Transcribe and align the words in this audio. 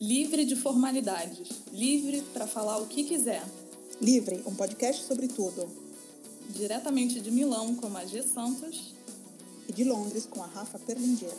Livre 0.00 0.44
de 0.44 0.54
formalidades, 0.54 1.48
livre 1.72 2.22
para 2.32 2.46
falar 2.46 2.78
o 2.78 2.86
que 2.86 3.02
quiser. 3.02 3.42
Livre, 4.00 4.40
um 4.46 4.54
podcast 4.54 5.04
sobre 5.04 5.26
tudo. 5.26 5.68
Diretamente 6.50 7.18
de 7.18 7.32
Milão 7.32 7.74
com 7.74 7.96
a 7.96 8.04
G 8.04 8.22
Santos. 8.22 8.94
E 9.68 9.72
de 9.72 9.82
Londres 9.82 10.24
com 10.24 10.40
a 10.40 10.46
Rafa 10.46 10.78
Perlingeiro. 10.78 11.34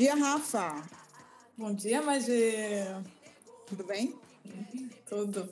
Dia, 0.00 0.14
Rafa. 0.14 0.82
Bom 1.58 1.74
dia, 1.74 2.00
Magê. 2.00 2.86
Tudo 3.66 3.84
bem? 3.84 4.18
Tudo. 5.06 5.46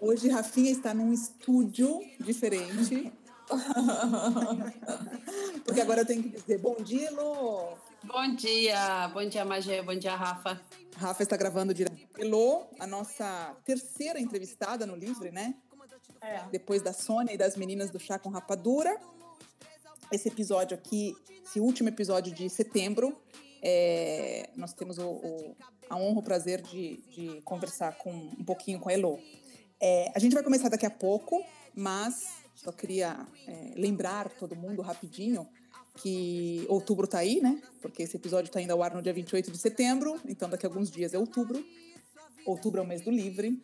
Hoje, 0.00 0.28
Rafinha 0.28 0.70
está 0.70 0.94
num 0.94 1.12
estúdio 1.12 2.00
diferente. 2.20 3.12
Porque 5.66 5.80
agora 5.80 6.02
eu 6.02 6.06
tenho 6.06 6.22
que 6.22 6.28
dizer 6.28 6.58
bom 6.58 6.76
dia, 6.76 7.08
Elô. 7.08 7.76
Bom 8.04 8.36
dia, 8.36 9.08
bom 9.08 9.28
dia, 9.28 9.44
Magê, 9.44 9.82
bom 9.82 9.96
dia, 9.96 10.14
Rafa. 10.14 10.62
Rafa 10.96 11.24
está 11.24 11.36
gravando 11.36 11.74
direto. 11.74 11.98
Elô, 12.16 12.68
a 12.78 12.86
nossa 12.86 13.52
terceira 13.64 14.20
entrevistada 14.20 14.86
no 14.86 14.94
Livre, 14.94 15.32
né? 15.32 15.56
É. 16.20 16.44
Depois 16.52 16.82
da 16.82 16.92
Sônia 16.92 17.34
e 17.34 17.36
das 17.36 17.56
meninas 17.56 17.90
do 17.90 17.98
Chá 17.98 18.16
com 18.16 18.28
Rapadura 18.28 18.96
esse 20.10 20.28
episódio 20.28 20.74
aqui, 20.76 21.16
esse 21.44 21.60
último 21.60 21.88
episódio 21.88 22.32
de 22.34 22.48
setembro, 22.48 23.16
é, 23.62 24.50
nós 24.56 24.72
temos 24.72 24.98
o, 24.98 25.08
o, 25.08 25.56
a 25.88 25.96
honra, 25.96 26.20
o 26.20 26.22
prazer 26.22 26.60
de, 26.62 26.98
de, 27.10 27.40
conversar 27.42 27.96
com 27.98 28.10
um 28.10 28.44
pouquinho 28.44 28.78
com 28.78 28.88
a 28.88 28.92
Elo. 28.92 29.18
É, 29.80 30.12
a 30.14 30.18
gente 30.18 30.34
vai 30.34 30.42
começar 30.42 30.68
daqui 30.68 30.86
a 30.86 30.90
pouco, 30.90 31.44
mas 31.74 32.26
só 32.54 32.72
queria 32.72 33.26
é, 33.46 33.72
lembrar 33.76 34.28
todo 34.30 34.56
mundo 34.56 34.82
rapidinho 34.82 35.48
que 35.96 36.64
outubro 36.68 37.06
está 37.06 37.18
aí, 37.18 37.40
né? 37.40 37.60
Porque 37.80 38.04
esse 38.04 38.16
episódio 38.16 38.48
está 38.48 38.60
indo 38.60 38.72
ao 38.72 38.82
ar 38.82 38.94
no 38.94 39.02
dia 39.02 39.12
28 39.12 39.50
de 39.50 39.58
setembro, 39.58 40.20
então 40.26 40.48
daqui 40.48 40.64
a 40.64 40.68
alguns 40.68 40.90
dias 40.90 41.12
é 41.12 41.18
outubro. 41.18 41.64
Outubro 42.46 42.80
é 42.80 42.84
o 42.84 42.86
mês 42.86 43.00
do 43.00 43.10
livre. 43.10 43.60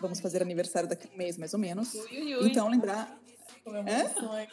Vamos 0.00 0.18
fazer 0.18 0.42
aniversário 0.42 0.88
daqui 0.88 1.08
a 1.08 1.14
um 1.14 1.16
mês, 1.16 1.36
mais 1.36 1.54
ou 1.54 1.60
menos. 1.60 1.94
Então, 2.42 2.68
lembrar 2.68 3.20
Comemorações. 3.64 4.48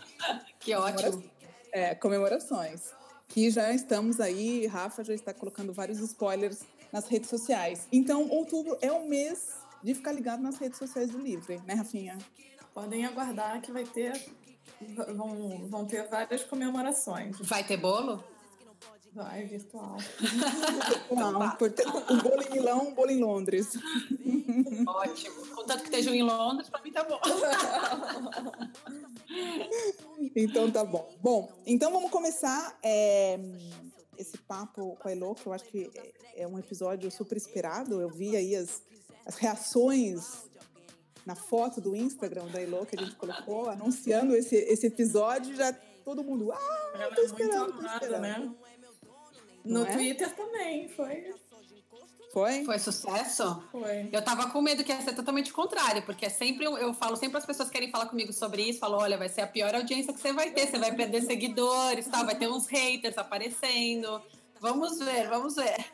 Que 0.60 0.74
ótimo. 0.76 1.24
É, 1.72 1.96
comemorações. 1.96 2.92
Que 3.28 3.50
já 3.50 3.72
estamos 3.74 4.20
aí, 4.20 4.66
Rafa 4.68 5.04
já 5.04 5.14
está 5.14 5.34
colocando 5.34 5.74
vários 5.74 6.00
spoilers 6.00 6.64
nas 6.92 7.08
redes 7.08 7.30
sociais. 7.30 7.88
Então, 7.92 8.28
outubro 8.30 8.78
é 8.82 8.92
o 8.92 9.08
mês 9.08 9.56
de 9.84 9.94
ficar 9.94 10.12
ligado 10.12 10.42
nas 10.42 10.58
redes 10.58 10.78
sociais 10.78 11.12
do 11.12 11.18
Livre, 11.18 11.62
né, 11.66 11.74
Rafinha? 11.74 12.18
Podem 12.74 13.06
aguardar 13.06 13.62
que 13.62 13.72
vai 13.72 13.84
ter. 13.84 14.14
Vão, 15.16 15.68
vão 15.68 15.86
ter 15.86 16.08
várias 16.08 16.44
comemorações. 16.44 17.38
Vai 17.40 17.64
ter 17.64 17.78
bolo? 17.78 18.24
Vai, 19.18 19.46
virtual. 19.46 19.98
Não, 21.10 21.50
portanto, 21.58 22.04
um 22.08 22.20
bolo 22.20 22.44
em 22.44 22.52
Milão, 22.52 22.90
um 22.90 22.94
bolo 22.94 23.10
em 23.10 23.20
Londres. 23.20 23.70
Ótimo. 24.86 25.48
Contanto 25.56 25.80
que 25.80 25.86
estejam 25.86 26.14
em 26.14 26.22
Londres, 26.22 26.70
para 26.70 26.84
mim 26.84 26.92
tá 26.92 27.04
bom. 27.04 27.20
então 30.36 30.70
tá 30.70 30.86
bom. 30.86 31.12
Bom, 31.20 31.52
então 31.66 31.92
vamos 31.92 32.12
começar 32.12 32.78
é, 32.84 33.40
esse 34.20 34.38
papo 34.38 34.96
com 34.98 35.08
a 35.08 35.12
Elo, 35.12 35.34
que 35.34 35.48
eu 35.48 35.54
acho 35.54 35.66
que 35.66 35.90
é 36.36 36.48
um 36.48 36.60
episódio 36.60 37.10
super 37.10 37.38
esperado. 37.38 38.00
Eu 38.00 38.10
vi 38.10 38.36
aí 38.36 38.56
as, 38.56 38.84
as 39.26 39.34
reações 39.34 40.48
na 41.26 41.34
foto 41.34 41.82
do 41.82 41.96
Instagram 41.96 42.46
da 42.50 42.62
Elo 42.62 42.86
que 42.86 42.96
a 42.96 43.04
gente 43.04 43.16
colocou, 43.16 43.68
anunciando 43.68 44.36
esse, 44.36 44.58
esse 44.58 44.86
episódio, 44.86 45.56
já 45.56 45.74
todo 46.06 46.24
mundo. 46.24 46.52
Ah, 46.52 47.10
tô 47.16 47.22
esperando, 47.24 47.74
tô 47.74 47.84
esperando. 47.84 48.22
Né? 48.22 48.67
No 49.68 49.86
é? 49.86 49.92
Twitter 49.92 50.36
também, 50.36 50.88
foi. 50.90 51.34
Foi? 52.32 52.64
Foi 52.66 52.78
sucesso? 52.78 53.64
Foi. 53.72 54.10
Eu 54.12 54.22
tava 54.22 54.50
com 54.50 54.62
medo 54.62 54.84
que 54.84 54.92
ia 54.92 55.02
ser 55.02 55.16
totalmente 55.16 55.52
contrário, 55.52 56.04
porque 56.04 56.26
é 56.26 56.30
sempre, 56.30 56.66
eu, 56.66 56.78
eu 56.78 56.94
falo, 56.94 57.16
sempre 57.16 57.38
as 57.38 57.46
pessoas 57.46 57.70
querem 57.70 57.90
falar 57.90 58.08
comigo 58.08 58.32
sobre 58.32 58.62
isso, 58.62 58.80
falo, 58.80 58.98
olha, 58.98 59.18
vai 59.18 59.30
ser 59.30 59.42
a 59.42 59.48
pior 59.48 59.74
audiência 59.74 60.14
que 60.14 60.20
você 60.20 60.34
vai 60.34 60.52
ter, 60.52 60.68
você 60.68 60.78
vai 60.78 60.94
perder 60.94 61.24
seguidores, 61.24 62.06
tá? 62.08 62.24
vai 62.24 62.38
ter 62.38 62.48
uns 62.48 62.68
haters 62.68 63.18
aparecendo. 63.18 64.22
Vamos 64.60 65.00
ver, 65.00 65.28
vamos 65.30 65.56
ver. 65.56 65.86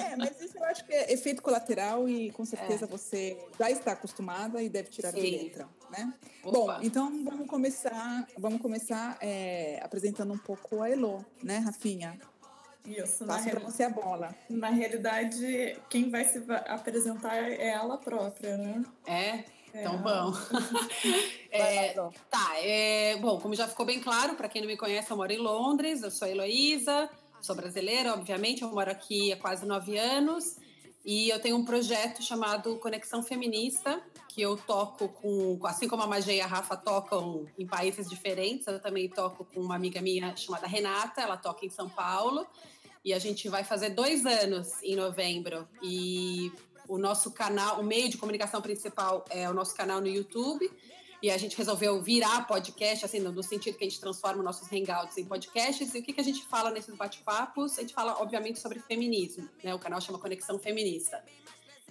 É, 0.00 0.16
mas 0.16 0.40
isso 0.40 0.56
eu 0.56 0.64
acho 0.64 0.84
que 0.84 0.92
é 0.92 1.12
efeito 1.12 1.42
colateral 1.42 2.08
e 2.08 2.30
com 2.30 2.44
certeza 2.44 2.84
é. 2.84 2.88
você 2.88 3.36
já 3.58 3.70
está 3.70 3.92
acostumada 3.92 4.62
e 4.62 4.68
deve 4.68 4.88
tirar 4.88 5.12
Sim. 5.12 5.20
de 5.20 5.30
letra, 5.30 5.68
né? 5.90 6.14
Opa. 6.44 6.74
Bom, 6.74 6.78
então 6.82 7.24
vamos 7.24 7.46
começar, 7.46 8.26
vamos 8.38 8.60
começar 8.60 9.18
é, 9.20 9.80
apresentando 9.82 10.32
um 10.32 10.38
pouco 10.38 10.82
a 10.82 10.88
Elo, 10.88 11.24
né, 11.42 11.58
Rafinha? 11.58 12.18
Isso, 12.88 13.24
Passa 13.26 13.50
para 13.50 13.60
você 13.60 13.82
a 13.82 13.90
bola. 13.90 14.34
Na 14.48 14.70
realidade, 14.70 15.76
quem 15.90 16.10
vai 16.10 16.24
se 16.24 16.42
apresentar 16.66 17.36
é 17.36 17.68
ela 17.68 17.98
própria, 17.98 18.56
né? 18.56 18.82
É? 19.06 19.12
é. 19.12 19.44
Então, 19.74 19.98
bom. 19.98 20.32
é, 21.50 21.92
tá, 22.30 22.52
é, 22.56 23.16
bom, 23.18 23.38
como 23.38 23.54
já 23.54 23.68
ficou 23.68 23.84
bem 23.84 24.00
claro, 24.00 24.34
para 24.34 24.48
quem 24.48 24.62
não 24.62 24.68
me 24.68 24.76
conhece, 24.76 25.10
eu 25.10 25.16
moro 25.16 25.32
em 25.32 25.38
Londres, 25.38 26.02
eu 26.02 26.10
sou 26.10 26.26
a 26.26 26.30
Heloísa, 26.30 27.10
sou 27.40 27.54
brasileira, 27.54 28.14
obviamente, 28.14 28.62
eu 28.62 28.70
moro 28.70 28.90
aqui 28.90 29.32
há 29.32 29.36
quase 29.36 29.66
nove 29.66 29.98
anos. 29.98 30.56
E 31.04 31.30
eu 31.30 31.40
tenho 31.40 31.56
um 31.56 31.64
projeto 31.64 32.22
chamado 32.22 32.76
Conexão 32.76 33.22
Feminista, 33.22 34.02
que 34.28 34.42
eu 34.42 34.56
toco 34.56 35.08
com, 35.08 35.58
assim 35.64 35.88
como 35.88 36.02
a 36.02 36.06
Magia 36.06 36.34
e 36.34 36.40
a 36.40 36.46
Rafa 36.46 36.76
tocam 36.76 37.46
em 37.58 37.66
países 37.66 38.08
diferentes, 38.10 38.66
eu 38.66 38.78
também 38.78 39.08
toco 39.08 39.44
com 39.44 39.60
uma 39.60 39.74
amiga 39.74 40.02
minha 40.02 40.36
chamada 40.36 40.66
Renata, 40.66 41.22
ela 41.22 41.36
toca 41.36 41.64
em 41.64 41.70
São 41.70 41.88
Paulo. 41.88 42.46
E 43.08 43.14
a 43.14 43.18
gente 43.18 43.48
vai 43.48 43.64
fazer 43.64 43.88
dois 43.88 44.26
anos 44.26 44.82
em 44.82 44.94
novembro. 44.94 45.66
E 45.82 46.52
o 46.86 46.98
nosso 46.98 47.30
canal, 47.30 47.80
o 47.80 47.82
meio 47.82 48.10
de 48.10 48.18
comunicação 48.18 48.60
principal 48.60 49.24
é 49.30 49.48
o 49.48 49.54
nosso 49.54 49.74
canal 49.74 49.98
no 49.98 50.06
YouTube. 50.06 50.70
E 51.22 51.30
a 51.30 51.38
gente 51.38 51.56
resolveu 51.56 52.02
virar 52.02 52.46
podcast, 52.46 53.06
assim, 53.06 53.18
no 53.18 53.42
sentido 53.42 53.78
que 53.78 53.84
a 53.86 53.88
gente 53.88 53.98
transforma 53.98 54.42
nossos 54.42 54.70
hangouts 54.70 55.16
em 55.16 55.24
podcasts. 55.24 55.94
E 55.94 56.00
o 56.00 56.02
que, 56.02 56.12
que 56.12 56.20
a 56.20 56.22
gente 56.22 56.44
fala 56.48 56.70
nesses 56.70 56.94
bate-papos? 56.94 57.78
A 57.78 57.80
gente 57.80 57.94
fala, 57.94 58.20
obviamente, 58.20 58.58
sobre 58.58 58.78
feminismo. 58.78 59.48
Né? 59.64 59.74
O 59.74 59.78
canal 59.78 60.02
chama 60.02 60.18
Conexão 60.18 60.58
Feminista. 60.58 61.24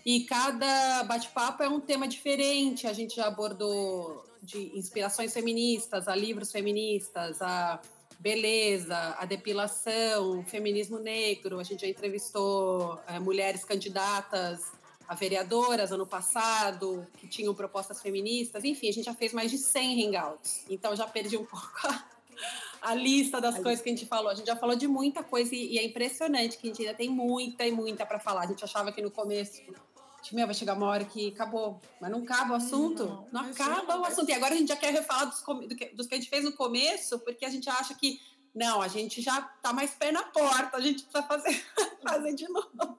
E 0.06 0.19
cada 0.19 1.03
bate-papo 1.06 1.63
é 1.63 1.67
um 1.67 1.79
tema 1.79 2.07
diferente. 2.07 2.85
A 2.85 2.94
gente 2.94 3.16
já 3.16 3.25
abordou 3.25 4.23
de 4.44 4.77
inspirações 4.77 5.33
feministas, 5.33 6.07
a 6.07 6.16
livros 6.16 6.51
feministas, 6.51 7.41
a 7.41 7.81
beleza, 8.19 9.16
a 9.17 9.25
depilação, 9.25 10.44
feminismo 10.45 11.00
negro. 11.00 11.59
A 11.59 11.63
gente 11.63 11.81
já 11.81 11.88
entrevistou 11.88 13.00
é, 13.07 13.19
mulheres 13.19 13.63
candidatas 13.63 14.72
a 15.07 15.16
vereadoras 15.16 15.91
ano 15.91 16.05
passado, 16.05 17.07
que 17.17 17.27
tinham 17.27 17.56
propostas 17.56 18.01
feministas. 18.01 18.63
Enfim, 18.66 18.89
a 18.89 18.91
gente 18.91 19.06
já 19.06 19.13
fez 19.13 19.31
mais 19.31 19.50
de 19.50 19.57
100 19.57 20.07
hangouts. 20.07 20.66
Então, 20.69 20.95
já 20.95 21.07
perdi 21.07 21.38
um 21.38 21.45
pouco 21.45 21.72
a, 21.85 22.03
a 22.81 22.94
lista 22.94 23.39
das 23.39 23.56
a 23.56 23.63
coisas 23.63 23.81
que 23.81 23.89
a 23.89 23.94
gente 23.94 24.06
falou. 24.06 24.29
A 24.29 24.35
gente 24.35 24.47
já 24.47 24.56
falou 24.56 24.75
de 24.75 24.88
muita 24.88 25.23
coisa 25.23 25.56
e, 25.56 25.75
e 25.75 25.79
é 25.79 25.85
impressionante 25.85 26.57
que 26.57 26.67
a 26.67 26.69
gente 26.72 26.81
ainda 26.81 26.94
tem 26.94 27.09
muita 27.09 27.66
e 27.66 27.72
muita 27.72 28.06
para 28.06 28.19
falar. 28.19 28.41
A 28.41 28.47
gente 28.47 28.63
achava 28.63 28.91
que 28.91 29.01
no 29.01 29.09
começo 29.09 29.61
meu, 30.31 30.45
vai 30.45 30.53
chegar 30.53 30.73
uma 30.73 30.88
hora 30.88 31.05
que 31.05 31.29
acabou. 31.29 31.79
Mas 32.01 32.11
não 32.11 32.23
acaba 32.23 32.53
o 32.53 32.55
assunto. 32.55 33.05
Não, 33.05 33.44
não 33.44 33.51
acaba 33.51 34.00
o 34.00 34.06
assunto. 34.06 34.30
E 34.30 34.33
agora 34.33 34.53
a 34.53 34.57
gente 34.57 34.69
já 34.69 34.75
quer 34.75 34.91
refalar 34.91 35.30
dos, 35.30 35.41
do 35.41 35.75
que, 35.75 35.86
dos 35.95 36.07
que 36.07 36.15
a 36.15 36.18
gente 36.18 36.30
fez 36.30 36.44
no 36.44 36.53
começo, 36.53 37.19
porque 37.19 37.45
a 37.45 37.50
gente 37.50 37.69
acha 37.69 37.94
que 37.95 38.19
não, 38.57 38.81
a 38.81 38.88
gente 38.88 39.21
já 39.21 39.41
tá 39.41 39.71
mais 39.71 39.91
pé 39.91 40.12
na 40.12 40.24
porta, 40.24 40.77
a 40.77 40.81
gente 40.81 41.03
precisa 41.03 41.21
fazer, 41.27 41.63
fazer 42.01 42.33
de 42.33 42.47
novo. 42.47 42.97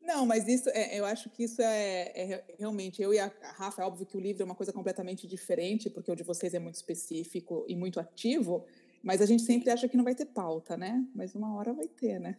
Não, 0.00 0.24
mas 0.24 0.46
isso, 0.46 0.68
é, 0.68 0.98
eu 0.98 1.04
acho 1.04 1.28
que 1.30 1.44
isso 1.44 1.60
é, 1.60 2.12
é, 2.14 2.44
realmente, 2.58 3.02
eu 3.02 3.12
e 3.12 3.18
a 3.18 3.32
Rafa, 3.56 3.82
é 3.82 3.84
óbvio 3.84 4.06
que 4.06 4.16
o 4.16 4.20
livro 4.20 4.42
é 4.42 4.44
uma 4.44 4.54
coisa 4.54 4.72
completamente 4.72 5.26
diferente, 5.26 5.90
porque 5.90 6.12
o 6.12 6.14
de 6.14 6.22
vocês 6.22 6.54
é 6.54 6.58
muito 6.58 6.76
específico 6.76 7.64
e 7.66 7.74
muito 7.74 7.98
ativo, 7.98 8.64
mas 9.04 9.20
a 9.20 9.26
gente 9.26 9.42
sempre 9.42 9.70
acha 9.70 9.86
que 9.86 9.96
não 9.96 10.02
vai 10.02 10.14
ter 10.14 10.24
pauta, 10.24 10.76
né? 10.76 11.04
Mas 11.14 11.34
uma 11.34 11.54
hora 11.54 11.74
vai 11.74 11.86
ter, 11.86 12.18
né? 12.18 12.38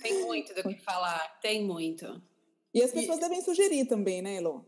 Tem 0.00 0.24
muito 0.24 0.54
do 0.54 0.62
que 0.62 0.80
falar, 0.80 1.38
tem 1.42 1.64
muito. 1.64 2.22
E 2.72 2.80
as 2.80 2.92
pessoas 2.92 3.18
e... 3.18 3.20
devem 3.20 3.42
sugerir 3.42 3.86
também, 3.86 4.22
né, 4.22 4.36
Elo? 4.36 4.64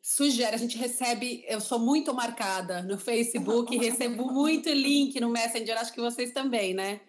Sugere, 0.00 0.54
a 0.54 0.58
gente 0.58 0.78
recebe, 0.78 1.44
eu 1.46 1.60
sou 1.60 1.78
muito 1.78 2.14
marcada 2.14 2.82
no 2.82 2.96
Facebook, 2.96 3.76
recebo 3.76 4.32
muito 4.32 4.70
link 4.70 5.20
no 5.20 5.28
Messenger, 5.28 5.76
acho 5.76 5.92
que 5.92 6.00
vocês 6.00 6.32
também, 6.32 6.72
né? 6.72 7.00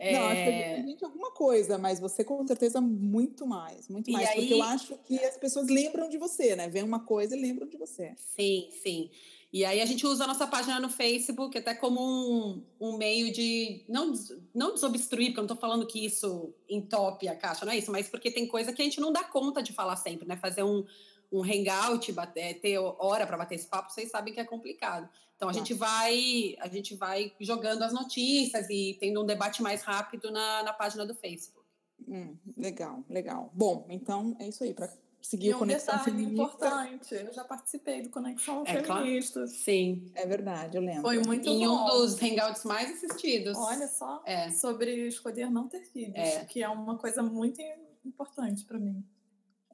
É... 0.00 0.12
Não, 0.14 0.26
acho 0.26 0.42
que 0.42 0.50
a 0.50 0.82
gente 0.82 1.04
alguma 1.04 1.30
coisa, 1.30 1.78
mas 1.78 2.00
você 2.00 2.24
com 2.24 2.44
certeza 2.44 2.80
muito 2.80 3.46
mais, 3.46 3.86
muito 3.86 4.10
mais, 4.10 4.30
e 4.30 4.34
porque 4.34 4.54
aí... 4.54 4.58
eu 4.58 4.62
acho 4.64 4.98
que 5.04 5.16
as 5.20 5.36
pessoas 5.36 5.68
lembram 5.68 6.08
de 6.08 6.18
você, 6.18 6.56
né? 6.56 6.68
Vem 6.68 6.82
uma 6.82 7.04
coisa 7.04 7.36
e 7.36 7.40
lembram 7.40 7.68
de 7.68 7.76
você. 7.76 8.14
Sim, 8.16 8.68
sim. 8.82 9.10
E 9.52 9.66
aí 9.66 9.82
a 9.82 9.86
gente 9.86 10.06
usa 10.06 10.24
a 10.24 10.26
nossa 10.26 10.46
página 10.46 10.80
no 10.80 10.88
Facebook 10.88 11.58
até 11.58 11.74
como 11.74 12.00
um, 12.00 12.64
um 12.80 12.96
meio 12.96 13.30
de 13.30 13.84
não, 13.86 14.12
não 14.54 14.72
desobstruir, 14.72 15.28
porque 15.28 15.40
eu 15.40 15.42
não 15.42 15.52
estou 15.52 15.58
falando 15.58 15.86
que 15.86 16.02
isso 16.02 16.54
entope 16.66 17.28
a 17.28 17.36
caixa, 17.36 17.66
não 17.66 17.72
é 17.72 17.76
isso, 17.76 17.92
mas 17.92 18.08
porque 18.08 18.30
tem 18.30 18.46
coisa 18.48 18.72
que 18.72 18.80
a 18.80 18.84
gente 18.84 18.98
não 18.98 19.12
dá 19.12 19.22
conta 19.22 19.62
de 19.62 19.72
falar 19.74 19.96
sempre, 19.96 20.26
né? 20.26 20.38
Fazer 20.38 20.62
um, 20.62 20.82
um 21.30 21.42
hangout, 21.42 22.10
bater, 22.12 22.60
ter 22.60 22.78
hora 22.78 23.26
para 23.26 23.36
bater 23.36 23.56
esse 23.56 23.66
papo, 23.66 23.92
vocês 23.92 24.10
sabem 24.10 24.32
que 24.32 24.40
é 24.40 24.44
complicado. 24.44 25.06
Então 25.36 25.50
a 25.50 25.52
gente 25.52 25.74
vai 25.74 26.56
a 26.58 26.68
gente 26.68 26.94
vai 26.94 27.32
jogando 27.38 27.82
as 27.82 27.92
notícias 27.92 28.70
e 28.70 28.96
tendo 29.00 29.22
um 29.22 29.26
debate 29.26 29.60
mais 29.60 29.82
rápido 29.82 30.30
na, 30.30 30.62
na 30.62 30.72
página 30.72 31.04
do 31.04 31.14
Facebook. 31.14 31.66
Hum, 32.08 32.36
legal, 32.56 33.04
legal. 33.08 33.50
Bom, 33.52 33.86
então 33.90 34.34
é 34.38 34.48
isso 34.48 34.64
aí 34.64 34.72
para 34.72 34.90
seguir 35.22 35.48
e 35.48 35.52
a 35.52 35.56
Conexão 35.56 35.94
um 35.94 35.98
Feminista. 35.98 36.32
importante, 36.32 37.14
eu 37.14 37.32
já 37.32 37.44
participei 37.44 38.02
do 38.02 38.10
Conexão 38.10 38.64
é, 38.66 38.82
Feminista. 38.82 39.40
Claro. 39.40 39.48
Sim. 39.48 40.10
É 40.14 40.26
verdade, 40.26 40.76
eu 40.76 40.82
lembro. 40.82 41.02
Foi 41.02 41.18
muito 41.18 41.48
em 41.48 41.66
bom. 41.66 41.84
um 41.84 41.86
dos 41.86 42.20
hangouts 42.20 42.64
mais 42.64 42.90
assistidos. 42.90 43.56
Olha 43.56 43.88
só, 43.88 44.22
é. 44.26 44.50
sobre 44.50 45.06
escolher 45.06 45.50
não 45.50 45.68
ter 45.68 45.84
filhos, 45.84 46.16
é. 46.16 46.44
que 46.44 46.62
é 46.62 46.68
uma 46.68 46.98
coisa 46.98 47.22
muito 47.22 47.60
importante 48.04 48.64
para 48.64 48.78
mim. 48.78 49.04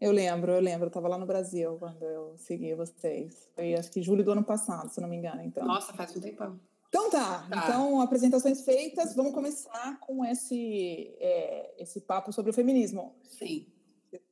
Eu 0.01 0.13
lembro, 0.13 0.53
eu 0.53 0.61
lembro, 0.61 0.85
eu 0.85 0.89
estava 0.89 1.09
lá 1.09 1.19
no 1.19 1.27
Brasil 1.27 1.77
quando 1.79 2.03
eu 2.05 2.37
segui 2.39 2.75
vocês. 2.75 3.49
Foi 3.55 3.75
acho 3.75 3.91
que 3.91 4.01
julho 4.01 4.23
do 4.23 4.31
ano 4.31 4.45
passado, 4.45 4.89
se 4.91 5.01
não 5.01 5.09
me 5.09 5.17
engano. 5.17 5.43
Então. 5.43 5.67
Nossa, 5.67 5.93
faz 5.93 6.17
um 6.17 6.21
tempão. 6.21 6.61
Então 6.89 7.11
tá. 7.11 7.47
tá. 7.51 7.65
Então, 7.65 8.01
apresentações 8.01 8.63
feitas, 8.63 9.15
vamos 9.15 9.35
começar 9.35 9.99
com 10.01 10.25
esse, 10.25 11.15
é, 11.19 11.75
esse 11.79 12.01
papo 12.01 12.33
sobre 12.33 12.51
o 12.51 12.55
feminismo. 12.55 13.15
Sim. 13.25 13.67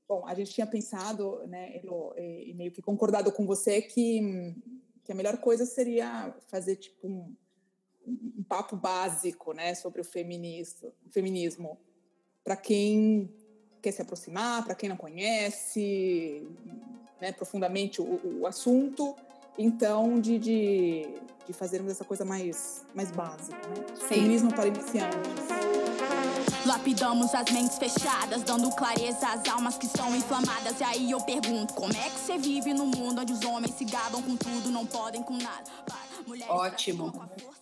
Bom, 0.08 0.24
a 0.26 0.34
gente 0.34 0.52
tinha 0.52 0.66
pensado, 0.66 1.44
né, 1.48 1.80
e 2.16 2.54
meio 2.54 2.70
que 2.70 2.80
concordado 2.80 3.32
com 3.32 3.44
você 3.44 3.82
que, 3.82 4.54
que 5.04 5.10
a 5.10 5.14
melhor 5.14 5.38
coisa 5.38 5.66
seria 5.66 6.32
fazer 6.46 6.76
tipo 6.76 7.08
um, 7.08 7.34
um 8.06 8.44
papo 8.44 8.76
básico, 8.76 9.52
né, 9.52 9.74
sobre 9.74 10.00
o 10.00 10.04
feminismo, 10.04 10.92
feminismo 11.10 11.78
para 12.44 12.56
quem 12.56 13.28
quer 13.82 13.90
se 13.90 14.00
aproximar, 14.00 14.64
para 14.64 14.74
quem 14.74 14.88
não 14.88 14.96
conhece 14.96 16.46
né, 17.20 17.32
profundamente 17.32 18.00
o, 18.00 18.40
o 18.40 18.46
assunto, 18.46 19.16
então 19.58 20.20
de, 20.20 20.38
de, 20.38 21.14
de, 21.46 21.52
fazermos 21.52 21.90
essa 21.90 22.04
coisa 22.04 22.24
mais, 22.24 22.84
mais 22.94 23.10
básica, 23.10 23.56
né? 23.56 23.96
Feminismo 24.08 24.52
para 24.54 24.68
iniciantes. 24.68 25.55
Lapidamos 26.66 27.32
as 27.32 27.48
mentes 27.52 27.78
fechadas, 27.78 28.42
dando 28.42 28.68
clareza 28.72 29.28
às 29.28 29.48
almas 29.48 29.78
que 29.78 29.86
são 29.86 30.14
inflamadas. 30.16 30.80
E 30.80 30.84
aí 30.84 31.10
eu 31.12 31.20
pergunto: 31.20 31.72
como 31.74 31.92
é 31.92 32.10
que 32.10 32.18
você 32.18 32.36
vive 32.36 32.74
num 32.74 32.86
mundo 32.86 33.20
onde 33.20 33.32
os 33.32 33.44
homens 33.44 33.74
se 33.76 33.84
gabam 33.84 34.20
com 34.20 34.36
tudo, 34.36 34.68
não 34.70 34.84
podem 34.84 35.22
com 35.22 35.36
nada? 35.36 35.70
Ótimo. 36.48 37.12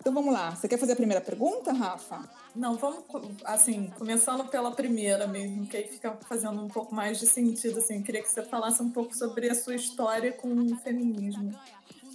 Então 0.00 0.12
vamos 0.12 0.32
lá. 0.32 0.52
Você 0.52 0.66
quer 0.66 0.78
fazer 0.78 0.92
a 0.92 0.96
primeira 0.96 1.20
pergunta, 1.20 1.70
Rafa? 1.72 2.26
Não, 2.56 2.76
vamos, 2.76 3.04
assim, 3.44 3.92
começando 3.98 4.46
pela 4.46 4.70
primeira 4.70 5.26
mesmo, 5.26 5.66
que 5.66 5.76
aí 5.76 5.86
fica 5.86 6.16
fazendo 6.26 6.62
um 6.62 6.68
pouco 6.68 6.94
mais 6.94 7.18
de 7.18 7.26
sentido, 7.26 7.80
assim. 7.80 8.02
Queria 8.02 8.22
que 8.22 8.30
você 8.30 8.42
falasse 8.42 8.82
um 8.82 8.90
pouco 8.90 9.14
sobre 9.14 9.50
a 9.50 9.54
sua 9.54 9.74
história 9.74 10.32
com 10.32 10.48
o 10.48 10.76
feminismo. 10.76 11.54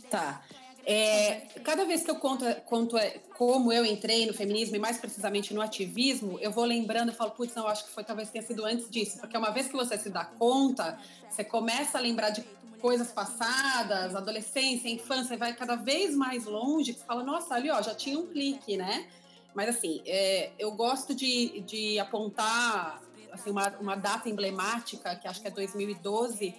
Tá. 0.10 0.42
É, 0.86 1.42
cada 1.64 1.86
vez 1.86 2.04
que 2.04 2.10
eu 2.10 2.16
conto, 2.16 2.46
conto 2.66 2.98
é, 2.98 3.20
como 3.38 3.72
eu 3.72 3.86
entrei 3.86 4.26
no 4.26 4.34
feminismo 4.34 4.76
e 4.76 4.80
mais 4.80 4.98
precisamente 4.98 5.54
no 5.54 5.62
ativismo, 5.62 6.40
eu 6.40 6.52
vou 6.52 6.66
lembrando 6.66 7.12
e 7.12 7.16
falo, 7.16 7.32
putz, 7.32 7.54
não, 7.54 7.68
acho 7.68 7.86
que 7.86 7.92
foi 7.92 8.04
talvez 8.04 8.30
tenha 8.30 8.44
sido 8.44 8.66
antes 8.66 8.90
disso, 8.90 9.20
porque 9.20 9.38
uma 9.38 9.52
vez 9.52 9.68
que 9.68 9.76
você 9.76 9.98
se 9.98 10.10
dá 10.10 10.26
conta, 10.26 10.98
você 11.30 11.44
começa 11.44 11.98
a 11.98 12.02
lembrar 12.02 12.32
de 12.32 12.44
coisas 12.82 13.12
passadas, 13.12 14.16
adolescência, 14.16 14.90
infância, 14.90 15.38
vai 15.38 15.54
cada 15.54 15.76
vez 15.76 16.16
mais 16.16 16.46
longe, 16.46 16.94
você 16.94 17.06
fala, 17.06 17.24
nossa, 17.24 17.54
ali 17.54 17.70
ó, 17.70 17.82
já 17.82 17.94
tinha 17.94 18.18
um 18.18 18.26
clique, 18.26 18.78
né? 18.78 19.08
Mas 19.54 19.70
assim, 19.70 20.02
é, 20.06 20.52
eu 20.58 20.72
gosto 20.72 21.14
de, 21.14 21.60
de 21.62 22.00
apontar 22.00 23.02
assim, 23.32 23.52
uma, 23.52 23.70
uma 23.80 23.96
data 23.96 24.30
emblemática, 24.30 25.16
que 25.16 25.28
acho 25.28 25.42
que 25.42 25.48
é 25.48 25.52
2012, 25.52 26.56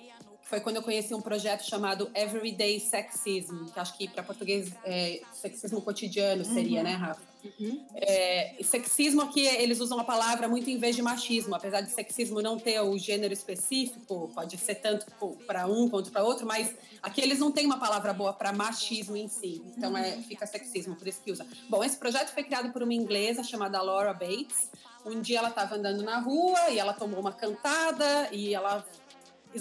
foi 0.51 0.59
quando 0.61 0.77
eu 0.77 0.83
conheci 0.83 1.15
um 1.15 1.21
projeto 1.21 1.63
chamado 1.63 2.11
Everyday 2.13 2.81
Sexism, 2.81 3.67
que 3.73 3.79
acho 3.79 3.97
que 3.97 4.09
para 4.09 4.25
português 4.25 4.73
é 4.85 5.21
sexismo 5.33 5.81
cotidiano 5.81 6.45
seria, 6.45 6.79
uhum. 6.79 6.85
né, 6.85 6.95
Rafa? 6.95 7.23
Uhum. 7.45 7.87
É, 7.95 8.57
sexismo 8.61 9.23
aqui, 9.23 9.47
eles 9.47 9.79
usam 9.79 10.01
a 10.01 10.05
palavra 10.05 10.49
muito 10.49 10.69
em 10.69 10.77
vez 10.77 10.97
de 10.97 11.03
machismo, 11.03 11.55
apesar 11.55 11.83
de 11.83 11.93
sexismo 11.93 12.43
não 12.43 12.59
ter 12.59 12.81
o 12.81 12.99
gênero 12.99 13.33
específico, 13.33 14.29
pode 14.35 14.59
ser 14.59 14.75
tanto 14.75 15.07
para 15.47 15.69
um 15.69 15.89
quanto 15.89 16.11
para 16.11 16.25
outro, 16.25 16.45
mas 16.45 16.75
aqui 17.01 17.21
eles 17.21 17.39
não 17.39 17.53
têm 17.53 17.65
uma 17.65 17.79
palavra 17.79 18.13
boa 18.13 18.33
para 18.33 18.53
machismo 18.53 19.17
em 19.17 19.29
si, 19.29 19.63
então 19.77 19.97
é, 19.97 20.17
uhum. 20.17 20.23
fica 20.25 20.47
sexismo, 20.47 20.97
por 20.97 21.07
isso 21.07 21.21
que 21.25 21.31
usa. 21.31 21.47
Bom, 21.69 21.85
esse 21.85 21.97
projeto 21.97 22.31
foi 22.35 22.43
criado 22.43 22.73
por 22.73 22.83
uma 22.83 22.93
inglesa 22.93 23.45
chamada 23.45 23.81
Laura 23.81 24.13
Bates. 24.13 24.69
Um 25.07 25.21
dia 25.21 25.39
ela 25.39 25.49
estava 25.49 25.77
andando 25.77 26.03
na 26.03 26.19
rua 26.19 26.69
e 26.71 26.79
ela 26.79 26.93
tomou 26.93 27.21
uma 27.21 27.33
cantada 27.33 28.29
e 28.33 28.53
ela 28.53 28.85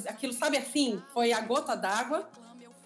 aquilo, 0.07 0.33
sabe 0.33 0.57
assim, 0.57 1.01
foi 1.13 1.31
a 1.31 1.41
gota 1.41 1.75
d'água. 1.75 2.29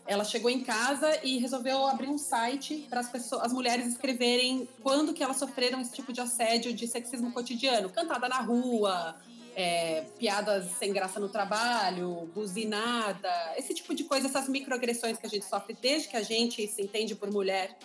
Ela 0.06 0.26
chegou 0.26 0.50
em 0.50 0.62
casa 0.62 1.18
e 1.24 1.38
resolveu 1.38 1.88
abrir 1.88 2.10
um 2.10 2.18
site 2.18 2.86
para 2.90 3.00
as 3.00 3.10
pessoas, 3.10 3.44
as 3.44 3.54
mulheres 3.54 3.88
escreverem 3.88 4.68
quando 4.82 5.14
que 5.14 5.24
elas 5.24 5.38
sofreram 5.38 5.80
esse 5.80 5.94
tipo 5.94 6.12
de 6.12 6.20
assédio, 6.20 6.74
de 6.74 6.86
sexismo 6.88 7.32
cotidiano, 7.32 7.90
cantada 7.90 8.28
na 8.28 8.42
rua, 8.42 9.16
é, 9.56 10.06
piadas 10.18 10.72
sem 10.72 10.92
graça 10.92 11.20
no 11.20 11.30
trabalho, 11.30 12.30
buzinada, 12.34 13.32
esse 13.56 13.74
tipo 13.74 13.94
de 13.96 14.04
coisa, 14.04 14.28
essas 14.28 14.50
microagressões 14.50 15.18
que 15.18 15.26
a 15.26 15.30
gente 15.30 15.46
sofre 15.46 15.78
desde 15.80 16.10
que 16.10 16.18
a 16.18 16.22
gente 16.22 16.68
se 16.68 16.82
entende 16.82 17.16
por 17.16 17.32
mulher. 17.32 17.78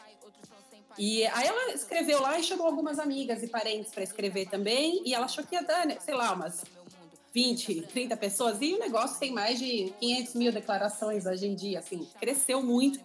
E 0.99 1.25
aí 1.27 1.47
ela 1.47 1.73
escreveu 1.73 2.21
lá 2.21 2.37
e 2.39 2.43
chamou 2.43 2.67
algumas 2.67 2.99
amigas 2.99 3.43
e 3.45 3.47
parentes 3.47 3.93
para 3.93 4.03
escrever 4.03 4.49
também, 4.49 5.03
e 5.05 5.15
ela 5.15 5.27
achou 5.27 5.45
que 5.45 5.55
ia 5.55 5.63
dar, 5.63 5.87
né, 5.87 5.99
sei 6.01 6.15
lá, 6.15 6.33
umas 6.33 6.65
20, 7.39 7.83
30 7.83 8.17
pessoas, 8.17 8.59
e 8.61 8.75
o 8.75 8.81
negócio 8.81 9.17
tem 9.21 9.31
mais 9.31 9.61
de 9.61 9.95
500 10.01 10.35
mil 10.35 10.51
declarações 10.51 11.25
hoje 11.25 11.47
em 11.47 11.55
dia, 11.55 11.79
assim, 11.79 12.05
cresceu 12.19 12.61
muito. 12.61 12.99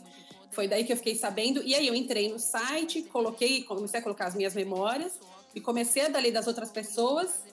Foi 0.50 0.68
daí 0.68 0.84
que 0.84 0.92
eu 0.92 0.98
fiquei 0.98 1.14
sabendo. 1.14 1.62
E 1.62 1.76
aí 1.76 1.88
eu 1.88 1.94
entrei 1.94 2.32
no 2.32 2.40
site, 2.40 3.04
coloquei, 3.04 3.62
comecei 3.62 4.00
a 4.00 4.04
colocar 4.04 4.26
as 4.26 4.34
minhas 4.34 4.56
memórias 4.56 5.20
e 5.54 5.62
comecei 5.62 6.06
a 6.06 6.10
dar 6.10 6.24
das 6.32 6.48
outras 6.48 6.72
pessoas. 6.72 7.44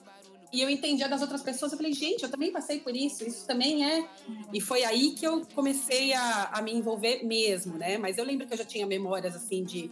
E 0.51 0.59
eu 0.59 0.69
entendia 0.71 1.07
das 1.07 1.21
outras 1.21 1.43
pessoas, 1.43 1.71
eu 1.71 1.77
falei, 1.77 1.93
gente, 1.93 2.23
eu 2.23 2.29
também 2.29 2.51
passei 2.51 2.79
por 2.79 2.95
isso, 2.95 3.23
isso 3.23 3.45
também 3.45 3.85
é. 3.85 4.03
E 4.51 4.59
foi 4.59 4.83
aí 4.83 5.11
que 5.11 5.25
eu 5.25 5.45
comecei 5.53 6.13
a, 6.13 6.49
a 6.51 6.63
me 6.63 6.73
envolver 6.73 7.23
mesmo, 7.23 7.77
né? 7.77 7.99
Mas 7.99 8.17
eu 8.17 8.25
lembro 8.25 8.47
que 8.47 8.53
eu 8.53 8.57
já 8.57 8.65
tinha 8.65 8.87
memórias, 8.87 9.35
assim, 9.35 9.63
de 9.63 9.91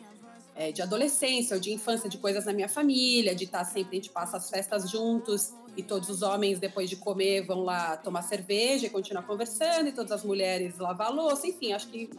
é, 0.55 0.73
de 0.73 0.81
adolescência 0.81 1.55
ou 1.55 1.61
de 1.61 1.71
infância, 1.71 2.09
de 2.09 2.17
coisas 2.17 2.43
na 2.43 2.51
minha 2.51 2.67
família, 2.67 3.33
de 3.33 3.45
estar 3.45 3.63
sempre, 3.63 3.91
a 3.91 3.95
gente 3.95 4.09
passa 4.09 4.35
as 4.35 4.49
festas 4.49 4.91
juntos 4.91 5.53
e 5.79 5.83
todos 5.83 6.09
os 6.09 6.21
homens, 6.21 6.59
depois 6.59 6.89
de 6.89 6.95
comer, 6.95 7.45
vão 7.45 7.63
lá 7.63 7.97
tomar 7.97 8.21
cerveja 8.21 8.87
e 8.87 8.89
continuar 8.89 9.23
conversando, 9.23 9.87
e 9.87 9.91
todas 9.91 10.11
as 10.11 10.23
mulheres 10.23 10.77
lavar 10.77 11.13
louça, 11.13 11.47
enfim, 11.47 11.73
acho 11.73 11.87
que 11.87 12.09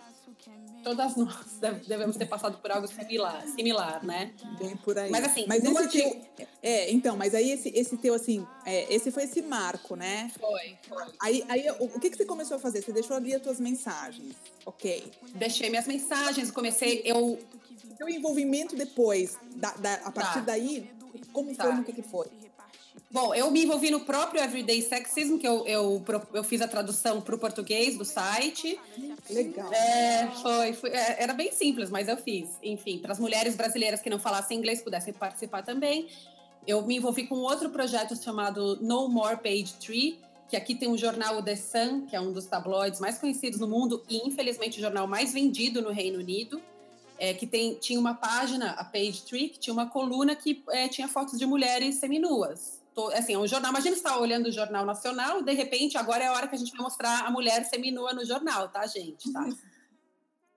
todas 0.82 1.14
nós 1.16 1.58
devemos 1.86 2.16
ter 2.16 2.26
passado 2.26 2.58
por 2.58 2.70
algo 2.70 2.88
similar, 2.88 3.46
similar 3.48 4.04
né? 4.04 4.32
Bem 4.58 4.76
por 4.78 4.98
aí. 4.98 5.10
Mas 5.10 5.24
assim, 5.24 5.44
mas 5.46 5.62
esse 5.62 5.88
teu, 5.88 6.46
é, 6.62 6.90
então, 6.90 7.16
mas 7.16 7.34
aí 7.34 7.50
esse, 7.50 7.68
esse 7.74 7.96
teu 7.98 8.14
assim, 8.14 8.46
é, 8.64 8.92
esse 8.92 9.10
foi 9.10 9.24
esse 9.24 9.42
marco, 9.42 9.94
né? 9.94 10.30
Foi, 10.40 10.78
foi. 10.88 11.04
Aí, 11.20 11.44
aí 11.48 11.70
o, 11.78 11.84
o 11.84 12.00
que 12.00 12.10
que 12.10 12.16
você 12.16 12.24
começou 12.24 12.56
a 12.56 12.60
fazer? 12.60 12.82
Você 12.82 12.92
deixou 12.92 13.16
ali 13.16 13.34
as 13.34 13.42
tuas 13.42 13.60
mensagens, 13.60 14.34
ok? 14.64 15.10
Deixei 15.34 15.68
minhas 15.68 15.86
mensagens, 15.86 16.50
comecei, 16.50 17.02
eu 17.04 17.38
seu 17.96 18.08
envolvimento 18.08 18.74
depois, 18.74 19.36
da, 19.56 19.72
da, 19.72 19.94
a 19.96 20.10
partir 20.10 20.38
tá. 20.38 20.46
daí, 20.46 20.90
como 21.34 21.54
tá. 21.54 21.64
foi, 21.64 21.74
o 21.74 21.84
que, 21.84 21.92
que 21.92 22.02
foi? 22.02 22.26
Bom, 23.12 23.34
eu 23.34 23.50
me 23.50 23.64
envolvi 23.64 23.90
no 23.90 24.00
próprio 24.00 24.40
Everyday 24.40 24.80
Sexism, 24.80 25.36
que 25.36 25.46
eu, 25.46 25.66
eu, 25.66 26.04
eu 26.32 26.44
fiz 26.44 26.60
a 26.60 26.68
tradução 26.68 27.20
para 27.20 27.34
o 27.34 27.38
português 27.38 27.98
do 27.98 28.04
site. 28.04 28.78
Legal. 29.28 29.72
É, 29.72 30.28
foi, 30.40 30.72
foi, 30.74 30.90
é, 30.90 31.22
era 31.22 31.34
bem 31.34 31.50
simples, 31.50 31.90
mas 31.90 32.06
eu 32.06 32.16
fiz. 32.16 32.48
Enfim, 32.62 32.98
para 32.98 33.12
as 33.12 33.18
mulheres 33.18 33.56
brasileiras 33.56 34.00
que 34.00 34.08
não 34.08 34.20
falassem 34.20 34.56
inglês 34.56 34.80
pudessem 34.80 35.12
participar 35.12 35.62
também. 35.62 36.08
Eu 36.64 36.86
me 36.86 36.96
envolvi 36.96 37.26
com 37.26 37.36
outro 37.36 37.70
projeto 37.70 38.14
chamado 38.14 38.78
No 38.80 39.08
More 39.08 39.38
Page 39.38 39.74
Tree, 39.80 40.20
que 40.48 40.56
aqui 40.56 40.76
tem 40.76 40.88
um 40.88 40.96
jornal 40.96 41.38
o 41.38 41.42
The 41.42 41.56
Sun, 41.56 42.06
que 42.06 42.14
é 42.14 42.20
um 42.20 42.32
dos 42.32 42.46
tabloides 42.46 43.00
mais 43.00 43.18
conhecidos 43.18 43.58
no 43.58 43.66
mundo 43.66 44.04
e, 44.08 44.18
infelizmente, 44.18 44.78
o 44.78 44.80
jornal 44.80 45.08
mais 45.08 45.32
vendido 45.32 45.82
no 45.82 45.90
Reino 45.90 46.20
Unido 46.20 46.62
é, 47.20 47.34
que 47.34 47.46
tem, 47.46 47.74
tinha 47.74 48.00
uma 48.00 48.14
página, 48.14 48.70
a 48.70 48.82
Page 48.82 49.22
Tree, 49.22 49.50
que 49.50 49.58
tinha 49.58 49.74
uma 49.74 49.86
coluna 49.86 50.34
que 50.34 50.64
é, 50.70 50.88
tinha 50.88 51.06
fotos 51.06 51.38
de 51.38 51.44
mulheres 51.44 51.96
seminuas. 51.96 52.79
Tô, 52.94 53.08
assim, 53.08 53.34
é 53.34 53.38
um 53.38 53.46
jornal. 53.46 53.70
Imagina 53.70 53.94
você 53.94 54.00
estar 54.00 54.14
tá 54.14 54.18
olhando 54.18 54.46
o 54.46 54.52
Jornal 54.52 54.84
Nacional, 54.84 55.42
de 55.42 55.52
repente, 55.52 55.96
agora 55.96 56.24
é 56.24 56.26
a 56.26 56.32
hora 56.32 56.48
que 56.48 56.56
a 56.56 56.58
gente 56.58 56.72
vai 56.72 56.82
mostrar 56.82 57.26
a 57.26 57.30
mulher 57.30 57.64
seminua 57.64 58.12
no 58.12 58.24
jornal, 58.24 58.68
tá, 58.68 58.86
gente? 58.86 59.32
Tá? 59.32 59.46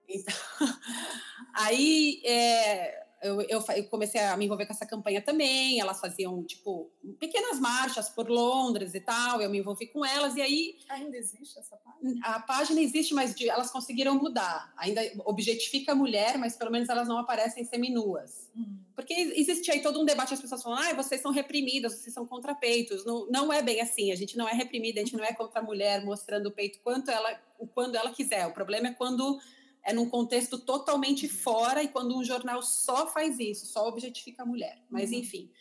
Então, 0.06 0.36
aí, 1.56 2.22
é, 2.26 3.03
eu, 3.24 3.42
eu, 3.42 3.64
eu, 3.76 3.84
comecei 3.86 4.22
a 4.22 4.36
me 4.36 4.46
envolver 4.46 4.66
com 4.66 4.74
essa 4.74 4.86
campanha 4.86 5.22
também. 5.22 5.80
Elas 5.80 6.00
faziam, 6.00 6.44
tipo, 6.44 6.92
pequenas 7.20 7.60
marchas 7.60 8.10
por 8.10 8.30
Londres 8.30 8.94
e 8.94 9.00
tal. 9.00 9.42
Eu 9.42 9.50
me 9.50 9.60
envolvi 9.60 9.88
com 9.88 10.06
elas. 10.06 10.36
E 10.36 10.42
aí. 10.42 10.78
Ainda 10.90 11.18
existe 11.18 11.58
essa 11.58 11.78
página? 11.78 12.20
A 12.24 12.40
página 12.40 12.82
existe, 12.82 13.14
mas 13.14 13.34
de, 13.34 13.50
elas 13.50 13.72
conseguiram 13.72 14.16
mudar. 14.16 14.74
Ainda 14.78 15.02
objetifica 15.26 15.94
a 15.94 15.96
mulher, 15.96 16.38
mas 16.38 16.56
pelo 16.56 16.72
menos 16.72 16.90
elas 16.90 17.08
não 17.08 17.18
aparecem 17.18 17.64
seminuas. 17.64 18.52
Uhum. 18.56 18.78
Porque 18.96 19.14
existe 19.14 19.72
aí 19.72 19.82
todo 19.82 20.00
um 20.00 20.06
debate, 20.06 20.34
as 20.34 20.42
pessoas 20.42 20.62
falam, 20.62 20.80
ah, 20.80 20.94
vocês 20.94 21.22
são 21.22 21.32
reprimidas, 21.32 21.94
vocês 21.94 22.14
são 22.14 22.28
contra 22.28 22.54
peitos. 22.54 23.06
Não, 23.06 23.26
não 23.28 23.52
é 23.52 23.62
bem 23.62 23.82
assim. 23.82 24.12
A 24.12 24.16
gente 24.16 24.38
não 24.38 24.48
é 24.48 24.54
reprimida, 24.54 25.00
a 25.00 25.04
gente 25.04 25.16
não 25.16 25.24
é 25.24 25.34
contra 25.34 25.62
a 25.62 25.64
mulher 25.64 26.04
mostrando 26.04 26.48
o 26.48 26.52
peito 26.52 26.80
quanto 26.84 27.10
ela, 27.10 27.34
quando 27.74 27.96
ela 27.96 28.12
quiser. 28.12 28.46
O 28.48 28.54
problema 28.54 28.90
é 28.90 28.94
quando 28.94 29.40
é 29.84 29.94
num 29.94 30.10
contexto 30.10 30.58
totalmente 30.58 31.28
fora 31.28 31.84
e 31.84 31.90
quando 31.90 32.18
um 32.18 32.24
jornal 32.24 32.62
só 32.62 33.08
faz 33.08 33.40
isso, 33.40 33.66
só 33.66 33.88
objetifica 33.88 34.44
a 34.44 34.46
mulher. 34.46 34.82
Mas, 34.90 35.12
uhum. 35.12 35.18
enfim. 35.18 35.52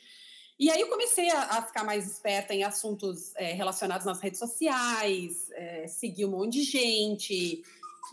E 0.58 0.70
aí 0.70 0.80
eu 0.80 0.88
comecei 0.88 1.28
a, 1.30 1.42
a, 1.42 1.62
ficar 1.62 1.82
mais 1.82 2.06
esperta 2.06 2.54
em 2.54 2.62
assuntos 2.62 3.34
é, 3.34 3.52
relacionados 3.52 4.06
nas 4.06 4.20
redes 4.20 4.38
sociais, 4.38 5.50
é, 5.52 5.88
seguir 5.88 6.24
um 6.26 6.30
monte 6.30 6.52
de 6.52 6.62
gente, 6.62 7.64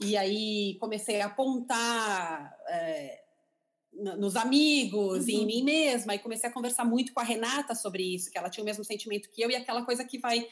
e 0.02 0.18
aí 0.18 0.76
comecei 0.80 1.22
a 1.22 1.28
apontar 1.28 2.58
é, 2.68 3.22
nos 3.94 4.36
amigos 4.36 5.26
uhum. 5.26 5.30
e 5.30 5.36
em 5.36 5.40
uhum. 5.42 5.46
mim 5.46 5.64
mesma, 5.64 6.16
e 6.16 6.20
comecei 6.20 6.50
a 6.50 6.54
conversar 6.54 6.86
muito 6.86 7.14
com 7.14 7.20
a 7.20 7.24
Renata 7.24 7.76
sobre 7.76 8.02
isso, 8.02 8.32
que 8.32 8.38
ela 8.38 8.50
tinha 8.50 8.64
o 8.64 8.66
mesmo 8.66 8.84
sentimento 8.84 9.30
que 9.30 9.42
eu, 9.42 9.52
e 9.52 9.56
aquela 9.56 9.84
coisa 9.84 10.04
que 10.04 10.18
vai 10.18 10.48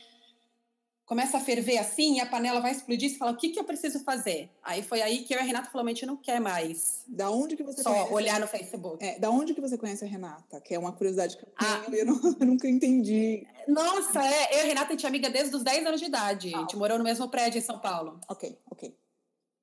começa 1.08 1.38
a 1.38 1.40
ferver 1.40 1.78
assim 1.78 2.18
e 2.18 2.20
a 2.20 2.26
panela 2.26 2.60
vai 2.60 2.72
explodir, 2.72 3.10
você 3.10 3.18
fala, 3.18 3.32
o 3.32 3.38
que, 3.38 3.50
que 3.50 3.58
eu 3.58 3.64
preciso 3.64 4.04
fazer? 4.04 4.52
Aí 4.62 4.84
foi 4.84 5.02
aí 5.02 5.24
que 5.24 5.34
eu 5.34 5.38
e 5.38 5.42
a 5.42 5.44
Renata 5.44 5.72
falamos, 5.72 5.92
a 5.92 5.94
gente 5.94 6.06
não 6.06 6.18
quer 6.18 6.40
mais. 6.42 7.02
Da 7.08 7.32
onde 7.32 7.56
que 7.56 7.64
você 7.64 7.82
Só 7.82 7.92
conhece? 7.92 8.14
olhar 8.14 8.40
no 8.42 8.48
Facebook. 8.48 9.04
É, 9.04 9.18
da 9.18 9.32
onde 9.32 9.54
que 9.54 9.62
você 9.62 9.78
conhece 9.78 10.04
a 10.04 10.08
Renata? 10.08 10.60
Que 10.60 10.76
é 10.76 10.80
uma 10.80 10.92
curiosidade 10.92 11.38
que 11.38 11.44
eu 11.44 11.50
tenho 11.58 11.72
ah. 11.72 11.86
eu, 11.94 12.06
não, 12.06 12.22
eu 12.40 12.46
nunca 12.46 12.68
entendi. 12.68 13.48
Nossa, 13.70 14.22
é, 14.22 14.56
eu 14.56 14.58
e 14.58 14.62
a 14.62 14.66
Renata, 14.66 14.88
a 14.88 14.92
gente 14.92 15.06
é 15.06 15.10
amiga 15.10 15.30
desde 15.30 15.56
os 15.56 15.64
10 15.64 15.88
anos 15.88 16.02
de 16.02 16.08
idade. 16.08 16.52
Ah. 16.54 16.58
A 16.58 16.62
gente 16.62 16.76
morou 16.76 16.98
no 16.98 17.06
mesmo 17.06 17.30
prédio 17.30 17.58
em 17.58 17.64
São 17.64 17.80
Paulo. 17.80 18.20
Ok, 18.28 18.60
ok. 18.70 18.94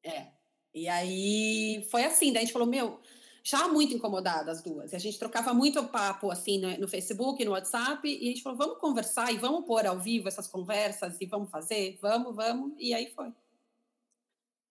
É. 0.03 0.29
E 0.75 0.89
aí 0.89 1.87
foi 1.91 2.05
assim, 2.05 2.33
daí 2.33 2.39
a 2.39 2.45
gente 2.47 2.55
falou, 2.55 2.67
meu, 2.67 2.99
já 3.45 3.69
muito 3.69 3.95
incomodadas 3.95 4.59
as 4.59 4.63
duas. 4.63 4.93
E 4.93 4.97
a 4.97 4.99
gente 4.99 5.19
trocava 5.19 5.53
muito 5.53 5.85
papo 5.85 6.31
assim 6.31 6.59
no, 6.59 6.79
no, 6.79 6.89
Facebook, 6.89 7.45
no 7.45 7.51
WhatsApp, 7.51 8.09
e 8.09 8.25
a 8.25 8.31
gente 8.31 8.43
falou: 8.43 8.57
vamos 8.57 8.79
conversar 8.79 9.31
e 9.33 9.37
vamos 9.37 9.67
pôr 9.67 9.87
ao 9.87 10.01
vivo 10.01 10.27
essas 10.27 10.49
conversas 10.49 11.21
e 11.21 11.27
vamos 11.27 11.51
fazer? 11.51 11.99
Vamos, 12.01 12.35
vamos. 12.35 12.73
E 12.79 12.95
aí 12.95 13.13
foi. 13.15 13.31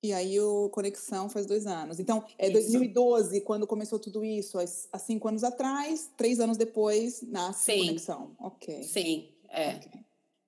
E 0.04 0.12
aí 0.12 0.38
o 0.42 0.70
Conexão 0.70 1.30
faz 1.30 1.46
dois 1.46 1.66
anos. 1.66 1.98
Então, 1.98 2.26
é 2.38 2.48
isso. 2.48 2.54
2012, 2.54 3.40
quando 3.42 3.66
começou 3.66 3.98
tudo 3.98 4.26
isso, 4.26 4.58
há 4.92 5.00
cinco 5.00 5.30
anos 5.30 5.46
atrás, 5.46 6.12
três 6.18 6.42
anos 6.42 6.58
depois, 6.58 7.22
nasce 7.22 7.72
Sim. 7.72 7.86
Conexão. 7.86 8.36
Ok. 8.38 8.84
Sim, 8.84 9.30
é. 9.48 9.76
Okay. 9.76 10.04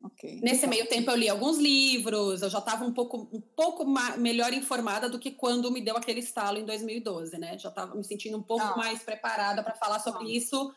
Okay. 0.05 0.39
Nesse 0.41 0.67
meio 0.67 0.87
tempo 0.87 1.09
eu 1.09 1.15
li 1.15 1.27
alguns 1.27 1.57
livros, 1.57 2.41
eu 2.41 2.49
já 2.49 2.59
estava 2.59 2.85
um 2.85 2.93
pouco, 2.93 3.27
um 3.31 3.41
pouco 3.41 3.85
melhor 4.17 4.53
informada 4.53 5.09
do 5.09 5.17
que 5.17 5.31
quando 5.31 5.71
me 5.71 5.81
deu 5.81 5.97
aquele 5.97 6.19
estalo 6.19 6.59
em 6.59 6.65
2012, 6.65 7.37
né? 7.39 7.57
Já 7.57 7.69
estava 7.69 7.95
me 7.95 8.03
sentindo 8.03 8.37
um 8.37 8.43
pouco 8.43 8.63
ah. 8.63 8.77
mais 8.77 9.01
preparada 9.01 9.63
para 9.63 9.73
falar 9.75 9.99
sobre 9.99 10.27
ah. 10.27 10.37
isso 10.37 10.73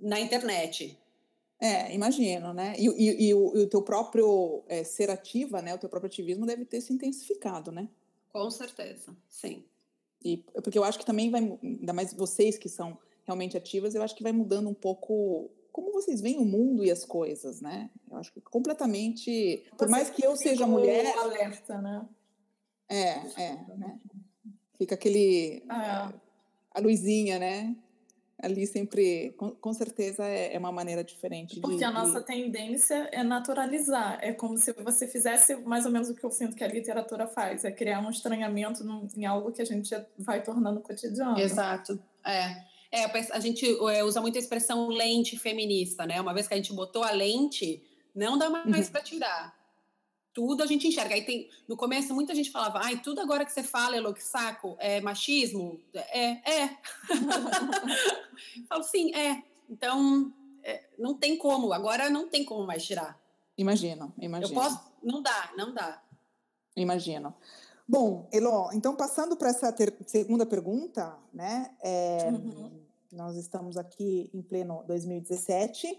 na 0.00 0.18
internet. 0.18 0.98
É, 1.60 1.92
imagino, 1.92 2.54
né? 2.54 2.74
E, 2.78 2.86
e, 2.86 3.28
e, 3.28 3.34
o, 3.34 3.56
e 3.56 3.62
o, 3.62 3.68
teu 3.68 3.82
próprio 3.82 4.62
é, 4.68 4.84
ser 4.84 5.10
ativa, 5.10 5.60
né? 5.60 5.74
O 5.74 5.78
teu 5.78 5.88
próprio 5.88 6.08
ativismo 6.08 6.46
deve 6.46 6.64
ter 6.64 6.80
se 6.80 6.92
intensificado, 6.92 7.72
né? 7.72 7.88
Com 8.32 8.50
certeza, 8.50 9.14
sim. 9.28 9.64
E, 10.24 10.38
porque 10.62 10.78
eu 10.78 10.84
acho 10.84 10.98
que 10.98 11.06
também 11.06 11.30
vai, 11.30 11.58
ainda 11.62 11.92
mais 11.92 12.14
vocês 12.14 12.56
que 12.56 12.68
são 12.68 12.96
realmente 13.24 13.56
ativas, 13.56 13.94
eu 13.94 14.02
acho 14.02 14.14
que 14.14 14.22
vai 14.22 14.32
mudando 14.32 14.68
um 14.68 14.74
pouco 14.74 15.50
como 15.72 15.92
vocês 15.92 16.20
veem 16.20 16.38
o 16.38 16.44
mundo 16.44 16.84
e 16.84 16.90
as 16.90 17.04
coisas, 17.04 17.60
né? 17.60 17.90
Eu 18.10 18.16
acho 18.16 18.32
que 18.32 18.40
completamente. 18.40 19.62
Você 19.64 19.76
por 19.76 19.88
mais 19.88 20.10
que 20.10 20.24
eu 20.24 20.36
seja 20.36 20.66
mulher. 20.66 21.16
alerta, 21.16 21.80
né? 21.80 22.06
É, 22.88 23.10
é. 23.42 23.52
Né? 23.76 23.98
Fica 24.76 24.94
aquele. 24.94 25.62
É. 25.70 26.12
A 26.70 26.80
luzinha, 26.80 27.38
né? 27.38 27.76
Ali 28.40 28.68
sempre, 28.68 29.34
com, 29.36 29.50
com 29.50 29.72
certeza, 29.72 30.24
é, 30.24 30.54
é, 30.54 30.58
uma 30.58 30.70
maneira 30.70 31.02
diferente. 31.02 31.60
Porque 31.60 31.78
de, 31.78 31.84
a 31.84 31.90
nossa 31.90 32.20
de... 32.20 32.26
tendência 32.26 33.08
é 33.10 33.24
naturalizar. 33.24 34.18
É 34.22 34.32
como 34.32 34.56
se 34.56 34.72
você 34.74 35.08
fizesse 35.08 35.56
mais 35.56 35.84
ou 35.84 35.90
menos 35.90 36.08
o 36.08 36.14
que 36.14 36.22
eu 36.22 36.30
sinto 36.30 36.54
que 36.54 36.62
a 36.62 36.68
literatura 36.68 37.26
faz: 37.26 37.64
é 37.64 37.72
criar 37.72 38.00
um 38.00 38.10
estranhamento 38.10 38.84
em 39.16 39.26
algo 39.26 39.50
que 39.50 39.60
a 39.60 39.64
gente 39.64 39.92
vai 40.16 40.40
tornando 40.40 40.80
cotidiano. 40.80 41.36
Exato. 41.38 41.98
É. 42.24 42.62
É, 42.90 43.04
a 43.04 43.40
gente 43.40 43.66
é, 43.66 44.02
usa 44.02 44.20
muito 44.20 44.36
a 44.36 44.38
expressão 44.38 44.88
lente 44.88 45.38
feminista, 45.38 46.06
né? 46.06 46.20
Uma 46.20 46.32
vez 46.32 46.48
que 46.48 46.54
a 46.54 46.56
gente 46.56 46.72
botou 46.72 47.02
a 47.02 47.10
lente, 47.10 47.82
não 48.14 48.38
dá 48.38 48.48
mais 48.48 48.86
uhum. 48.86 48.92
para 48.92 49.02
tirar. 49.02 49.58
Tudo 50.32 50.62
a 50.62 50.66
gente 50.66 50.86
enxerga. 50.86 51.14
Aí 51.14 51.22
tem, 51.22 51.50
no 51.66 51.76
começo, 51.76 52.14
muita 52.14 52.34
gente 52.34 52.50
falava, 52.50 52.80
ai, 52.82 53.00
tudo 53.00 53.20
agora 53.20 53.44
que 53.44 53.52
você 53.52 53.62
fala, 53.62 53.96
Elo, 53.96 54.14
que 54.14 54.22
saco, 54.22 54.76
é 54.78 55.00
machismo? 55.00 55.80
É, 55.92 56.62
é. 56.62 56.78
Falo, 58.68 58.82
sim, 58.84 59.14
é. 59.14 59.42
Então, 59.68 60.32
é, 60.62 60.84
não 60.98 61.14
tem 61.14 61.36
como. 61.36 61.72
Agora 61.72 62.08
não 62.08 62.28
tem 62.28 62.44
como 62.44 62.66
mais 62.66 62.84
tirar. 62.84 63.20
Imagino, 63.56 64.14
imagino. 64.18 64.52
Eu 64.52 64.54
posso? 64.54 64.80
Não 65.02 65.20
dá, 65.20 65.52
não 65.56 65.74
dá. 65.74 66.00
Imagino. 66.76 67.34
Bom, 67.88 68.28
Elo, 68.30 68.70
então 68.74 68.94
passando 68.94 69.34
para 69.34 69.48
essa 69.48 69.72
ter, 69.72 69.96
segunda 70.06 70.44
pergunta, 70.44 71.16
né? 71.32 71.74
É, 71.80 72.30
uhum. 72.30 72.70
Nós 73.10 73.34
estamos 73.36 73.78
aqui 73.78 74.28
em 74.34 74.42
pleno 74.42 74.84
2017 74.86 75.98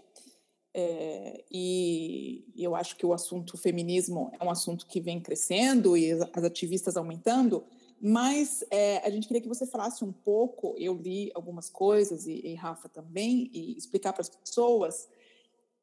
é, 0.72 1.44
e 1.50 2.44
eu 2.56 2.76
acho 2.76 2.94
que 2.96 3.04
o 3.04 3.12
assunto 3.12 3.58
feminismo 3.58 4.30
é 4.38 4.44
um 4.44 4.50
assunto 4.50 4.86
que 4.86 5.00
vem 5.00 5.20
crescendo 5.20 5.96
e 5.96 6.12
as 6.12 6.44
ativistas 6.44 6.96
aumentando, 6.96 7.64
mas 8.00 8.64
é, 8.70 8.98
a 8.98 9.10
gente 9.10 9.26
queria 9.26 9.42
que 9.42 9.48
você 9.48 9.66
falasse 9.66 10.04
um 10.04 10.12
pouco. 10.12 10.76
Eu 10.78 10.94
li 10.94 11.32
algumas 11.34 11.68
coisas 11.68 12.24
e, 12.28 12.40
e 12.46 12.54
Rafa 12.54 12.88
também 12.88 13.50
e 13.52 13.76
explicar 13.76 14.12
para 14.12 14.22
as 14.22 14.28
pessoas 14.28 15.08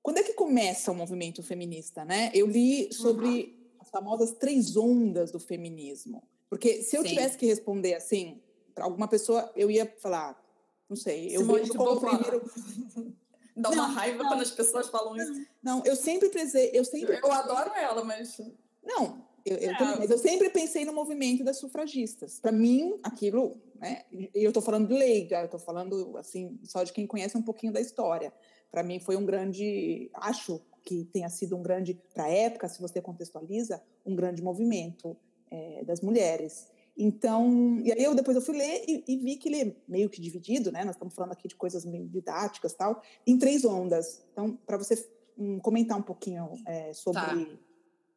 quando 0.01 0.19
é 0.19 0.23
que 0.23 0.31
começa 0.31 0.89
o 0.89 0.95
movimento 0.95 1.43
feminista, 1.43 2.05
né? 2.05 2.31
Eu 2.33 2.47
li 2.47 2.93
sobre 2.93 3.27
uhum 3.27 3.56
as 3.87 3.89
famosas 3.89 4.33
três 4.33 4.75
ondas 4.75 5.31
do 5.31 5.39
feminismo. 5.39 6.21
Porque 6.49 6.83
se 6.83 6.95
eu 6.95 7.01
Sim. 7.01 7.09
tivesse 7.09 7.37
que 7.37 7.45
responder 7.45 7.95
assim, 7.95 8.41
para 8.75 8.83
alguma 8.83 9.07
pessoa, 9.07 9.51
eu 9.55 9.71
ia 9.71 9.85
falar, 9.99 10.41
não 10.89 10.95
sei, 10.95 11.35
eu 11.35 11.41
Simone 11.41 11.59
vejo 11.61 11.73
como 11.73 11.99
primeiro. 11.99 12.51
Dá 13.55 13.69
uma 13.69 13.87
não, 13.87 13.95
raiva 13.95 14.21
não, 14.21 14.29
quando 14.29 14.41
as 14.41 14.51
pessoas 14.51 14.87
falam 14.87 15.15
isso. 15.15 15.47
Não, 15.63 15.83
eu 15.83 15.95
sempre 15.95 16.29
pensei, 16.29 16.69
eu 16.73 16.85
sempre. 16.85 17.17
Eu 17.17 17.31
adoro 17.31 17.71
ela, 17.73 18.03
mas. 18.03 18.39
Não, 18.83 19.25
eu, 19.43 19.57
eu 19.57 19.71
é. 19.71 19.77
também, 19.79 19.97
mas 19.97 20.11
eu 20.11 20.17
sempre 20.19 20.51
pensei 20.51 20.85
no 20.85 20.93
movimento 20.93 21.43
das 21.43 21.57
sufragistas. 21.57 22.39
Para 22.39 22.51
mim, 22.51 22.99
aquilo, 23.01 23.59
né? 23.79 24.03
E 24.11 24.29
eu 24.35 24.49
estou 24.49 24.61
falando 24.61 24.87
de 24.87 24.93
leiga, 24.93 25.39
eu 25.39 25.45
estou 25.45 25.59
falando 25.59 26.15
assim 26.17 26.59
só 26.65 26.83
de 26.83 26.93
quem 26.93 27.07
conhece 27.07 27.35
um 27.35 27.41
pouquinho 27.41 27.73
da 27.73 27.81
história. 27.81 28.31
Para 28.69 28.83
mim 28.83 28.99
foi 28.99 29.15
um 29.15 29.25
grande, 29.25 30.11
acho 30.13 30.61
que 30.87 31.03
tenha 31.11 31.27
sido 31.27 31.57
um 31.57 31.61
grande, 31.61 32.01
para 32.13 32.23
a 32.23 32.29
época, 32.29 32.69
se 32.69 32.79
você 32.81 33.01
contextualiza, 33.01 33.83
um 34.05 34.15
grande 34.15 34.41
movimento 34.41 35.17
é, 35.51 35.83
das 35.83 35.99
mulheres. 35.99 36.69
Então, 36.97 37.81
e 37.83 37.91
aí 37.91 38.01
eu 38.01 38.15
depois 38.15 38.37
eu 38.37 38.41
fui 38.41 38.57
ler 38.57 38.85
e, 38.87 39.03
e, 39.05 39.17
vi 39.17 39.35
que 39.35 39.49
ele 39.49 39.61
é 39.61 39.75
meio 39.85 40.09
que 40.09 40.21
dividido, 40.21 40.71
né? 40.71 40.85
Nós 40.85 40.95
estamos 40.95 41.13
falando 41.13 41.33
aqui 41.33 41.45
de 41.45 41.55
coisas 41.55 41.83
didáticas 41.83 42.73
tal, 42.73 43.01
em 43.25 43.37
três 43.37 43.65
ondas. 43.65 44.25
Então, 44.31 44.57
para 44.65 44.77
você 44.77 45.05
um, 45.37 45.59
comentar 45.59 45.97
um 45.97 46.01
pouquinho 46.01 46.53
é, 46.65 46.93
sobre 46.93 47.21
tá. 47.21 47.47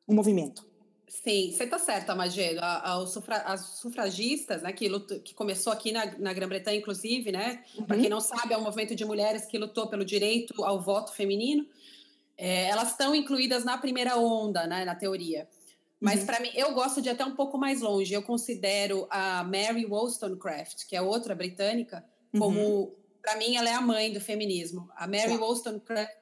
o 0.06 0.14
movimento. 0.14 0.64
Sim, 1.08 1.50
você 1.50 1.64
está 1.64 1.76
certa, 1.76 2.14
Magelo. 2.14 2.60
Sufra, 3.08 3.38
as 3.38 3.80
sufragistas, 3.80 4.62
né, 4.62 4.72
que, 4.72 4.88
lutou, 4.88 5.18
que 5.18 5.34
começou 5.34 5.72
aqui 5.72 5.90
na, 5.90 6.06
na 6.20 6.32
Grã-Bretanha, 6.32 6.78
inclusive, 6.78 7.32
né? 7.32 7.64
Uhum. 7.76 7.84
Para 7.84 7.98
quem 7.98 8.08
não 8.08 8.20
sabe, 8.20 8.54
é 8.54 8.56
um 8.56 8.62
movimento 8.62 8.94
de 8.94 9.04
mulheres 9.04 9.44
que 9.46 9.58
lutou 9.58 9.88
pelo 9.88 10.04
direito 10.04 10.64
ao 10.64 10.80
voto 10.80 11.12
feminino 11.12 11.66
é, 12.40 12.70
elas 12.70 12.92
estão 12.92 13.14
incluídas 13.14 13.64
na 13.64 13.76
primeira 13.76 14.16
onda, 14.16 14.66
né, 14.66 14.82
na 14.82 14.94
teoria. 14.94 15.46
Mas 16.00 16.20
uhum. 16.20 16.26
para 16.26 16.40
mim, 16.40 16.50
eu 16.54 16.72
gosto 16.72 17.02
de 17.02 17.10
ir 17.10 17.12
até 17.12 17.22
um 17.22 17.36
pouco 17.36 17.58
mais 17.58 17.82
longe. 17.82 18.14
Eu 18.14 18.22
considero 18.22 19.06
a 19.10 19.44
Mary 19.44 19.84
Wollstonecraft, 19.84 20.86
que 20.88 20.96
é 20.96 21.02
outra 21.02 21.34
britânica, 21.34 22.02
como 22.36 22.58
uhum. 22.58 22.94
para 23.20 23.36
mim 23.36 23.56
ela 23.56 23.68
é 23.68 23.74
a 23.74 23.82
mãe 23.82 24.10
do 24.10 24.20
feminismo. 24.22 24.88
A 24.96 25.06
Mary 25.06 25.36
Wollstonecraft 25.36 26.16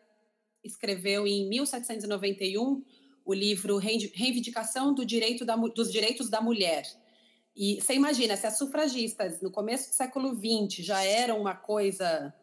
escreveu 0.65 1.25
em 1.25 1.49
1791 1.49 2.83
o 3.25 3.33
livro 3.33 3.77
Reivindicação 3.77 4.93
do 4.93 5.07
Direito 5.07 5.45
da, 5.45 5.55
dos 5.55 5.93
Direitos 5.93 6.29
da 6.29 6.41
Mulher. 6.41 6.83
E 7.55 7.81
você 7.81 7.95
imagina, 7.95 8.37
se 8.37 8.47
as 8.47 8.59
sufragistas 8.59 9.41
no 9.41 9.53
começo 9.53 9.91
do 9.91 9.95
século 9.95 10.35
XX 10.35 10.85
já 10.85 11.01
eram 11.05 11.41
uma 11.41 11.55
coisa 11.55 12.35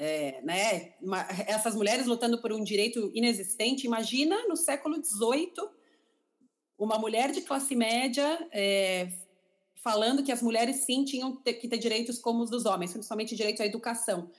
é, 0.00 0.40
né, 0.42 0.92
uma, 1.02 1.26
essas 1.46 1.74
mulheres 1.74 2.06
lutando 2.06 2.40
por 2.40 2.52
um 2.52 2.62
direito 2.62 3.10
inexistente. 3.12 3.84
Imagina 3.84 4.46
no 4.46 4.56
século 4.56 5.04
XVIII 5.04 5.68
uma 6.78 6.96
mulher 6.96 7.32
de 7.32 7.40
classe 7.40 7.74
média 7.74 8.48
é, 8.52 9.08
falando 9.82 10.22
que 10.22 10.30
as 10.30 10.40
mulheres 10.40 10.76
sim 10.84 11.04
tinham 11.04 11.34
que 11.34 11.66
ter 11.66 11.78
direitos 11.78 12.20
como 12.20 12.44
os 12.44 12.48
dos 12.48 12.64
homens, 12.64 12.92
principalmente 12.92 13.34
direito 13.34 13.60
à 13.60 13.66
educação. 13.66 14.30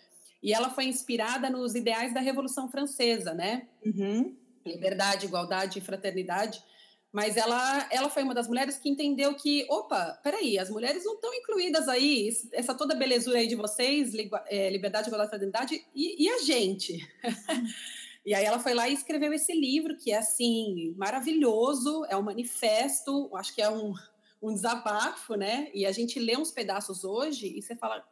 E 0.42 0.54
ela 0.54 0.70
foi 0.70 0.86
inspirada 0.86 1.50
nos 1.50 1.76
ideais 1.76 2.14
da 2.14 2.22
Revolução 2.22 2.72
Francesa, 2.72 3.34
né? 3.34 3.68
Uhum. 3.86 4.34
Liberdade, 4.66 5.26
igualdade 5.26 5.80
e 5.80 5.82
fraternidade. 5.82 6.64
Mas 7.12 7.38
ela, 7.38 7.88
ela 7.92 8.10
foi 8.10 8.22
uma 8.22 8.36
das 8.36 8.48
mulheres 8.48 8.78
que 8.78 8.88
entendeu 8.88 9.34
que, 9.34 9.66
opa, 9.68 10.20
peraí, 10.24 10.60
as 10.60 10.70
mulheres 10.70 11.04
não 11.04 11.16
estão 11.16 11.34
incluídas 11.34 11.88
aí, 11.88 12.30
essa 12.54 12.76
toda 12.76 12.94
belezura 12.94 13.40
aí 13.40 13.48
de 13.48 13.56
vocês, 13.56 14.14
é, 14.48 14.70
liberdade, 14.70 15.08
igualdade, 15.08 15.30
fraternidade, 15.30 15.84
e, 15.96 16.24
e 16.24 16.30
a 16.30 16.38
gente? 16.40 17.00
e 18.24 18.34
aí 18.36 18.46
ela 18.46 18.60
foi 18.60 18.76
lá 18.76 18.88
e 18.88 18.94
escreveu 18.94 19.34
esse 19.34 19.54
livro, 19.54 19.98
que 19.98 20.12
é, 20.12 20.18
assim, 20.18 20.94
maravilhoso, 20.98 22.06
é 22.10 22.16
um 22.16 22.22
manifesto, 22.22 23.36
acho 23.36 23.56
que 23.56 23.62
é 23.62 23.70
um, 23.72 23.96
um 24.40 24.54
desabafo, 24.54 25.34
né? 25.34 25.72
E 25.74 25.88
a 25.88 25.92
gente 25.92 26.20
lê 26.20 26.38
uns 26.38 26.52
pedaços 26.52 27.04
hoje 27.04 27.58
e 27.58 27.60
você 27.60 27.76
fala, 27.76 28.06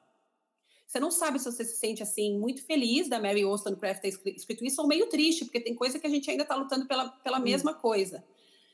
você 0.88 1.00
não 1.00 1.12
sabe 1.12 1.38
se 1.38 1.46
você 1.46 1.64
se 1.64 1.76
sente 1.76 2.02
assim 2.02 2.40
muito 2.40 2.66
feliz 2.66 3.08
da 3.08 3.20
Mary 3.20 3.46
Wollstonecraft 3.46 4.02
ter 4.02 4.08
escrito 4.08 4.66
isso 4.66 4.82
ou 4.82 4.88
meio 4.88 5.08
triste, 5.08 5.46
porque 5.46 5.60
tem 5.60 5.76
coisa 5.76 6.00
que 6.00 6.08
a 6.08 6.10
gente 6.10 6.32
ainda 6.32 6.44
está 6.44 6.56
lutando 6.56 6.88
pela, 6.88 7.10
pela 7.10 7.40
mesma 7.40 7.76
coisa. 7.76 8.24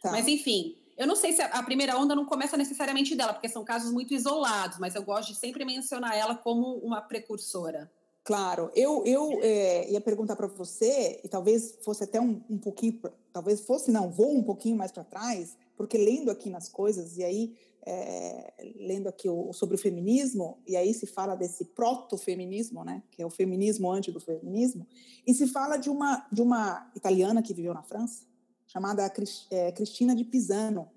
Tá. 0.04 0.12
Mas, 0.12 0.28
enfim, 0.28 0.76
eu 0.98 1.08
não 1.08 1.16
sei 1.16 1.32
se 1.32 1.42
a 1.42 1.64
primeira 1.64 1.98
onda 1.98 2.14
não 2.14 2.26
começa 2.26 2.58
necessariamente 2.58 3.16
dela, 3.16 3.34
porque 3.34 3.48
são 3.48 3.64
casos 3.64 3.90
muito 3.92 4.14
isolados, 4.14 4.78
mas 4.78 4.96
eu 4.96 5.02
gosto 5.02 5.30
de 5.30 5.40
sempre 5.40 5.64
mencionar 5.64 6.16
ela 6.16 6.36
como 6.36 6.76
uma 6.80 7.02
precursora. 7.02 7.90
Claro, 8.22 8.70
eu, 8.76 9.04
eu 9.06 9.40
é, 9.42 9.90
ia 9.92 10.02
perguntar 10.02 10.36
para 10.36 10.48
você, 10.48 11.22
e 11.24 11.30
talvez 11.30 11.78
fosse 11.84 12.04
até 12.04 12.20
um, 12.20 12.42
um 12.50 12.58
pouquinho, 12.58 13.02
talvez 13.32 13.62
fosse, 13.62 13.92
não, 13.92 14.12
vou 14.12 14.36
um 14.36 14.44
pouquinho 14.44 14.76
mais 14.76 14.92
para 14.92 15.06
trás, 15.06 15.58
porque 15.78 15.98
lendo 15.98 16.30
aqui 16.30 16.50
nas 16.50 16.68
coisas, 16.68 17.18
e 17.18 17.24
aí, 17.24 17.56
é, 17.86 18.54
lendo 18.78 19.08
aqui 19.08 19.30
o, 19.30 19.54
sobre 19.54 19.76
o 19.76 19.80
feminismo, 19.80 20.62
e 20.68 20.76
aí 20.76 20.94
se 20.94 21.06
fala 21.06 21.36
desse 21.36 21.66
proto-feminismo, 21.66 22.84
né, 22.84 23.04
que 23.10 23.22
é 23.22 23.26
o 23.26 23.30
feminismo 23.30 23.90
antes 23.90 24.14
do 24.14 24.20
feminismo, 24.20 24.86
e 25.26 25.34
se 25.34 25.48
fala 25.48 25.78
de 25.78 25.90
uma, 25.90 26.28
de 26.30 26.42
uma 26.42 26.92
italiana 26.94 27.42
que 27.42 27.54
viveu 27.54 27.74
na 27.74 27.84
França, 27.84 28.26
chamada 28.74 29.06
é, 29.52 29.72
Cristina 29.72 30.16
de 30.16 30.26
Pisano. 30.26 30.90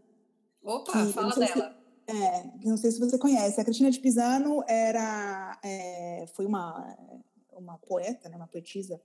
Opa, 0.64 0.92
que, 0.92 1.12
fala 1.12 1.34
dela. 1.34 1.76
Se, 2.08 2.16
é, 2.16 2.50
não 2.64 2.78
sei 2.78 2.90
se 2.90 2.98
você 2.98 3.18
conhece. 3.18 3.60
A 3.60 3.64
Cristina 3.64 3.90
de 3.90 4.00
Pisano 4.00 4.64
era, 4.66 5.58
é, 5.62 6.26
foi 6.34 6.46
uma, 6.46 6.96
uma 7.52 7.76
poeta, 7.78 8.30
né, 8.30 8.36
uma 8.36 8.46
poetisa, 8.46 8.98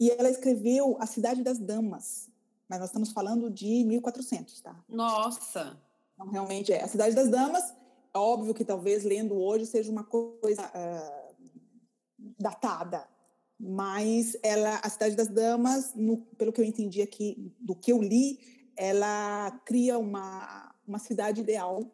e 0.00 0.10
ela 0.10 0.30
escreveu 0.30 0.96
A 0.98 1.06
Cidade 1.06 1.42
das 1.42 1.58
Damas, 1.58 2.30
mas 2.68 2.80
nós 2.80 2.88
estamos 2.88 3.12
falando 3.12 3.50
de 3.50 3.84
1400, 3.84 4.60
tá? 4.62 4.82
Nossa! 4.88 5.78
Então, 6.14 6.28
realmente 6.30 6.72
é. 6.72 6.82
A 6.82 6.88
Cidade 6.88 7.14
das 7.14 7.28
Damas, 7.28 7.74
é 8.14 8.18
óbvio 8.18 8.54
que 8.54 8.64
talvez 8.64 9.04
lendo 9.04 9.34
hoje 9.36 9.66
seja 9.66 9.92
uma 9.92 10.04
coisa 10.04 10.62
uh, 10.62 11.36
datada, 12.38 13.06
mas 13.58 14.36
ela, 14.42 14.80
a 14.82 14.88
Cidade 14.90 15.16
das 15.16 15.28
Damas, 15.28 15.94
no, 15.94 16.18
pelo 16.38 16.52
que 16.52 16.60
eu 16.60 16.64
entendi 16.64 17.00
aqui, 17.00 17.52
do 17.58 17.74
que 17.74 17.92
eu 17.92 18.02
li, 18.02 18.38
ela 18.76 19.50
cria 19.64 19.98
uma, 19.98 20.74
uma 20.86 20.98
cidade 20.98 21.40
ideal 21.40 21.90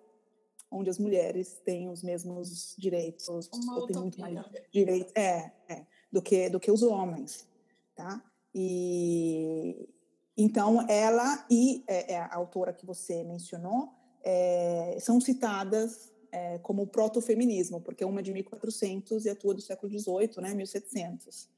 onde 0.70 0.90
as 0.90 0.98
mulheres 0.98 1.60
têm 1.64 1.88
os 1.88 2.02
mesmos 2.02 2.74
direitos, 2.78 3.48
uma 3.52 3.78
ou 3.78 3.86
têm 3.86 3.96
muito 3.96 4.18
mais 4.18 4.34
direitos, 4.72 5.12
é, 5.14 5.52
é, 5.68 5.86
do 6.10 6.22
que 6.22 6.48
do 6.48 6.58
que 6.58 6.70
os 6.70 6.82
homens, 6.82 7.46
tá? 7.94 8.24
E 8.54 9.88
então 10.36 10.88
ela 10.88 11.46
e 11.50 11.84
é, 11.86 12.14
é 12.14 12.18
a 12.18 12.34
autora 12.34 12.72
que 12.72 12.86
você 12.86 13.22
mencionou 13.22 13.90
é, 14.24 14.96
são 14.98 15.20
citadas 15.20 16.10
é, 16.30 16.58
como 16.58 16.86
proto-feminismo, 16.86 17.80
porque 17.80 18.04
uma 18.04 18.20
é 18.20 18.22
de 18.22 18.32
1400 18.32 19.26
e 19.26 19.30
a 19.30 19.36
tua 19.36 19.54
do 19.54 19.60
século 19.60 19.92
XVIII, 19.92 20.40
né, 20.40 20.54
1700. 20.54 21.48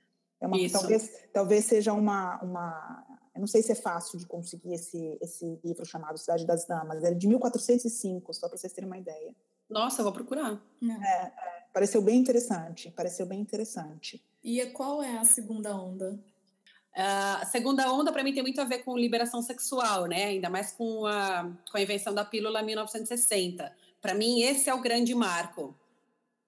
É 0.44 0.46
uma, 0.46 0.70
talvez, 0.70 1.10
talvez 1.32 1.64
seja 1.64 1.92
uma, 1.92 2.38
uma. 2.42 3.04
Eu 3.34 3.40
não 3.40 3.46
sei 3.46 3.62
se 3.62 3.72
é 3.72 3.74
fácil 3.74 4.18
de 4.18 4.26
conseguir 4.26 4.74
esse, 4.74 5.18
esse 5.20 5.58
livro 5.64 5.84
chamado 5.86 6.18
Cidade 6.18 6.46
das 6.46 6.66
Damas. 6.66 7.02
É 7.02 7.12
de 7.12 7.26
1405, 7.26 8.34
só 8.34 8.48
para 8.48 8.58
vocês 8.58 8.72
terem 8.72 8.88
uma 8.88 8.98
ideia. 8.98 9.34
Nossa, 9.68 10.00
eu 10.00 10.04
vou 10.04 10.12
procurar. 10.12 10.62
É, 10.82 10.86
é, 10.86 11.32
pareceu 11.72 12.02
bem 12.02 12.18
interessante. 12.18 12.90
Pareceu 12.90 13.24
bem 13.24 13.40
interessante. 13.40 14.22
E 14.42 14.64
qual 14.66 15.02
é 15.02 15.16
a 15.16 15.24
segunda 15.24 15.74
onda? 15.74 16.20
Uh, 16.94 17.40
a 17.40 17.46
segunda 17.46 17.90
onda, 17.90 18.12
para 18.12 18.22
mim, 18.22 18.34
tem 18.34 18.42
muito 18.42 18.60
a 18.60 18.64
ver 18.64 18.84
com 18.84 18.96
liberação 18.96 19.40
sexual, 19.40 20.04
né? 20.04 20.26
Ainda 20.26 20.50
mais 20.50 20.72
com 20.72 21.06
a, 21.06 21.50
com 21.72 21.78
a 21.78 21.80
invenção 21.80 22.14
da 22.14 22.24
pílula 22.24 22.60
em 22.60 22.66
1960. 22.66 23.74
Para 24.00 24.14
mim, 24.14 24.42
esse 24.42 24.68
é 24.68 24.74
o 24.74 24.82
grande 24.82 25.14
marco. 25.14 25.74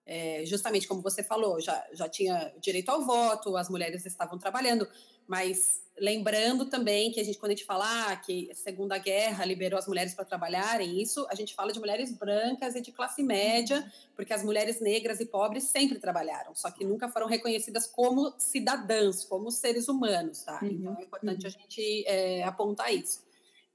É, 0.07 0.45
justamente 0.47 0.87
como 0.87 1.03
você 1.03 1.21
falou, 1.21 1.61
já, 1.61 1.85
já 1.93 2.09
tinha 2.09 2.53
direito 2.61 2.91
ao 2.91 3.05
voto, 3.05 3.57
as 3.57 3.69
mulheres 3.69 4.07
estavam 4.07 4.39
trabalhando, 4.39 4.89
mas 5.27 5.83
lembrando 5.99 6.67
também 6.67 7.11
que 7.11 7.19
a 7.19 7.25
gente, 7.25 7.39
quando 7.39 7.53
a 7.53 7.55
gente 7.55 7.65
fala 7.65 7.85
ah, 8.09 8.17
que 8.17 8.49
a 8.51 8.55
Segunda 8.55 8.99
Guerra 8.99 9.45
liberou 9.45 9.79
as 9.79 9.89
mulheres 9.89 10.15
para 10.15 10.25
trabalharem, 10.25 11.01
isso 11.03 11.27
a 11.29 11.35
gente 11.35 11.55
fala 11.55 11.73
de 11.73 11.81
mulheres 11.81 12.13
brancas 12.13 12.77
e 12.77 12.81
de 12.81 12.93
classe 12.93 13.23
média, 13.23 13.91
porque 14.15 14.33
as 14.33 14.45
mulheres 14.45 14.81
negras 14.81 15.19
e 15.19 15.27
pobres 15.27 15.65
sempre 15.65 15.99
trabalharam, 15.99 16.55
só 16.55 16.71
que 16.71 16.85
nunca 16.85 17.09
foram 17.09 17.27
reconhecidas 17.27 17.87
como 17.87 18.33
cidadãs, 18.39 19.25
como 19.25 19.51
seres 19.51 19.89
humanos, 19.89 20.43
tá? 20.43 20.61
Uhum. 20.63 20.69
Então 20.71 20.97
é 21.01 21.03
importante 21.03 21.43
uhum. 21.43 21.49
a 21.49 21.51
gente 21.51 22.07
é, 22.07 22.45
apontar 22.45 22.95
isso. 22.95 23.26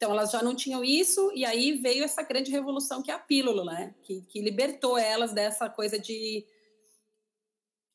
Então 0.02 0.14
elas 0.14 0.32
já 0.32 0.42
não 0.42 0.56
tinham 0.56 0.84
isso, 0.84 1.32
e 1.36 1.46
aí 1.46 1.74
veio 1.74 2.04
essa 2.04 2.24
grande 2.24 2.50
revolução 2.50 3.04
que 3.04 3.12
é 3.12 3.14
a 3.14 3.20
pílula, 3.20 3.64
né? 3.64 3.94
Que, 4.02 4.22
que 4.22 4.42
libertou 4.42 4.98
elas 4.98 5.32
dessa 5.32 5.70
coisa 5.70 6.00
de 6.00 6.44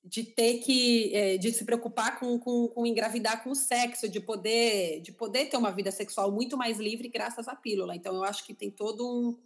de 0.05 0.23
ter 0.23 0.59
que 0.59 1.13
é, 1.13 1.37
de 1.37 1.53
se 1.53 1.65
preocupar 1.65 2.21
com, 2.21 2.39
com, 2.39 2.69
com, 2.69 2.87
engravidar 2.87 3.43
com 3.43 3.51
o 3.51 3.57
sexo, 3.57 4.09
de 4.09 4.21
poder 4.21 5.01
de 5.01 5.11
poder 5.11 5.47
ter 5.47 5.57
uma 5.57 5.73
vida 5.73 5.91
sexual 5.91 6.31
muito 6.31 6.57
mais 6.57 6.79
livre 6.79 7.09
graças 7.09 7.49
à 7.49 7.57
pílula. 7.57 7.97
Então 7.97 8.15
eu 8.15 8.23
acho 8.23 8.47
que 8.47 8.55
tem 8.55 8.71
todo 8.71 9.05
um 9.05 9.37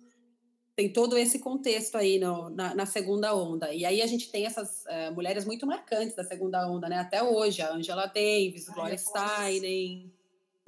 tem 0.77 0.92
todo 0.92 1.16
esse 1.16 1.38
contexto 1.38 1.96
aí 1.96 2.18
no, 2.18 2.51
na, 2.51 2.75
na, 2.75 2.85
segunda 2.85 3.35
onda. 3.35 3.73
E 3.73 3.87
aí 3.87 4.03
a 4.03 4.07
gente 4.07 4.31
tem 4.31 4.44
essas 4.44 4.85
uh, 4.85 5.14
mulheres 5.14 5.46
muito 5.46 5.66
marcantes 5.66 6.14
da 6.14 6.25
segunda 6.25 6.70
onda, 6.70 6.90
né? 6.90 6.99
Até 6.99 7.23
hoje, 7.23 7.62
a 7.62 7.73
Angela 7.73 8.07
Davis, 8.07 8.68
Gloria 8.68 8.99
Steinem, 8.99 10.12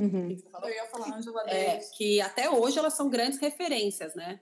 Uhum. 0.03 0.37
Eu 0.65 0.69
ia 0.69 0.87
falar 0.87 1.17
Angela 1.17 1.49
é, 1.49 1.77
Que 1.97 2.21
até 2.21 2.51
hoje 2.51 2.77
elas 2.77 2.95
são 2.95 3.09
grandes 3.09 3.39
referências, 3.39 4.15
né? 4.17 4.41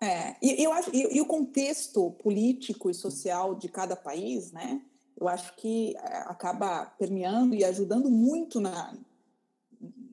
É, 0.00 0.36
e, 0.40 0.62
eu 0.62 0.72
acho, 0.72 0.94
e, 0.94 1.16
e, 1.16 1.20
o 1.20 1.26
contexto 1.26 2.12
político 2.12 2.88
e 2.88 2.94
social 2.94 3.56
de 3.56 3.68
cada 3.68 3.96
país, 3.96 4.52
né? 4.52 4.80
Eu 5.20 5.26
acho 5.26 5.56
que 5.56 5.96
é, 5.96 6.18
acaba 6.26 6.86
permeando 6.86 7.56
e 7.56 7.64
ajudando 7.64 8.08
muito 8.08 8.60
na, 8.60 8.96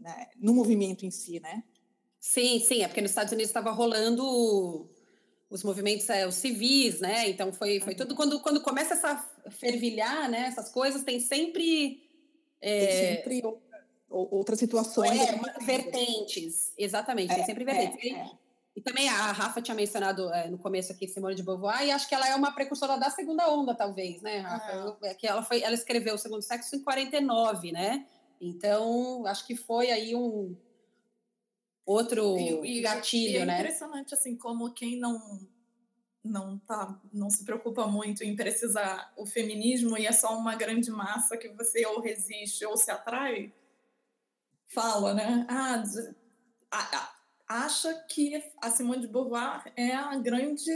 na, 0.02 0.28
no 0.38 0.56
movimento 0.56 1.06
em 1.06 1.12
si, 1.12 1.40
né? 1.40 1.64
Sim, 2.20 2.60
sim, 2.60 2.82
é 2.82 2.88
porque 2.88 3.02
nos 3.02 3.12
Estados 3.12 3.32
Unidos 3.32 3.52
estava 3.52 3.70
rolando 3.70 4.90
os 5.48 5.64
movimentos 5.64 6.10
é, 6.10 6.26
os 6.26 6.34
civis, 6.34 7.00
né? 7.00 7.30
Então 7.30 7.54
foi, 7.54 7.80
foi 7.80 7.94
tudo 7.94 8.16
quando, 8.16 8.40
quando 8.40 8.64
começa 8.64 8.96
essa 8.96 9.18
fervilhar, 9.52 10.28
né? 10.28 10.48
Essas 10.48 10.72
coisas 10.72 11.04
tem 11.04 11.20
sempre 11.20 12.04
é, 12.60 12.88
tem 12.88 13.16
sempre 13.16 13.42
outras 14.16 14.60
situações. 14.60 15.20
É, 15.20 15.64
vertentes, 15.64 16.74
exatamente, 16.78 17.32
é, 17.32 17.36
tem 17.36 17.46
sempre 17.46 17.66
vertentes. 17.66 18.12
É, 18.12 18.16
é. 18.16 18.32
E 18.76 18.82
também 18.82 19.08
a 19.08 19.32
Rafa 19.32 19.62
tinha 19.62 19.76
mencionado 19.76 20.34
é, 20.34 20.50
no 20.50 20.58
começo 20.58 20.92
aqui 20.92 21.08
Simone 21.08 21.36
de 21.36 21.44
Beauvoir, 21.44 21.84
e 21.84 21.92
acho 21.92 22.08
que 22.08 22.16
ela 22.16 22.28
é 22.28 22.36
uma 22.36 22.54
precursora 22.54 22.98
da 22.98 23.10
segunda 23.10 23.50
onda, 23.50 23.74
talvez, 23.74 24.22
né, 24.22 24.40
Rafa? 24.40 24.98
É. 25.04 25.14
que 25.14 25.26
ela, 25.26 25.42
foi, 25.42 25.62
ela 25.62 25.74
escreveu 25.74 26.16
o 26.16 26.18
Segundo 26.18 26.42
Sexo 26.42 26.76
em 26.76 26.84
49, 26.84 27.72
né? 27.72 28.06
Então, 28.40 29.26
acho 29.26 29.48
que 29.48 29.56
foi 29.56 29.92
aí 29.92 30.14
um 30.14 30.56
outro 31.86 32.38
e, 32.38 32.80
e, 32.80 32.82
gatilho, 32.82 33.34
e 33.34 33.38
é 33.38 33.46
né? 33.46 33.54
É 33.54 33.60
impressionante, 33.60 34.14
assim, 34.14 34.36
como 34.36 34.74
quem 34.74 34.98
não 34.98 35.48
não 36.24 36.58
tá 36.58 37.00
não 37.14 37.30
se 37.30 37.46
preocupa 37.46 37.86
muito 37.86 38.24
em 38.24 38.36
precisar 38.36 39.14
o 39.16 39.28
feminismo 39.28 39.96
e 39.96 40.08
é 40.08 40.12
só 40.12 40.36
uma 40.36 40.56
grande 40.56 40.90
massa 40.90 41.38
que 41.38 41.50
você 41.50 41.86
ou 41.86 42.02
resiste 42.02 42.66
ou 42.66 42.76
se 42.76 42.90
atrai 42.90 43.54
fala, 44.76 45.14
né? 45.14 45.48
Ah, 45.50 45.82
acha 47.48 47.94
que 48.10 48.44
a 48.62 48.70
Simone 48.70 49.02
de 49.02 49.08
Beauvoir 49.08 49.72
é 49.76 49.92
a 49.96 50.16
grande 50.18 50.72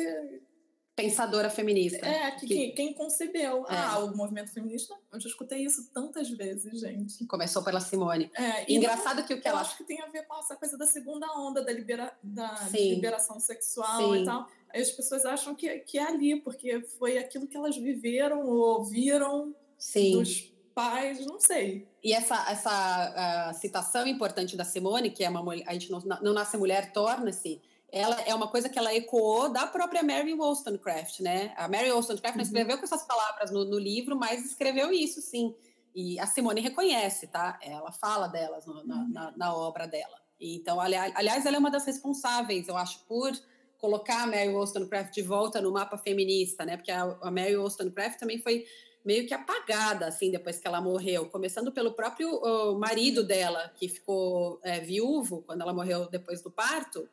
pensadora 0.96 1.50
feminista. 1.50 2.06
É, 2.06 2.32
que, 2.32 2.46
que... 2.46 2.70
quem 2.72 2.94
concebeu. 2.94 3.66
É. 3.70 3.76
Ah, 3.76 4.00
o 4.00 4.16
movimento 4.16 4.52
feminista, 4.52 4.94
eu 5.12 5.20
já 5.20 5.30
escutei 5.30 5.64
isso 5.64 5.90
tantas 5.94 6.30
vezes, 6.30 6.82
gente. 6.82 7.26
Começou 7.26 7.64
pela 7.64 7.80
Simone. 7.80 8.30
É, 8.36 8.72
Engraçado 8.72 9.20
não, 9.20 9.26
que 9.26 9.34
o 9.34 9.42
que 9.42 9.48
ela... 9.48 9.62
acho 9.62 9.78
que 9.78 9.84
tem 9.84 10.02
a 10.02 10.08
ver 10.08 10.26
com 10.28 10.38
essa 10.38 10.56
coisa 10.56 10.78
da 10.78 10.86
segunda 10.86 11.28
onda, 11.38 11.64
da, 11.64 11.72
libera... 11.72 12.14
da 12.22 12.68
liberação 12.72 13.40
sexual 13.40 14.14
Sim. 14.14 14.24
e 14.24 14.26
tal. 14.26 14.50
Aí 14.74 14.82
as 14.82 14.92
pessoas 14.92 15.26
acham 15.26 15.56
que, 15.56 15.70
que 15.80 15.98
é 15.98 16.04
ali, 16.04 16.42
porque 16.42 16.82
foi 16.82 17.18
aquilo 17.18 17.48
que 17.48 17.56
elas 17.56 17.78
viveram 17.78 18.46
ou 18.46 18.80
ouviram 18.80 19.56
Sim. 19.78 20.20
dos 20.20 20.49
pais, 20.80 21.26
não 21.26 21.38
sei. 21.38 21.86
E 22.02 22.14
essa, 22.14 22.50
essa 22.50 23.52
citação 23.54 24.08
importante 24.08 24.56
da 24.56 24.64
Simone, 24.64 25.10
que 25.10 25.26
é 25.26 25.30
uma 25.30 25.44
mulher, 25.44 25.66
a 25.68 25.74
gente 25.74 25.92
não, 25.92 26.00
não 26.22 26.34
nasce 26.34 26.56
mulher, 26.56 26.94
torna-se, 26.94 27.62
ela 27.92 28.22
é 28.22 28.34
uma 28.34 28.48
coisa 28.48 28.70
que 28.70 28.80
ela 28.80 28.94
ecoou 28.96 29.50
da 29.50 29.68
própria 29.68 30.02
Mary 30.02 30.34
Wollstonecraft, 30.34 31.20
né? 31.20 31.54
A 31.58 31.68
Mary 31.68 31.92
Wollstonecraft 31.92 32.38
não 32.38 32.44
uhum. 32.44 32.48
escreveu 32.48 32.78
com 32.78 32.86
essas 32.86 33.04
palavras 33.04 33.52
no, 33.52 33.66
no, 33.66 33.78
livro, 33.78 34.16
mas 34.16 34.46
escreveu 34.46 34.90
isso, 34.94 35.22
sim. 35.22 35.54
E 35.94 36.18
a 36.18 36.26
Simone 36.26 36.62
reconhece, 36.62 37.28
tá? 37.28 37.60
Ela 37.62 37.92
fala 37.92 38.28
delas 38.28 38.66
no, 38.66 38.86
na, 38.86 38.96
uhum. 38.96 39.10
na, 39.12 39.34
na, 39.36 39.56
obra 39.56 39.86
dela. 39.86 40.18
Então, 40.40 40.80
aliás, 40.80 41.12
aliás, 41.14 41.46
ela 41.46 41.58
é 41.58 41.60
uma 41.60 41.72
das 41.72 41.86
responsáveis, 41.86 42.70
eu 42.70 42.78
acho, 42.78 43.04
por 43.06 43.34
colocar 43.78 44.24
a 44.24 44.28
Mary 44.28 44.50
Wollstonecraft 44.50 45.14
de 45.14 45.24
volta 45.24 45.60
no 45.60 45.74
mapa 45.74 45.98
feminista, 45.98 46.64
né? 46.64 46.78
Porque 46.78 46.92
a, 46.92 47.02
a 47.22 47.32
Mary 47.32 47.58
Wollstonecraft 47.58 48.18
também 48.18 48.40
foi 48.42 48.66
meio 49.04 49.28
que 49.28 49.34
apagada, 49.34 50.08
assim, 50.08 50.32
depois 50.32 50.60
que 50.60 50.68
ela 50.68 50.82
morreu. 50.82 51.30
Começando 51.30 51.72
pelo 51.72 51.94
próprio 51.94 52.78
marido 52.78 53.24
dela, 53.24 53.72
que 53.76 53.88
ficou 53.88 54.60
é, 54.64 54.80
viúvo 54.80 55.44
quando 55.44 55.62
ela 55.62 55.74
morreu 55.74 56.10
depois 56.10 56.42
do 56.42 56.52
parto 56.52 57.10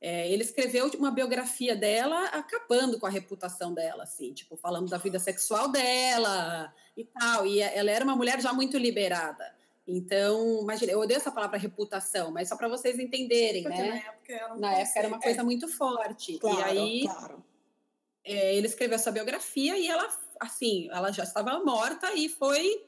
é, 0.00 0.30
ele 0.30 0.42
escreveu 0.42 0.90
uma 0.98 1.10
biografia 1.10 1.76
dela 1.76 2.24
acabando 2.28 2.98
com 2.98 3.06
a 3.06 3.10
reputação 3.10 3.74
dela, 3.74 4.04
assim, 4.04 4.32
tipo, 4.32 4.56
falando 4.56 4.88
da 4.88 4.96
vida 4.96 5.18
sexual 5.18 5.70
dela 5.70 6.72
e 6.96 7.04
tal. 7.04 7.46
E 7.46 7.60
ela 7.60 7.90
era 7.90 8.02
uma 8.02 8.16
mulher 8.16 8.40
já 8.40 8.52
muito 8.52 8.78
liberada. 8.78 9.54
Então, 9.86 10.60
imagina, 10.62 10.92
eu 10.92 11.00
odeio 11.00 11.18
essa 11.18 11.30
palavra 11.30 11.58
reputação, 11.58 12.30
mas 12.30 12.48
só 12.48 12.56
para 12.56 12.68
vocês 12.68 12.98
entenderem, 12.98 13.62
Porque 13.64 13.78
né? 13.78 13.88
Na 13.88 13.96
época 13.96 14.32
era, 14.32 14.56
na 14.56 14.72
época 14.72 14.98
era 14.98 15.08
uma 15.08 15.20
coisa 15.20 15.40
é. 15.40 15.44
muito 15.44 15.68
forte. 15.68 16.38
Claro, 16.38 16.58
e 16.58 16.62
aí, 16.62 17.02
claro. 17.02 17.44
é, 18.24 18.54
ele 18.54 18.68
escreveu 18.68 18.94
essa 18.94 19.12
biografia 19.12 19.76
e 19.76 19.86
ela, 19.86 20.08
assim, 20.40 20.88
ela 20.90 21.12
já 21.12 21.22
estava 21.22 21.62
morta 21.62 22.12
e 22.14 22.28
foi 22.28 22.82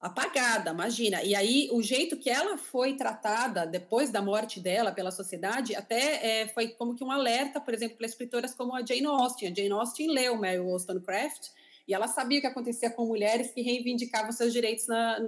apagada, 0.00 0.70
imagina. 0.70 1.22
E 1.22 1.34
aí, 1.34 1.68
o 1.72 1.82
jeito 1.82 2.16
que 2.16 2.30
ela 2.30 2.56
foi 2.56 2.94
tratada 2.94 3.66
depois 3.66 4.10
da 4.10 4.22
morte 4.22 4.58
dela 4.58 4.92
pela 4.92 5.10
sociedade, 5.10 5.74
até 5.74 6.42
é, 6.42 6.48
foi 6.48 6.68
como 6.68 6.94
que 6.94 7.04
um 7.04 7.10
alerta, 7.10 7.60
por 7.60 7.74
exemplo, 7.74 7.98
para 7.98 8.06
escritoras 8.06 8.54
como 8.54 8.74
a 8.74 8.84
Jane 8.84 9.04
Austen. 9.04 9.48
A 9.48 9.54
Jane 9.54 9.72
Austen 9.72 10.10
leu 10.10 10.36
Mary 10.36 10.60
Wollstonecraft 10.60 11.48
e 11.86 11.92
ela 11.92 12.08
sabia 12.08 12.38
o 12.38 12.40
que 12.40 12.46
acontecia 12.46 12.90
com 12.90 13.04
mulheres 13.04 13.50
que 13.50 13.60
reivindicavam 13.60 14.32
seus 14.32 14.52
direitos 14.52 14.86
na, 14.86 15.20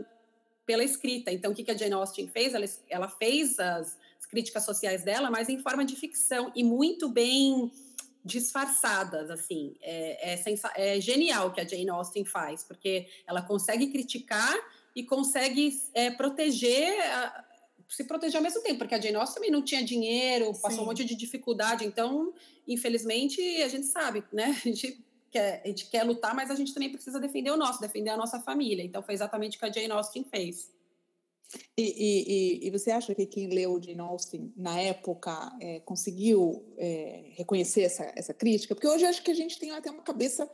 pela 0.64 0.82
escrita. 0.82 1.30
Então, 1.30 1.52
o 1.52 1.54
que, 1.54 1.64
que 1.64 1.70
a 1.70 1.76
Jane 1.76 1.92
Austen 1.92 2.28
fez? 2.28 2.54
Ela, 2.54 2.66
ela 2.88 3.08
fez 3.08 3.58
as, 3.58 3.98
as 4.18 4.26
críticas 4.26 4.64
sociais 4.64 5.04
dela, 5.04 5.30
mas 5.30 5.50
em 5.50 5.58
forma 5.58 5.84
de 5.84 5.96
ficção 5.96 6.50
e 6.54 6.64
muito 6.64 7.10
bem 7.10 7.70
disfarçadas, 8.24 9.30
assim. 9.30 9.74
É, 9.80 10.34
é, 10.34 10.44
é, 10.76 11.00
genial 11.00 11.48
o 11.48 11.52
que 11.52 11.60
a 11.60 11.66
Jane 11.66 11.90
Austen 11.90 12.24
faz, 12.24 12.62
porque 12.62 13.08
ela 13.26 13.42
consegue 13.42 13.88
criticar 13.88 14.54
e 14.94 15.02
consegue 15.02 15.80
é, 15.94 16.10
proteger, 16.10 17.00
a, 17.00 17.44
se 17.88 18.04
proteger 18.04 18.36
ao 18.36 18.42
mesmo 18.42 18.62
tempo, 18.62 18.78
porque 18.78 18.94
a 18.94 19.00
Jane 19.00 19.16
Austen 19.16 19.34
também 19.34 19.50
não 19.50 19.62
tinha 19.62 19.84
dinheiro, 19.84 20.52
passou 20.52 20.78
Sim. 20.78 20.80
um 20.82 20.86
monte 20.86 21.04
de 21.04 21.14
dificuldade, 21.14 21.84
então, 21.84 22.32
infelizmente, 22.66 23.40
a 23.62 23.68
gente 23.68 23.86
sabe, 23.86 24.22
né? 24.32 24.56
A 24.64 24.68
gente, 24.68 25.04
quer, 25.30 25.62
a 25.64 25.68
gente 25.68 25.86
quer 25.90 26.04
lutar, 26.04 26.34
mas 26.34 26.50
a 26.50 26.54
gente 26.54 26.72
também 26.72 26.90
precisa 26.90 27.18
defender 27.18 27.50
o 27.50 27.56
nosso, 27.56 27.80
defender 27.80 28.10
a 28.10 28.16
nossa 28.16 28.38
família. 28.40 28.84
Então, 28.84 29.02
foi 29.02 29.14
exatamente 29.14 29.56
o 29.56 29.60
que 29.60 29.66
a 29.66 29.72
Jane 29.72 29.90
Austen 29.90 30.24
fez. 30.24 30.70
E, 31.76 31.82
e, 31.82 32.66
e, 32.66 32.70
você 32.70 32.90
acha 32.90 33.14
que 33.14 33.26
quem 33.26 33.48
leu 33.48 33.80
Jane 33.82 34.00
Austen 34.00 34.52
na 34.56 34.80
época 34.80 35.54
é, 35.60 35.80
conseguiu 35.80 36.64
é, 36.78 37.24
reconhecer 37.32 37.82
essa, 37.82 38.10
essa 38.16 38.32
crítica? 38.32 38.74
Porque 38.74 38.88
hoje 38.88 39.04
acho 39.04 39.22
que 39.22 39.30
a 39.30 39.34
gente 39.34 39.58
tem 39.58 39.70
até 39.70 39.90
uma 39.90 40.02
cabeça 40.02 40.50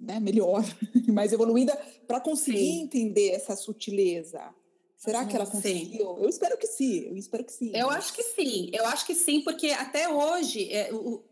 né, 0.00 0.18
melhor, 0.20 0.62
mais 1.08 1.32
evoluída, 1.32 1.76
para 2.06 2.20
conseguir 2.20 2.58
sim. 2.58 2.82
entender 2.82 3.30
essa 3.30 3.54
sutileza. 3.56 4.54
Será 4.96 5.26
que 5.26 5.36
ela 5.36 5.46
conseguiu? 5.46 6.16
Sim. 6.16 6.22
Eu 6.22 6.28
espero 6.28 6.56
que 6.56 6.66
sim, 6.66 7.08
eu 7.08 7.16
espero 7.16 7.44
que 7.44 7.52
sim. 7.52 7.70
Eu 7.74 7.90
acho 7.90 8.14
que 8.14 8.22
sim, 8.22 8.70
eu 8.72 8.86
acho 8.86 9.04
que 9.04 9.14
sim, 9.14 9.42
porque 9.42 9.68
até 9.68 10.08
hoje 10.08 10.72
é, 10.72 10.92
o, 10.94 11.22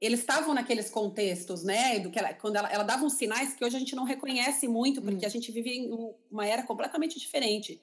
eles 0.00 0.20
estavam 0.20 0.54
naqueles 0.54 0.88
contextos, 0.88 1.62
né? 1.62 1.98
Do 1.98 2.10
que 2.10 2.18
ela, 2.18 2.32
quando 2.32 2.56
ela, 2.56 2.68
ela 2.72 2.84
dava 2.84 3.04
uns 3.04 3.14
sinais 3.14 3.52
que 3.52 3.64
hoje 3.64 3.76
a 3.76 3.78
gente 3.78 3.94
não 3.94 4.04
reconhece 4.04 4.66
muito, 4.66 5.02
porque 5.02 5.24
hum. 5.24 5.28
a 5.28 5.30
gente 5.30 5.52
vive 5.52 5.70
em 5.70 5.90
uma 6.30 6.46
era 6.46 6.62
completamente 6.62 7.18
diferente. 7.18 7.80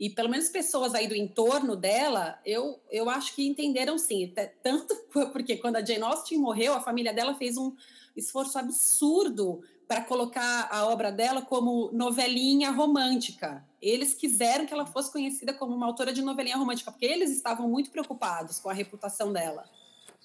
E 0.00 0.08
pelo 0.08 0.28
menos 0.28 0.48
pessoas 0.48 0.94
aí 0.94 1.08
do 1.08 1.14
entorno 1.14 1.74
dela, 1.74 2.40
eu, 2.46 2.80
eu 2.90 3.10
acho 3.10 3.34
que 3.34 3.46
entenderam 3.46 3.98
sim. 3.98 4.32
Tanto 4.62 4.94
porque 5.32 5.56
quando 5.56 5.76
a 5.76 5.84
Jane 5.84 6.02
Austen 6.02 6.38
morreu, 6.38 6.72
a 6.72 6.80
família 6.80 7.12
dela 7.12 7.34
fez 7.34 7.58
um 7.58 7.74
esforço 8.16 8.58
absurdo 8.58 9.60
para 9.86 10.02
colocar 10.02 10.68
a 10.70 10.86
obra 10.86 11.10
dela 11.10 11.42
como 11.42 11.90
novelinha 11.92 12.70
romântica. 12.70 13.66
Eles 13.80 14.14
quiseram 14.14 14.66
que 14.66 14.72
ela 14.72 14.86
fosse 14.86 15.10
conhecida 15.10 15.52
como 15.52 15.74
uma 15.74 15.86
autora 15.86 16.12
de 16.12 16.22
novelinha 16.22 16.56
romântica, 16.56 16.90
porque 16.90 17.06
eles 17.06 17.30
estavam 17.30 17.68
muito 17.68 17.90
preocupados 17.90 18.58
com 18.58 18.68
a 18.68 18.74
reputação 18.74 19.32
dela. 19.32 19.64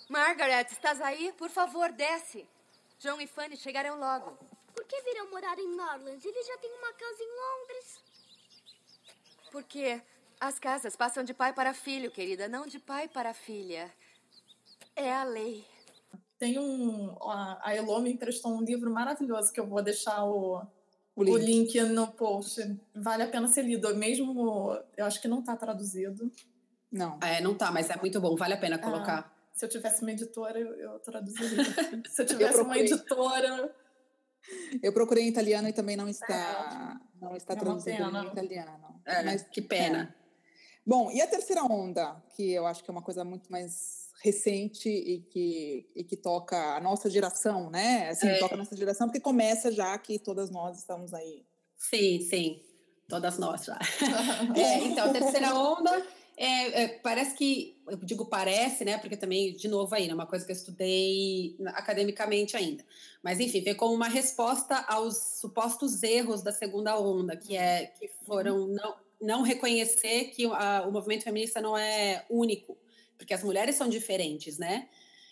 Margaret, 0.09 0.67
estás 0.71 1.01
aí? 1.01 1.33
Por 1.37 1.49
favor, 1.49 1.91
desce. 1.91 2.47
João 2.99 3.19
e 3.21 3.27
Fanny 3.27 3.57
chegarão 3.57 3.99
logo. 3.99 4.37
Por 4.73 4.85
que 4.85 5.01
virão 5.01 5.29
morar 5.29 5.57
em 5.59 5.75
Norland? 5.75 6.27
Eles 6.27 6.47
já 6.47 6.57
têm 6.57 6.71
uma 6.71 6.93
casa 6.93 7.21
em 7.21 7.31
Londres. 7.41 8.03
Porque 9.51 10.01
as 10.39 10.59
casas 10.59 10.95
passam 10.95 11.23
de 11.23 11.33
pai 11.33 11.53
para 11.53 11.73
filho, 11.73 12.11
querida, 12.11 12.47
não 12.47 12.65
de 12.65 12.79
pai 12.79 13.07
para 13.07 13.33
filha. 13.33 13.91
É 14.95 15.13
a 15.13 15.23
lei. 15.23 15.65
Tem 16.37 16.59
um. 16.59 17.15
A 17.21 17.73
Elo 17.73 18.01
me 18.01 18.11
emprestou 18.11 18.51
um 18.51 18.61
livro 18.61 18.91
maravilhoso 18.91 19.53
que 19.53 19.59
eu 19.59 19.65
vou 19.65 19.81
deixar 19.81 20.25
o, 20.25 20.61
o 21.15 21.23
link. 21.23 21.33
o, 21.33 21.37
link. 21.37 21.81
no 21.83 22.11
post. 22.11 22.77
Vale 22.93 23.23
a 23.23 23.27
pena 23.27 23.47
ser 23.47 23.63
lido. 23.63 23.95
Mesmo. 23.95 24.77
Eu 24.97 25.05
acho 25.05 25.21
que 25.21 25.27
não 25.27 25.39
está 25.39 25.55
traduzido. 25.55 26.29
Não. 26.91 27.17
É, 27.21 27.41
não 27.41 27.55
tá, 27.55 27.71
mas 27.71 27.89
é 27.89 27.95
muito 27.95 28.19
bom, 28.19 28.35
vale 28.35 28.53
a 28.53 28.57
pena 28.57 28.77
colocar. 28.77 29.19
Ah, 29.19 29.32
se 29.53 29.65
eu 29.65 29.69
tivesse 29.69 30.01
uma 30.01 30.11
editora, 30.11 30.59
eu, 30.59 30.73
eu 30.73 30.99
traduziria. 30.99 31.63
se 32.09 32.21
eu 32.21 32.25
tivesse 32.25 32.57
eu 32.57 32.63
uma 32.63 32.77
editora. 32.77 33.75
Eu 34.81 34.91
procurei 34.91 35.23
em 35.23 35.29
italiano 35.29 35.69
e 35.69 35.73
também 35.73 35.95
não 35.95 36.09
está, 36.09 36.99
é. 36.99 37.23
não 37.23 37.35
está 37.35 37.53
é 37.53 37.55
traduzido 37.55 38.03
em 38.03 38.27
italiano. 38.27 39.01
É, 39.05 39.23
mas 39.23 39.43
que 39.43 39.61
pena. 39.61 40.13
É. 40.19 40.23
Bom, 40.85 41.11
e 41.11 41.21
a 41.21 41.27
terceira 41.27 41.63
onda, 41.63 42.21
que 42.35 42.51
eu 42.51 42.65
acho 42.65 42.83
que 42.83 42.89
é 42.89 42.91
uma 42.91 43.01
coisa 43.01 43.23
muito 43.23 43.49
mais 43.49 44.11
recente 44.21 44.89
e 44.89 45.21
que, 45.21 45.89
e 45.95 46.03
que 46.03 46.17
toca 46.17 46.75
a 46.75 46.81
nossa 46.81 47.09
geração, 47.09 47.69
né? 47.69 48.09
Assim, 48.09 48.27
é. 48.27 48.39
toca 48.39 48.55
a 48.55 48.57
nossa 48.57 48.75
geração, 48.75 49.07
porque 49.07 49.19
começa 49.19 49.71
já 49.71 49.97
que 49.97 50.19
todas 50.19 50.49
nós 50.49 50.79
estamos 50.79 51.13
aí. 51.13 51.45
Sim, 51.77 52.19
sim. 52.21 52.63
Todas 53.07 53.37
nós 53.37 53.65
já. 53.65 53.77
é, 54.55 54.79
então, 54.79 55.09
a 55.09 55.13
terceira 55.13 55.53
onda 55.53 56.05
é, 56.35 56.83
é, 56.83 56.87
parece 56.87 57.35
que, 57.35 57.77
eu 57.87 57.97
digo 57.97 58.25
parece, 58.25 58.83
né? 58.83 58.97
Porque 58.97 59.15
também, 59.15 59.53
de 59.53 59.67
novo, 59.67 59.93
aí, 59.93 60.09
é 60.09 60.13
uma 60.13 60.25
coisa 60.25 60.45
que 60.45 60.51
eu 60.51 60.55
estudei 60.55 61.55
academicamente 61.67 62.57
ainda. 62.57 62.83
Mas, 63.21 63.39
enfim, 63.39 63.61
veio 63.61 63.75
como 63.75 63.93
uma 63.93 64.07
resposta 64.07 64.77
aos 64.87 65.39
supostos 65.39 66.01
erros 66.01 66.41
da 66.41 66.51
segunda 66.51 66.99
onda, 66.99 67.35
que, 67.37 67.55
é, 67.55 67.87
que 67.87 68.09
foram 68.25 68.67
não, 68.67 68.95
não 69.21 69.41
reconhecer 69.43 70.25
que 70.25 70.45
a, 70.45 70.85
o 70.87 70.91
movimento 70.91 71.23
feminista 71.23 71.61
não 71.61 71.77
é 71.77 72.25
único, 72.29 72.77
porque 73.17 73.33
as 73.33 73.43
mulheres 73.43 73.75
são 73.75 73.87
diferentes, 73.87 74.57
né? 74.57 74.89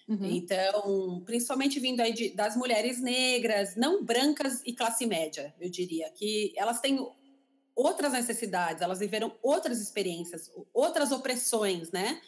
Uhum. 0.07 0.25
Então, 0.25 1.23
principalmente 1.25 1.79
vindo 1.79 2.01
aí 2.01 2.13
de, 2.13 2.29
das 2.35 2.55
mulheres 2.55 3.01
negras, 3.01 3.75
não 3.75 4.03
brancas 4.03 4.61
e 4.65 4.73
classe 4.73 5.05
média, 5.05 5.53
eu 5.59 5.69
diria, 5.69 6.09
que 6.11 6.53
elas 6.55 6.79
têm 6.79 6.99
outras 7.75 8.13
necessidades, 8.13 8.81
elas 8.81 8.99
viveram 8.99 9.35
outras 9.41 9.79
experiências, 9.79 10.51
outras 10.73 11.11
opressões, 11.11 11.91
né? 11.91 12.21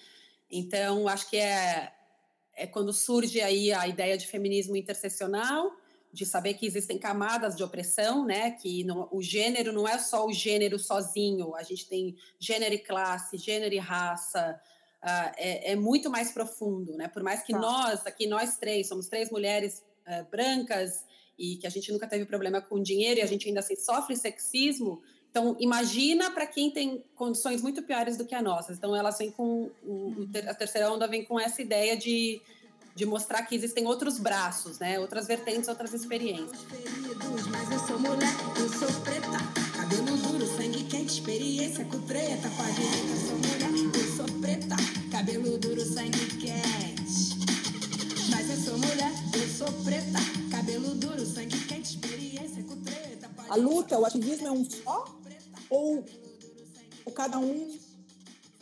Então, 0.50 1.08
acho 1.08 1.30
que 1.30 1.38
é, 1.38 1.92
é 2.56 2.68
quando 2.68 2.94
surge 2.94 3.42
aí 3.42 3.72
a 3.74 3.88
ideia 3.88 4.18
de 4.18 4.28
feminismo 4.28 4.76
interseccional, 4.76 5.72
de 6.12 6.28
saber 6.28 6.54
que 6.54 6.68
existem 6.68 7.00
camadas 7.00 7.56
de 7.56 7.64
opressão, 7.64 8.24
né? 8.24 8.52
Que 8.52 8.84
não, 8.84 9.10
o 9.12 9.22
gênero 9.22 9.74
não 9.74 9.88
é 9.88 9.98
só 9.98 10.28
o 10.28 10.32
gênero 10.32 10.78
sozinho, 10.78 11.56
a 11.56 11.64
gente 11.64 11.88
tem 11.88 12.16
gênero 12.40 12.76
e 12.76 12.78
classe, 12.78 13.38
gênero 13.38 13.74
e 13.74 13.80
raça, 13.80 14.62
uh, 15.04 15.32
é, 15.36 15.72
é, 15.72 15.76
muito 15.76 16.12
mais 16.12 16.32
profundo, 16.32 16.96
né? 16.96 17.08
Por 17.08 17.24
mais 17.24 17.42
que 17.42 17.52
tá. 17.52 17.60
nós, 17.60 18.06
aqui 18.06 18.28
nós 18.28 18.58
três, 18.58 18.88
somos 18.88 19.08
três 19.08 19.32
mulheres 19.32 19.84
uh, 20.08 20.30
brancas 20.30 21.04
e 21.38 21.58
que 21.58 21.66
a 21.66 21.70
gente 21.70 21.92
nunca 21.92 22.08
teve 22.08 22.26
problema 22.26 22.62
com 22.62 22.80
dinheiro 22.80 23.20
e 23.20 23.24
a 23.24 23.26
gente 23.26 23.48
ainda 23.48 23.60
assim 23.60 23.76
sofre 23.76 24.16
sexismo, 24.16 25.02
então, 25.34 25.56
imagina 25.60 26.30
para 26.30 26.46
quem 26.46 26.70
tem 26.70 27.04
condições 27.16 27.60
muito 27.64 27.82
piores 27.82 28.16
do 28.16 28.24
que 28.24 28.36
a 28.36 28.42
nossa. 28.42 28.72
Então, 28.72 28.96
elas 28.96 29.18
vêm 29.18 29.32
com. 29.32 29.72
O, 29.84 30.30
a 30.48 30.54
terceira 30.54 30.94
onda 30.94 31.08
vem 31.08 31.26
com 31.26 31.40
essa 31.40 31.60
ideia 31.60 31.98
de, 31.98 32.40
de 32.94 33.04
mostrar 33.04 33.42
que 33.42 33.56
existem 33.56 33.88
outros 33.88 34.20
braços, 34.20 34.78
né? 34.78 35.00
Outras 35.00 35.26
vertentes, 35.26 35.68
outras 35.68 35.92
experiências. 35.92 36.60
Mas 37.50 37.72
eu 37.72 37.80
sou 37.80 37.98
mulher, 37.98 38.30
eu 38.60 38.70
sou 38.70 39.02
preta. 39.02 39.40
Cabelo 39.76 40.18
duro, 40.18 40.46
sangue 40.46 40.84
quente, 40.84 41.14
experiência 41.14 41.84
com 41.86 42.00
treta. 42.02 42.48
Ver 42.50 42.76
que 42.76 43.10
eu 43.10 43.18
sou 43.18 43.38
mulher, 43.38 43.92
eu 43.92 44.16
sou 44.16 44.40
preta. 44.40 44.76
Cabelo 45.12 45.58
duro, 45.58 45.82
sangue 45.84 46.28
quente. 46.38 47.34
Mas 48.30 48.52
eu 48.52 48.58
sou 48.58 48.78
mulher, 48.78 49.12
eu 49.34 49.48
sou 49.50 49.84
preta. 49.84 50.20
Cabelo 50.52 50.94
duro, 50.94 51.26
sangue 51.26 51.58
quente, 51.66 51.96
experiência 51.96 52.62
com 52.66 52.80
treta. 52.84 53.32
A 53.50 53.56
luta, 53.56 53.98
o 53.98 54.06
ativismo 54.06 54.48
é 54.48 54.52
um 54.52 54.64
só? 54.64 55.23
Ou, 55.74 56.06
ou 57.06 57.14
cada 57.14 57.40
um 57.40 57.78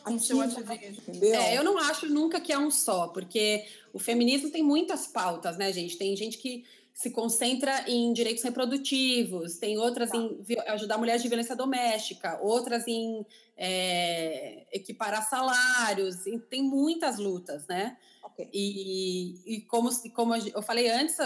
com 0.03 0.17
seu 0.17 0.41
ativismo. 0.41 1.23
É, 1.23 1.57
eu 1.57 1.63
não 1.63 1.77
acho 1.77 2.07
nunca 2.07 2.39
que 2.39 2.51
é 2.51 2.57
um 2.57 2.71
só, 2.71 3.07
porque 3.07 3.65
o 3.93 3.99
feminismo 3.99 4.49
tem 4.49 4.63
muitas 4.63 5.07
pautas, 5.07 5.57
né, 5.57 5.71
gente? 5.71 5.97
Tem 5.97 6.15
gente 6.15 6.37
que 6.37 6.63
se 6.93 7.09
concentra 7.09 7.89
em 7.89 8.11
direitos 8.13 8.43
reprodutivos, 8.43 9.57
tem 9.57 9.77
outras 9.77 10.09
tá. 10.09 10.17
em 10.17 10.39
ajudar 10.67 10.97
mulheres 10.97 11.21
de 11.21 11.27
violência 11.27 11.55
doméstica, 11.55 12.39
outras 12.41 12.87
em 12.87 13.25
é, 13.55 14.65
equiparar 14.71 15.27
salários, 15.27 16.17
tem 16.49 16.63
muitas 16.63 17.17
lutas, 17.17 17.65
né? 17.67 17.97
Okay. 18.33 18.49
E, 18.53 19.55
e 19.57 19.61
como, 19.61 19.89
como 20.11 20.35
eu 20.35 20.61
falei 20.61 20.89
antes, 20.89 21.17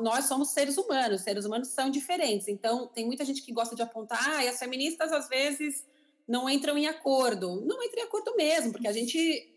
nós 0.00 0.24
somos 0.26 0.48
seres 0.48 0.76
humanos, 0.76 1.22
seres 1.22 1.44
humanos 1.44 1.68
são 1.68 1.90
diferentes, 1.90 2.48
então 2.48 2.86
tem 2.88 3.06
muita 3.06 3.24
gente 3.24 3.42
que 3.42 3.52
gosta 3.52 3.74
de 3.74 3.82
apontar, 3.82 4.18
ah, 4.28 4.44
e 4.44 4.48
as 4.48 4.58
feministas 4.58 5.12
às 5.12 5.28
vezes 5.28 5.84
não 6.30 6.48
entram 6.48 6.78
em 6.78 6.86
acordo. 6.86 7.60
Não 7.66 7.82
entram 7.82 8.02
em 8.02 8.06
acordo 8.06 8.36
mesmo, 8.36 8.70
porque 8.70 8.86
a 8.86 8.92
gente 8.92 9.52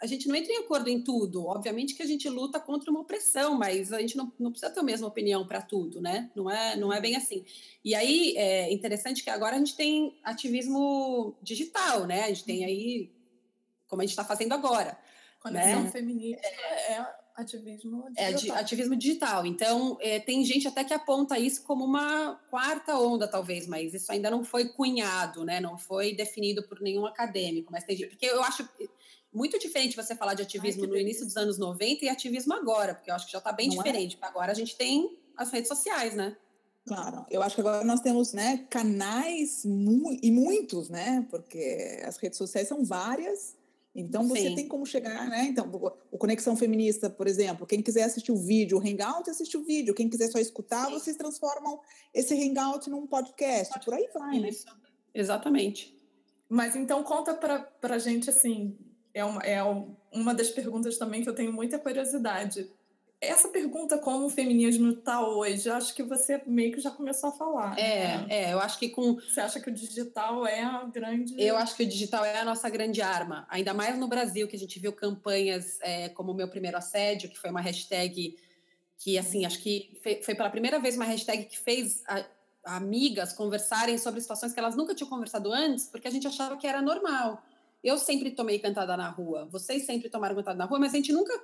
a 0.00 0.06
gente 0.06 0.28
não 0.28 0.36
entra 0.36 0.52
em 0.52 0.58
acordo 0.58 0.88
em 0.88 1.02
tudo. 1.02 1.46
Obviamente 1.46 1.94
que 1.94 2.02
a 2.02 2.06
gente 2.06 2.28
luta 2.28 2.60
contra 2.60 2.90
uma 2.90 3.00
opressão, 3.00 3.56
mas 3.56 3.92
a 3.92 4.00
gente 4.00 4.16
não, 4.16 4.30
não 4.38 4.50
precisa 4.50 4.70
ter 4.70 4.80
a 4.80 4.82
mesma 4.82 5.06
opinião 5.06 5.46
para 5.46 5.62
tudo, 5.62 6.00
né? 6.00 6.30
Não 6.36 6.50
é, 6.50 6.76
não 6.76 6.92
é 6.92 7.00
bem 7.00 7.16
assim. 7.16 7.44
E 7.82 7.94
aí 7.94 8.34
é 8.36 8.72
interessante 8.72 9.24
que 9.24 9.30
agora 9.30 9.56
a 9.56 9.58
gente 9.58 9.74
tem 9.74 10.18
ativismo 10.22 11.34
digital, 11.42 12.06
né? 12.06 12.24
A 12.24 12.28
gente 12.28 12.44
tem 12.44 12.64
aí, 12.64 13.10
como 13.88 14.02
a 14.02 14.04
gente 14.04 14.12
está 14.12 14.24
fazendo 14.24 14.52
agora. 14.52 14.98
Conexão 15.44 15.82
né? 15.82 15.90
feminista 15.90 16.46
é 16.46 17.06
ativismo 17.36 18.10
digital. 18.10 18.56
É 18.56 18.60
ativismo 18.60 18.96
digital. 18.96 19.46
Então, 19.46 19.98
é, 20.00 20.18
tem 20.18 20.42
gente 20.42 20.66
até 20.66 20.82
que 20.82 20.94
aponta 20.94 21.38
isso 21.38 21.62
como 21.64 21.84
uma 21.84 22.36
quarta 22.48 22.98
onda, 22.98 23.28
talvez, 23.28 23.66
mas 23.66 23.92
isso 23.92 24.10
ainda 24.10 24.30
não 24.30 24.42
foi 24.42 24.70
cunhado, 24.70 25.44
né? 25.44 25.60
Não 25.60 25.76
foi 25.76 26.14
definido 26.14 26.66
por 26.66 26.80
nenhum 26.80 27.04
acadêmico. 27.04 27.70
Mas 27.70 27.84
tem, 27.84 28.08
porque 28.08 28.24
eu 28.24 28.42
acho 28.42 28.66
muito 29.30 29.58
diferente 29.58 29.94
você 29.94 30.16
falar 30.16 30.32
de 30.32 30.40
ativismo 30.40 30.84
Ai, 30.84 30.88
no 30.88 30.96
início 30.96 31.26
dos 31.26 31.36
anos 31.36 31.58
90 31.58 32.06
e 32.06 32.08
ativismo 32.08 32.54
agora, 32.54 32.94
porque 32.94 33.10
eu 33.10 33.14
acho 33.14 33.26
que 33.26 33.32
já 33.32 33.38
está 33.38 33.52
bem 33.52 33.68
não 33.68 33.74
é? 33.74 33.84
diferente, 33.84 34.18
é? 34.22 34.26
agora 34.26 34.50
a 34.50 34.54
gente 34.54 34.74
tem 34.76 35.18
as 35.36 35.50
redes 35.50 35.68
sociais, 35.68 36.14
né? 36.14 36.34
Claro, 36.86 37.26
eu 37.30 37.42
acho 37.42 37.54
que 37.54 37.60
agora 37.60 37.84
nós 37.84 38.00
temos 38.00 38.32
né, 38.32 38.66
canais 38.70 39.62
mu 39.64 40.16
e 40.22 40.30
muitos, 40.30 40.88
né? 40.88 41.26
Porque 41.30 42.00
as 42.02 42.16
redes 42.16 42.38
sociais 42.38 42.68
são 42.68 42.82
várias, 42.82 43.56
então 43.94 44.26
você 44.26 44.48
Sim. 44.48 44.54
tem 44.56 44.68
como 44.68 44.84
chegar, 44.84 45.28
né? 45.28 45.44
Então, 45.44 45.70
o 46.10 46.18
Conexão 46.18 46.56
Feminista, 46.56 47.08
por 47.08 47.28
exemplo, 47.28 47.64
quem 47.64 47.80
quiser 47.80 48.02
assistir 48.02 48.32
o 48.32 48.36
vídeo, 48.36 48.76
o 48.76 48.80
Hangout, 48.80 49.30
assiste 49.30 49.56
o 49.56 49.64
vídeo. 49.64 49.94
Quem 49.94 50.08
quiser 50.08 50.28
só 50.28 50.38
escutar, 50.38 50.86
Sim. 50.86 50.94
vocês 50.94 51.16
transformam 51.16 51.80
esse 52.12 52.34
Hangout 52.34 52.90
num 52.90 53.06
podcast. 53.06 53.72
Pode. 53.72 53.84
Por 53.84 53.94
aí 53.94 54.08
vai, 54.12 54.40
né? 54.40 54.48
Isso. 54.48 54.66
Exatamente. 55.14 55.96
Mas 56.48 56.74
então 56.74 57.04
conta 57.04 57.34
para 57.34 57.94
a 57.94 57.98
gente 57.98 58.28
assim, 58.28 58.76
é 59.12 59.24
uma, 59.24 59.40
é 59.42 59.62
uma 60.12 60.34
das 60.34 60.50
perguntas 60.50 60.98
também 60.98 61.22
que 61.22 61.28
eu 61.28 61.34
tenho 61.34 61.52
muita 61.52 61.78
curiosidade. 61.78 62.68
Essa 63.20 63.48
pergunta, 63.48 63.96
como 63.98 64.26
o 64.26 64.30
feminismo 64.30 64.90
está 64.90 65.26
hoje, 65.26 65.68
eu 65.68 65.74
acho 65.74 65.94
que 65.94 66.02
você 66.02 66.42
meio 66.46 66.72
que 66.72 66.80
já 66.80 66.90
começou 66.90 67.30
a 67.30 67.32
falar. 67.32 67.78
É, 67.78 68.18
né? 68.18 68.26
é, 68.28 68.52
eu 68.52 68.60
acho 68.60 68.78
que 68.78 68.90
com. 68.90 69.14
Você 69.14 69.40
acha 69.40 69.60
que 69.60 69.70
o 69.70 69.72
digital 69.72 70.46
é 70.46 70.62
a 70.62 70.84
grande. 70.84 71.34
Eu 71.38 71.56
acho 71.56 71.74
que 71.74 71.84
o 71.84 71.88
digital 71.88 72.24
é 72.24 72.38
a 72.38 72.44
nossa 72.44 72.68
grande 72.68 73.00
arma. 73.00 73.46
Ainda 73.48 73.72
mais 73.72 73.98
no 73.98 74.08
Brasil, 74.08 74.46
que 74.46 74.56
a 74.56 74.58
gente 74.58 74.78
viu 74.78 74.92
campanhas 74.92 75.78
é, 75.80 76.10
como 76.10 76.32
o 76.32 76.34
meu 76.34 76.48
primeiro 76.48 76.76
assédio, 76.76 77.30
que 77.30 77.38
foi 77.38 77.50
uma 77.50 77.60
hashtag 77.62 78.36
que, 78.98 79.18
assim, 79.18 79.44
acho 79.44 79.60
que 79.60 79.98
foi, 80.02 80.34
pela 80.34 80.50
primeira 80.50 80.78
vez 80.78 80.96
uma 80.96 81.04
hashtag 81.04 81.44
que 81.44 81.58
fez 81.58 82.02
a, 82.06 82.24
amigas 82.64 83.32
conversarem 83.32 83.98
sobre 83.98 84.20
situações 84.20 84.52
que 84.52 84.58
elas 84.58 84.76
nunca 84.76 84.94
tinham 84.94 85.08
conversado 85.08 85.52
antes, 85.52 85.86
porque 85.86 86.08
a 86.08 86.10
gente 86.10 86.26
achava 86.26 86.56
que 86.56 86.66
era 86.66 86.80
normal. 86.80 87.42
Eu 87.82 87.98
sempre 87.98 88.30
tomei 88.30 88.58
cantada 88.58 88.96
na 88.96 89.10
rua, 89.10 89.46
vocês 89.50 89.84
sempre 89.84 90.08
tomaram 90.08 90.34
cantada 90.36 90.56
na 90.56 90.64
rua, 90.64 90.78
mas 90.78 90.92
a 90.92 90.96
gente 90.96 91.12
nunca 91.12 91.38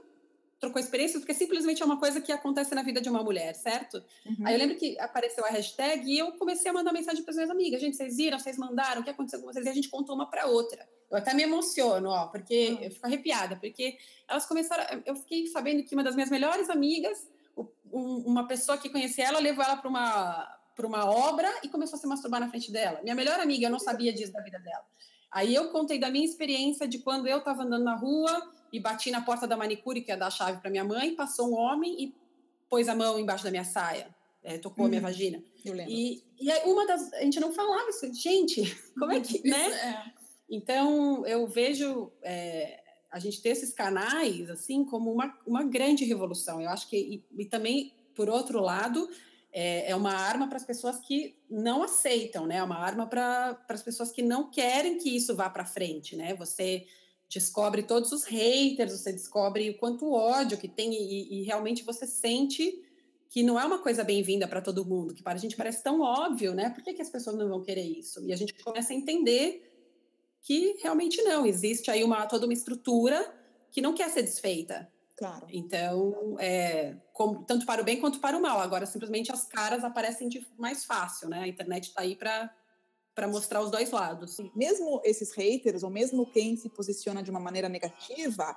trocou 0.60 0.78
experiência 0.78 1.18
porque 1.18 1.32
simplesmente 1.32 1.82
é 1.82 1.86
uma 1.86 1.98
coisa 1.98 2.20
que 2.20 2.30
acontece 2.30 2.74
na 2.74 2.82
vida 2.82 3.00
de 3.00 3.08
uma 3.08 3.22
mulher, 3.22 3.54
certo? 3.54 4.04
Uhum. 4.26 4.46
Aí 4.46 4.54
eu 4.54 4.58
lembro 4.58 4.76
que 4.76 4.98
apareceu 5.00 5.44
a 5.44 5.48
hashtag 5.48 6.08
e 6.08 6.18
eu 6.18 6.32
comecei 6.32 6.70
a 6.70 6.74
mandar 6.74 6.92
mensagem 6.92 7.22
para 7.22 7.30
as 7.30 7.36
minhas 7.36 7.50
amigas. 7.50 7.80
Gente, 7.80 7.96
vocês 7.96 8.18
viram? 8.18 8.38
Vocês 8.38 8.58
mandaram? 8.58 9.00
O 9.00 9.04
que 9.04 9.08
aconteceu 9.08 9.40
com 9.40 9.46
vocês? 9.46 9.64
E 9.64 9.68
a 9.70 9.72
gente 9.72 9.88
contou 9.88 10.14
uma 10.14 10.28
para 10.28 10.46
outra. 10.46 10.86
Eu 11.10 11.16
até 11.16 11.32
me 11.32 11.42
emociono, 11.42 12.10
ó, 12.10 12.26
porque 12.26 12.72
uhum. 12.72 12.82
eu 12.82 12.90
fico 12.90 13.06
arrepiada, 13.06 13.56
porque 13.56 13.96
elas 14.28 14.44
começaram. 14.44 15.02
Eu 15.06 15.16
fiquei 15.16 15.46
sabendo 15.46 15.82
que 15.82 15.94
uma 15.94 16.04
das 16.04 16.14
minhas 16.14 16.30
melhores 16.30 16.68
amigas, 16.68 17.26
uma 17.90 18.46
pessoa 18.46 18.76
que 18.76 18.90
conhecia 18.90 19.28
ela, 19.28 19.40
levou 19.40 19.64
ela 19.64 19.76
para 19.76 19.88
uma 19.88 20.56
para 20.76 20.86
uma 20.86 21.04
obra 21.04 21.46
e 21.62 21.68
começou 21.68 21.98
a 21.98 22.00
se 22.00 22.06
masturbar 22.06 22.40
na 22.40 22.48
frente 22.48 22.72
dela. 22.72 23.00
Minha 23.02 23.14
melhor 23.14 23.38
amiga, 23.38 23.66
eu 23.66 23.70
não 23.70 23.78
sabia 23.78 24.14
disso 24.14 24.32
da 24.32 24.40
vida 24.40 24.58
dela. 24.58 24.84
Aí 25.30 25.54
eu 25.54 25.68
contei 25.68 25.98
da 25.98 26.10
minha 26.10 26.24
experiência 26.24 26.88
de 26.88 27.00
quando 27.00 27.28
eu 27.28 27.38
estava 27.38 27.64
andando 27.64 27.84
na 27.84 27.96
rua 27.96 28.50
e 28.72 28.80
bati 28.80 29.10
na 29.10 29.20
porta 29.20 29.46
da 29.46 29.56
manicure, 29.56 30.00
que 30.00 30.10
ia 30.10 30.16
dar 30.16 30.26
a 30.26 30.30
chave 30.30 30.60
para 30.60 30.70
minha 30.70 30.84
mãe, 30.84 31.14
passou 31.14 31.50
um 31.50 31.54
homem 31.54 32.02
e 32.02 32.14
pôs 32.68 32.88
a 32.88 32.94
mão 32.94 33.18
embaixo 33.18 33.44
da 33.44 33.50
minha 33.50 33.64
saia, 33.64 34.14
é, 34.42 34.56
tocou 34.56 34.86
a 34.86 34.88
minha 34.88 35.00
hum, 35.00 35.04
vagina. 35.04 35.42
Eu 35.64 35.74
lembro. 35.74 35.92
E, 35.92 36.22
e 36.40 36.50
aí 36.50 36.62
uma 36.70 36.86
das. 36.86 37.12
A 37.14 37.22
gente 37.22 37.40
não 37.40 37.52
falava 37.52 37.90
isso, 37.90 38.12
gente, 38.14 38.62
como 38.98 39.12
é 39.12 39.20
que. 39.20 39.46
né? 39.46 39.70
É. 39.70 40.20
Então, 40.48 41.24
eu 41.26 41.46
vejo 41.46 42.10
é, 42.22 42.80
a 43.10 43.18
gente 43.18 43.40
ter 43.40 43.50
esses 43.50 43.72
canais, 43.72 44.50
assim, 44.50 44.84
como 44.84 45.12
uma, 45.12 45.38
uma 45.46 45.62
grande 45.64 46.04
revolução. 46.04 46.60
Eu 46.60 46.70
acho 46.70 46.88
que. 46.88 46.96
E, 46.96 47.42
e 47.42 47.44
também, 47.44 47.92
por 48.14 48.30
outro 48.30 48.60
lado, 48.60 49.08
é, 49.52 49.90
é 49.90 49.96
uma 49.96 50.12
arma 50.12 50.48
para 50.48 50.56
as 50.56 50.64
pessoas 50.64 50.98
que 51.00 51.36
não 51.50 51.82
aceitam, 51.82 52.46
né? 52.46 52.56
É 52.56 52.62
uma 52.62 52.78
arma 52.78 53.06
para 53.06 53.60
as 53.68 53.82
pessoas 53.82 54.10
que 54.10 54.22
não 54.22 54.50
querem 54.50 54.96
que 54.98 55.14
isso 55.14 55.34
vá 55.34 55.50
para 55.50 55.66
frente, 55.66 56.16
né? 56.16 56.34
Você 56.34 56.86
descobre 57.30 57.84
todos 57.84 58.10
os 58.10 58.24
haters, 58.24 58.92
você 58.92 59.12
descobre 59.12 59.70
o 59.70 59.78
quanto 59.78 60.12
ódio 60.12 60.58
que 60.58 60.68
tem 60.68 60.92
e, 60.92 61.40
e 61.40 61.42
realmente 61.44 61.84
você 61.84 62.06
sente 62.06 62.82
que 63.28 63.44
não 63.44 63.58
é 63.58 63.64
uma 63.64 63.78
coisa 63.78 64.02
bem-vinda 64.02 64.48
para 64.48 64.60
todo 64.60 64.84
mundo, 64.84 65.14
que 65.14 65.22
para 65.22 65.38
a 65.38 65.40
gente 65.40 65.56
parece 65.56 65.84
tão 65.84 66.00
óbvio, 66.00 66.52
né? 66.52 66.68
Por 66.70 66.82
que, 66.82 66.92
que 66.92 67.00
as 67.00 67.08
pessoas 67.08 67.36
não 67.36 67.48
vão 67.48 67.62
querer 67.62 67.84
isso? 67.84 68.20
E 68.24 68.32
a 68.32 68.36
gente 68.36 68.52
começa 68.54 68.92
a 68.92 68.96
entender 68.96 69.72
que 70.42 70.76
realmente 70.82 71.22
não, 71.22 71.46
existe 71.46 71.90
aí 71.90 72.02
uma 72.02 72.26
toda 72.26 72.46
uma 72.46 72.52
estrutura 72.52 73.32
que 73.70 73.80
não 73.80 73.94
quer 73.94 74.10
ser 74.10 74.22
desfeita. 74.22 74.90
Claro. 75.16 75.46
Então, 75.50 76.36
é, 76.40 76.96
como, 77.12 77.44
tanto 77.44 77.64
para 77.64 77.82
o 77.82 77.84
bem 77.84 78.00
quanto 78.00 78.18
para 78.18 78.36
o 78.36 78.42
mal. 78.42 78.58
Agora, 78.58 78.86
simplesmente 78.86 79.30
as 79.30 79.46
caras 79.46 79.84
aparecem 79.84 80.28
de 80.28 80.44
mais 80.58 80.84
fácil, 80.84 81.28
né? 81.28 81.40
A 81.40 81.46
internet 81.46 81.84
está 81.88 82.00
aí 82.00 82.16
para 82.16 82.52
para 83.14 83.28
mostrar 83.28 83.62
os 83.62 83.70
dois 83.70 83.90
lados. 83.90 84.36
Mesmo 84.54 85.00
esses 85.04 85.32
haters, 85.32 85.82
ou 85.82 85.90
mesmo 85.90 86.26
quem 86.26 86.56
se 86.56 86.68
posiciona 86.68 87.22
de 87.22 87.30
uma 87.30 87.40
maneira 87.40 87.68
negativa, 87.68 88.56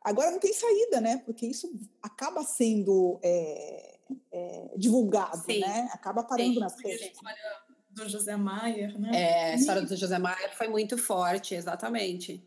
agora 0.00 0.30
não 0.30 0.38
tem 0.38 0.52
saída, 0.52 1.00
né? 1.00 1.22
Porque 1.24 1.46
isso 1.46 1.72
acaba 2.02 2.42
sendo 2.42 3.18
é, 3.22 3.98
é, 4.32 4.70
divulgado, 4.76 5.44
Sim. 5.44 5.60
né? 5.60 5.88
Acaba 5.92 6.22
parando 6.22 6.54
Sim. 6.54 6.60
nas 6.60 6.78
redes. 6.78 7.18
Do 7.90 8.08
José 8.08 8.36
Maier, 8.36 8.98
né? 8.98 9.10
É, 9.12 9.52
a 9.52 9.54
história 9.54 9.82
do 9.82 9.96
José 9.96 10.18
Maier 10.18 10.56
foi 10.56 10.66
muito 10.66 10.96
forte, 10.96 11.54
exatamente. 11.54 12.42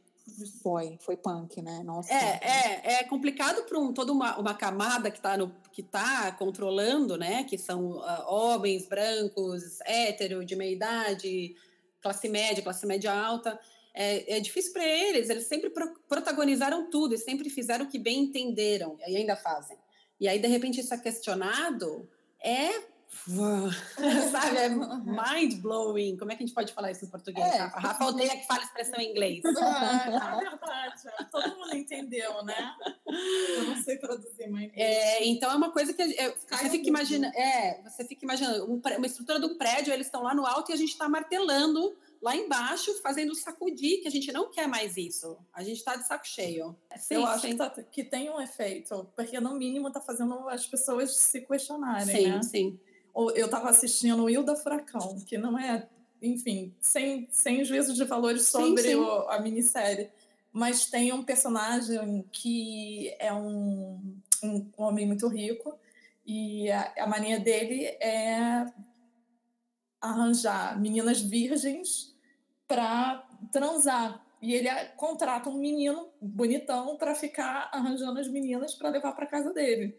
Foi, 0.62 0.98
foi 1.02 1.16
punk, 1.16 1.62
né? 1.62 1.84
Nossa. 1.84 2.12
É, 2.12 2.40
é, 2.42 2.94
é 2.94 3.04
complicado 3.04 3.64
para 3.64 3.80
um, 3.80 3.94
toda 3.94 4.12
uma, 4.12 4.38
uma 4.38 4.54
camada 4.56 5.12
que 5.12 5.18
está 5.18 5.36
que 5.72 5.84
tá 5.84 6.32
controlando, 6.32 7.16
né? 7.18 7.44
Que 7.44 7.58
são 7.58 7.98
uh, 7.98 8.26
homens 8.28 8.88
brancos, 8.88 9.80
hétero, 9.86 10.44
de 10.44 10.56
meia 10.56 10.72
idade, 10.72 11.56
classe 12.02 12.28
média, 12.28 12.64
classe 12.64 12.86
média 12.88 13.14
alta. 13.14 13.60
É, 13.94 14.38
é 14.38 14.40
difícil 14.40 14.74
para 14.74 14.86
eles, 14.86 15.30
eles 15.30 15.46
sempre 15.46 15.70
pro, 15.70 15.94
protagonizaram 16.10 16.90
tudo 16.90 17.16
e 17.16 17.18
sempre 17.18 17.50
fizeram 17.50 17.86
o 17.86 17.88
que 17.88 17.98
bem 17.98 18.24
entenderam, 18.24 18.98
e 19.08 19.16
ainda 19.16 19.38
fazem. 19.38 19.78
E 20.20 20.28
aí, 20.28 20.38
de 20.38 20.48
repente, 20.48 20.82
isso 20.82 20.94
é 20.94 20.98
questionado, 20.98 22.10
é 22.44 22.95
sabe, 24.32 24.58
é 24.58 24.70
mind 24.70 25.62
blowing. 25.62 26.18
Como 26.18 26.32
é 26.32 26.36
que 26.36 26.44
a 26.44 26.46
gente 26.46 26.56
pode 26.56 26.74
falar 26.74 26.92
isso 26.92 27.06
em 27.06 27.10
português? 27.10 27.46
É, 27.46 27.58
Rafa? 27.58 27.80
Rafa 27.80 28.06
odeia 28.06 28.38
que 28.38 28.46
fala 28.46 28.64
expressão 28.64 29.00
em 29.00 29.12
inglês. 29.12 29.42
Ah, 29.58 30.40
é 30.42 30.50
verdade. 30.50 31.30
Todo 31.32 31.58
mundo 31.58 31.76
entendeu, 31.76 32.44
né? 32.44 32.76
Eu 33.08 33.64
não 33.66 33.76
sei 33.84 33.98
traduzir, 33.98 34.48
mas. 34.50 34.72
É, 34.76 35.26
então 35.26 35.52
é 35.52 35.56
uma 35.56 35.72
coisa 35.72 35.94
que 35.94 36.02
é, 36.02 36.36
você 36.50 36.70
fica 36.70 36.88
imaginando. 36.88 37.36
É, 37.36 37.82
você 37.84 38.06
fica 38.06 38.24
imaginando 38.24 38.72
um, 38.72 38.82
uma 38.98 39.06
estrutura 39.06 39.40
do 39.40 39.58
prédio, 39.58 39.94
eles 39.94 40.08
estão 40.08 40.24
lá 40.24 40.34
no 40.34 40.46
alto 40.46 40.72
e 40.72 40.74
a 40.74 40.78
gente 40.78 40.92
está 40.92 41.10
martelando 41.10 41.96
lá 42.22 42.36
embaixo, 42.36 42.94
fazendo 43.02 43.36
sacudir, 43.36 44.02
que 44.02 44.08
a 44.08 44.12
gente 44.12 44.32
não 44.32 44.50
quer 44.50 44.68
mais 44.68 44.98
isso. 44.98 45.38
A 45.54 45.64
gente 45.64 45.78
está 45.78 45.96
de 45.96 46.08
saco 46.08 46.28
cheio. 46.28 46.76
Sim, 46.98 47.16
eu 47.16 47.26
acho 47.26 47.48
que, 47.48 47.56
tá, 47.56 47.70
que, 47.70 48.04
tem 48.04 48.30
um 48.30 48.42
efeito, 48.42 49.08
porque 49.16 49.40
no 49.40 49.56
mínimo 49.56 49.88
está 49.88 50.02
fazendo 50.02 50.48
as 50.50 50.66
pessoas 50.66 51.16
se 51.16 51.42
questionarem. 51.42 52.16
Sim, 52.16 52.32
né? 52.32 52.42
sim 52.44 52.80
eu 53.16 53.46
estava 53.46 53.70
assistindo 53.70 54.24
o 54.24 54.30
Hilda 54.30 54.56
Furacão, 54.56 55.20
que 55.26 55.38
não 55.38 55.58
é, 55.58 55.88
enfim, 56.22 56.74
sem, 56.82 57.28
sem 57.32 57.64
juízo 57.64 57.94
de 57.94 58.04
valores 58.04 58.48
sobre 58.48 58.82
sim, 58.82 58.90
sim. 58.90 58.96
O, 58.96 59.30
a 59.30 59.40
minissérie, 59.40 60.10
mas 60.52 60.86
tem 60.88 61.14
um 61.14 61.24
personagem 61.24 62.26
que 62.32 63.16
é 63.20 63.34
um, 63.34 64.00
um 64.44 64.70
homem 64.78 65.06
muito 65.06 65.28
rico 65.28 65.78
e 66.26 66.70
a, 66.72 66.94
a 67.00 67.08
mania 67.08 67.40
dele 67.40 67.86
é 67.86 68.66
arranjar 70.02 70.80
meninas 70.80 71.22
virgens 71.22 72.16
para 72.68 73.28
transar 73.52 74.26
e 74.42 74.54
ele 74.54 74.70
contrata 74.98 75.50
um 75.50 75.58
menino 75.58 76.10
bonitão 76.22 76.98
para 76.98 77.16
ficar 77.16 77.70
arranjando 77.74 78.20
as 78.20 78.28
meninas 78.28 78.76
para 78.76 78.90
levar 78.90 79.14
para 79.14 79.26
casa 79.26 79.54
dele. 79.54 79.98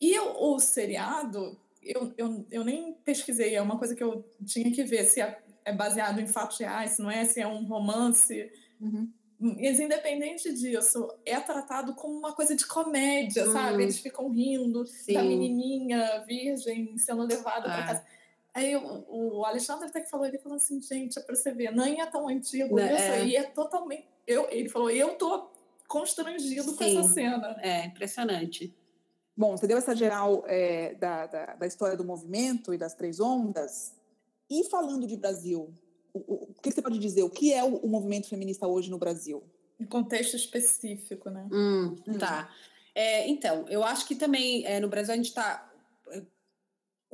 E 0.00 0.18
o, 0.18 0.54
o 0.54 0.60
seriado, 0.60 1.58
eu, 1.84 2.12
eu, 2.16 2.46
eu 2.50 2.64
nem 2.64 2.94
pesquisei, 3.04 3.54
é 3.54 3.62
uma 3.62 3.78
coisa 3.78 3.94
que 3.94 4.02
eu 4.02 4.24
tinha 4.44 4.70
que 4.70 4.84
ver 4.84 5.04
se 5.04 5.20
é, 5.20 5.42
é 5.64 5.72
baseado 5.72 6.20
em 6.20 6.26
fatos 6.26 6.58
reais, 6.58 6.92
se 6.92 7.02
não 7.02 7.10
é, 7.10 7.24
se 7.24 7.40
é 7.40 7.46
um 7.46 7.64
romance. 7.64 8.50
Uhum. 8.80 9.10
Mas, 9.38 9.78
independente 9.78 10.52
disso, 10.54 11.08
é 11.26 11.38
tratado 11.38 11.94
como 11.94 12.16
uma 12.16 12.32
coisa 12.32 12.56
de 12.56 12.66
comédia, 12.66 13.44
sabe? 13.50 13.78
Hum. 13.78 13.80
Eles 13.80 13.98
ficam 13.98 14.30
rindo 14.30 14.86
Sim. 14.86 15.14
da 15.14 15.22
menininha 15.22 16.24
virgem 16.26 16.96
sendo 16.96 17.24
levada 17.24 17.62
para 17.62 17.78
ah. 17.78 17.86
casa. 17.86 18.06
Aí 18.54 18.76
o, 18.76 19.04
o, 19.08 19.44
Alexandre 19.44 19.88
até 19.88 20.00
que 20.00 20.08
falou, 20.08 20.26
ele 20.26 20.38
falou 20.38 20.56
assim, 20.56 20.80
gente, 20.80 21.18
é 21.18 21.22
pra 21.22 21.34
você 21.34 21.52
ver, 21.52 21.72
nem 21.72 22.00
é 22.00 22.06
tão 22.06 22.28
antigo 22.28 22.76
Não, 22.76 22.86
isso, 22.86 23.02
é. 23.02 23.26
e 23.26 23.36
é 23.36 23.42
totalmente... 23.42 24.06
Eu, 24.26 24.48
ele 24.48 24.68
falou, 24.68 24.90
eu 24.90 25.16
tô 25.16 25.50
constrangido 25.88 26.70
Sim. 26.70 26.76
com 26.76 26.84
essa 26.84 27.02
cena. 27.02 27.56
É, 27.60 27.84
impressionante. 27.84 28.72
Bom, 29.36 29.56
você 29.56 29.66
deu 29.66 29.78
essa 29.78 29.96
geral 29.96 30.44
é, 30.46 30.94
da, 30.94 31.26
da, 31.26 31.46
da, 31.56 31.66
história 31.66 31.96
do 31.96 32.04
movimento 32.04 32.72
e 32.72 32.78
das 32.78 32.94
três 32.94 33.18
ondas. 33.18 33.94
E 34.48 34.64
falando 34.64 35.06
de 35.06 35.16
Brasil, 35.16 35.74
o, 36.12 36.18
o, 36.18 36.34
o 36.50 36.62
que 36.62 36.70
você 36.70 36.80
pode 36.80 36.98
dizer? 36.98 37.22
O 37.24 37.30
que 37.30 37.52
é 37.52 37.64
o, 37.64 37.76
o, 37.76 37.88
movimento 37.88 38.28
feminista 38.28 38.66
hoje 38.66 38.90
no 38.90 38.98
Brasil? 38.98 39.42
Em 39.80 39.84
contexto 39.84 40.36
específico, 40.36 41.30
né? 41.30 41.48
Hum, 41.50 41.96
hum. 42.06 42.18
Tá. 42.18 42.48
É, 42.94 43.28
então, 43.28 43.66
eu 43.68 43.82
acho 43.82 44.06
que 44.06 44.14
também 44.14 44.64
é, 44.66 44.78
no 44.78 44.88
Brasil 44.88 45.14
a 45.14 45.16
gente 45.16 45.28
está 45.28 45.68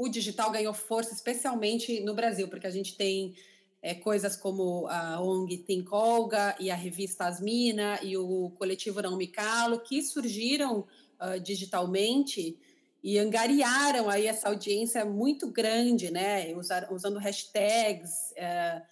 o 0.01 0.09
digital 0.09 0.51
ganhou 0.51 0.73
força, 0.73 1.13
especialmente 1.13 2.01
no 2.01 2.15
Brasil, 2.15 2.49
porque 2.49 2.67
a 2.67 2.71
gente 2.71 2.97
tem 2.97 3.35
é, 3.83 3.95
coisas 3.95 4.37
como 4.37 4.87
a 4.89 5.21
ONG 5.21 5.59
Think 5.59 5.89
Olga 5.91 6.55
e 6.61 6.71
a 6.71 6.75
revista 6.75 7.25
Asmina 7.25 7.99
e 8.03 8.17
o 8.17 8.51
coletivo 8.59 9.01
Não 9.01 9.17
Me 9.17 9.27
Calo, 9.27 9.81
que 9.81 10.03
surgiram 10.03 10.81
uh, 11.21 11.41
digitalmente 11.41 12.59
e 13.03 13.19
angariaram 13.19 14.11
aí 14.11 14.27
essa 14.27 14.49
audiência 14.49 15.05
muito 15.05 15.51
grande, 15.51 16.11
né? 16.11 16.55
Usar, 16.55 16.93
usando 16.93 17.19
hashtags. 17.19 18.33
Uh, 18.33 18.83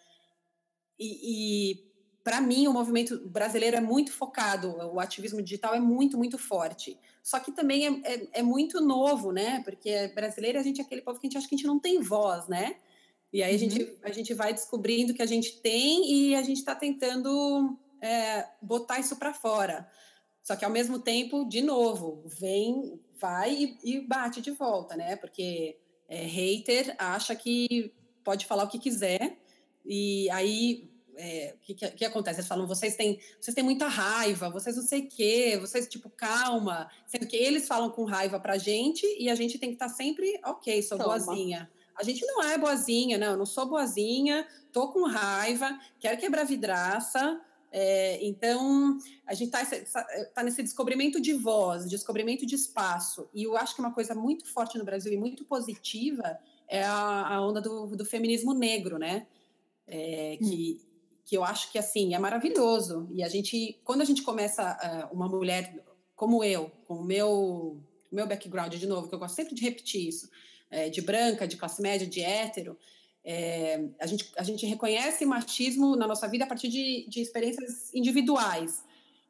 e, 0.98 1.72
e 1.72 1.88
para 2.24 2.40
mim, 2.40 2.66
o 2.66 2.72
movimento 2.72 3.28
brasileiro 3.28 3.76
é 3.76 3.80
muito 3.80 4.12
focado, 4.12 4.74
o 4.92 5.00
ativismo 5.00 5.42
digital 5.42 5.74
é 5.74 5.80
muito, 5.80 6.16
muito 6.16 6.38
forte. 6.38 6.98
Só 7.22 7.38
que 7.38 7.52
também 7.52 7.86
é, 7.86 8.14
é, 8.14 8.28
é 8.40 8.42
muito 8.42 8.80
novo, 8.80 9.32
né? 9.32 9.62
Porque 9.64 10.08
brasileiro, 10.08 10.58
a 10.58 10.62
gente 10.62 10.80
é 10.80 10.84
aquele 10.84 11.02
povo 11.02 11.20
que 11.20 11.26
a 11.26 11.28
gente 11.28 11.38
acha 11.38 11.48
que 11.48 11.54
a 11.54 11.58
gente 11.58 11.66
não 11.66 11.78
tem 11.78 12.00
voz, 12.00 12.48
né? 12.48 12.76
E 13.32 13.42
aí 13.42 13.50
uhum. 13.50 13.56
a, 13.56 13.58
gente, 13.58 13.98
a 14.04 14.12
gente 14.12 14.34
vai 14.34 14.52
descobrindo 14.52 15.14
que 15.14 15.22
a 15.22 15.26
gente 15.26 15.60
tem 15.60 16.10
e 16.10 16.34
a 16.34 16.42
gente 16.42 16.58
está 16.58 16.74
tentando 16.74 17.78
é, 18.00 18.46
botar 18.62 18.98
isso 18.98 19.16
para 19.16 19.34
fora. 19.34 19.88
Só 20.42 20.56
que 20.56 20.64
ao 20.64 20.70
mesmo 20.70 20.98
tempo, 20.98 21.46
de 21.46 21.60
novo, 21.60 22.22
vem, 22.26 22.98
vai 23.20 23.54
e, 23.54 23.78
e 23.84 24.00
bate 24.00 24.40
de 24.40 24.50
volta, 24.50 24.96
né? 24.96 25.16
Porque 25.16 25.78
é, 26.08 26.22
hater 26.22 26.94
acha 26.98 27.34
que 27.34 27.92
pode 28.24 28.46
falar 28.46 28.64
o 28.64 28.68
que 28.68 28.78
quiser 28.78 29.38
e 29.84 30.28
aí 30.30 30.90
é, 31.18 31.54
o 31.56 31.58
que, 31.58 31.74
que, 31.74 31.90
que, 31.90 32.04
acontece? 32.04 32.40
Eles 32.40 32.48
falam, 32.48 32.66
vocês 32.66 32.94
têm, 32.94 33.18
vocês 33.40 33.54
têm 33.54 33.64
muita 33.64 33.88
raiva, 33.88 34.48
vocês 34.48 34.76
não 34.76 34.84
sei 34.84 35.00
o 35.00 35.08
quê, 35.08 35.58
vocês, 35.60 35.88
tipo, 35.88 36.08
calma. 36.08 36.88
Sendo 37.06 37.26
que 37.26 37.36
eles 37.36 37.66
falam 37.66 37.90
com 37.90 38.04
raiva 38.04 38.38
pra 38.38 38.56
gente 38.56 39.04
e 39.18 39.28
a 39.28 39.34
gente 39.34 39.58
tem 39.58 39.70
que 39.70 39.74
estar 39.74 39.88
tá 39.88 39.94
sempre, 39.94 40.40
ok, 40.44 40.80
sou 40.82 40.96
Toma. 40.96 41.18
boazinha. 41.18 41.68
A 41.98 42.02
gente 42.02 42.24
não 42.26 42.42
é 42.42 42.56
boazinha, 42.56 43.18
não, 43.18 43.32
eu 43.32 43.36
não 43.36 43.46
sou 43.46 43.66
boazinha, 43.66 44.46
tô 44.72 44.88
com 44.92 45.06
raiva, 45.06 45.78
quero 45.98 46.18
quebrar 46.18 46.44
vidraça. 46.44 47.40
É, 47.70 48.24
então, 48.24 48.96
a 49.26 49.34
gente 49.34 49.54
está 49.54 50.06
tá 50.34 50.42
nesse 50.42 50.62
descobrimento 50.62 51.20
de 51.20 51.34
voz, 51.34 51.88
descobrimento 51.88 52.46
de 52.46 52.54
espaço. 52.54 53.28
E 53.34 53.44
eu 53.44 53.56
acho 53.56 53.74
que 53.74 53.80
uma 53.80 53.92
coisa 53.92 54.14
muito 54.14 54.46
forte 54.46 54.78
no 54.78 54.84
Brasil 54.84 55.12
e 55.12 55.16
muito 55.16 55.44
positiva 55.44 56.38
é 56.66 56.82
a, 56.84 57.34
a 57.34 57.46
onda 57.46 57.60
do, 57.60 57.86
do, 57.88 58.04
feminismo 58.04 58.54
negro, 58.54 58.98
né? 58.98 59.26
É, 59.86 60.36
que, 60.38 60.80
hum 60.82 60.88
que 61.28 61.36
eu 61.36 61.44
acho 61.44 61.70
que 61.70 61.78
assim 61.78 62.14
é 62.14 62.18
maravilhoso. 62.18 63.06
E 63.12 63.22
a 63.22 63.28
gente, 63.28 63.78
quando 63.84 64.00
a 64.00 64.04
gente 64.04 64.22
começa 64.22 65.10
uh, 65.12 65.14
uma 65.14 65.28
mulher 65.28 65.84
como 66.16 66.42
eu, 66.42 66.72
com 66.86 66.94
o 66.94 67.04
meu 67.04 67.78
meu 68.10 68.26
background 68.26 68.74
de 68.74 68.86
novo, 68.86 69.06
que 69.06 69.14
eu 69.14 69.18
gosto 69.18 69.34
sempre 69.34 69.54
de 69.54 69.62
repetir 69.62 70.08
isso, 70.08 70.30
é, 70.70 70.88
de 70.88 71.00
branca, 71.00 71.46
de 71.46 71.56
classe 71.56 71.80
média, 71.80 72.06
de 72.06 72.20
hétero, 72.20 72.76
é, 73.24 73.84
a, 74.00 74.06
gente, 74.06 74.32
a 74.38 74.42
gente 74.42 74.64
reconhece 74.64 75.26
machismo 75.26 75.94
na 75.96 76.06
nossa 76.06 76.26
vida 76.26 76.44
a 76.44 76.46
partir 76.46 76.68
de, 76.68 77.06
de 77.08 77.20
experiências 77.20 77.92
individuais. 77.94 78.82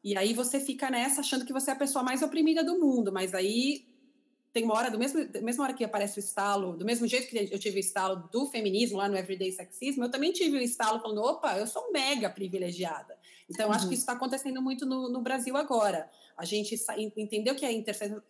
E 0.05 0.17
aí 0.17 0.33
você 0.33 0.61
fica 0.61 0.89
nessa 0.89 1.21
achando 1.21 1.45
que 1.45 1.53
você 1.53 1.71
é 1.71 1.73
a 1.73 1.77
pessoa 1.77 2.05
mais 2.05 2.23
oprimida 2.23 2.63
do 2.63 2.79
mundo, 2.79 3.13
mas 3.13 3.35
aí 3.35 3.85
tem 4.53 4.65
uma 4.65 4.75
hora, 4.75 4.91
do 4.91 4.99
mesmo, 4.99 5.27
da 5.27 5.41
mesma 5.41 5.65
hora 5.65 5.75
que 5.75 5.85
aparece 5.85 6.19
o 6.19 6.21
estalo, 6.21 6.77
do 6.77 6.85
mesmo 6.85 7.07
jeito 7.07 7.29
que 7.29 7.53
eu 7.53 7.59
tive 7.59 7.79
o 7.79 7.81
estalo 7.81 8.29
do 8.31 8.47
feminismo 8.47 8.99
lá 8.99 9.09
no 9.09 9.17
Everyday 9.17 9.51
Sexismo, 9.51 10.05
eu 10.05 10.11
também 10.11 10.33
tive 10.33 10.57
o 10.57 10.61
estalo 10.61 11.01
falando, 11.01 11.21
opa, 11.21 11.59
eu 11.59 11.67
sou 11.67 11.91
mega 11.93 12.31
privilegiada. 12.31 13.18
Então, 13.51 13.69
uhum. 13.69 13.75
acho 13.75 13.89
que 13.89 13.95
isso 13.95 14.03
está 14.03 14.13
acontecendo 14.13 14.61
muito 14.61 14.85
no, 14.85 15.09
no, 15.09 15.23
Brasil 15.23 15.57
agora. 15.57 16.11
A 16.37 16.45
gente 16.45 16.77
entendeu 17.17 17.55
o 17.55 17.57
que 17.57 17.65
é 17.65 17.73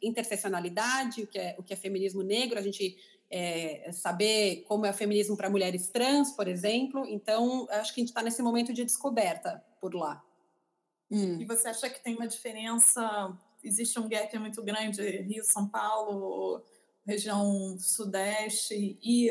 interseccionalidade, 0.02 1.22
o 1.22 1.26
que 1.26 1.38
é, 1.38 1.56
o 1.58 1.62
que 1.62 1.72
é 1.72 1.76
feminismo 1.76 2.22
negro, 2.22 2.58
a 2.58 2.62
gente 2.62 2.96
é, 3.30 3.90
saber 3.92 4.64
como 4.68 4.86
é 4.86 4.90
o 4.90 4.94
feminismo 4.94 5.36
para 5.36 5.50
mulheres 5.50 5.88
trans, 5.88 6.30
por 6.32 6.46
exemplo. 6.46 7.04
Então, 7.06 7.66
acho 7.70 7.92
que 7.92 8.00
a 8.00 8.02
gente 8.02 8.10
está 8.10 8.22
nesse 8.22 8.42
momento 8.42 8.72
de 8.72 8.84
descoberta 8.84 9.62
por 9.80 9.94
lá. 9.94 10.24
Hum. 11.10 11.40
E 11.40 11.44
você 11.44 11.68
acha 11.68 11.90
que 11.90 12.02
tem 12.02 12.14
uma 12.14 12.28
diferença 12.28 13.36
existe 13.62 13.98
um 13.98 14.08
gap 14.08 14.36
muito 14.38 14.62
grande 14.62 15.02
Rio, 15.02 15.44
São 15.44 15.68
Paulo, 15.68 16.64
região 17.04 17.76
sudeste 17.78 18.98
e 19.02 19.30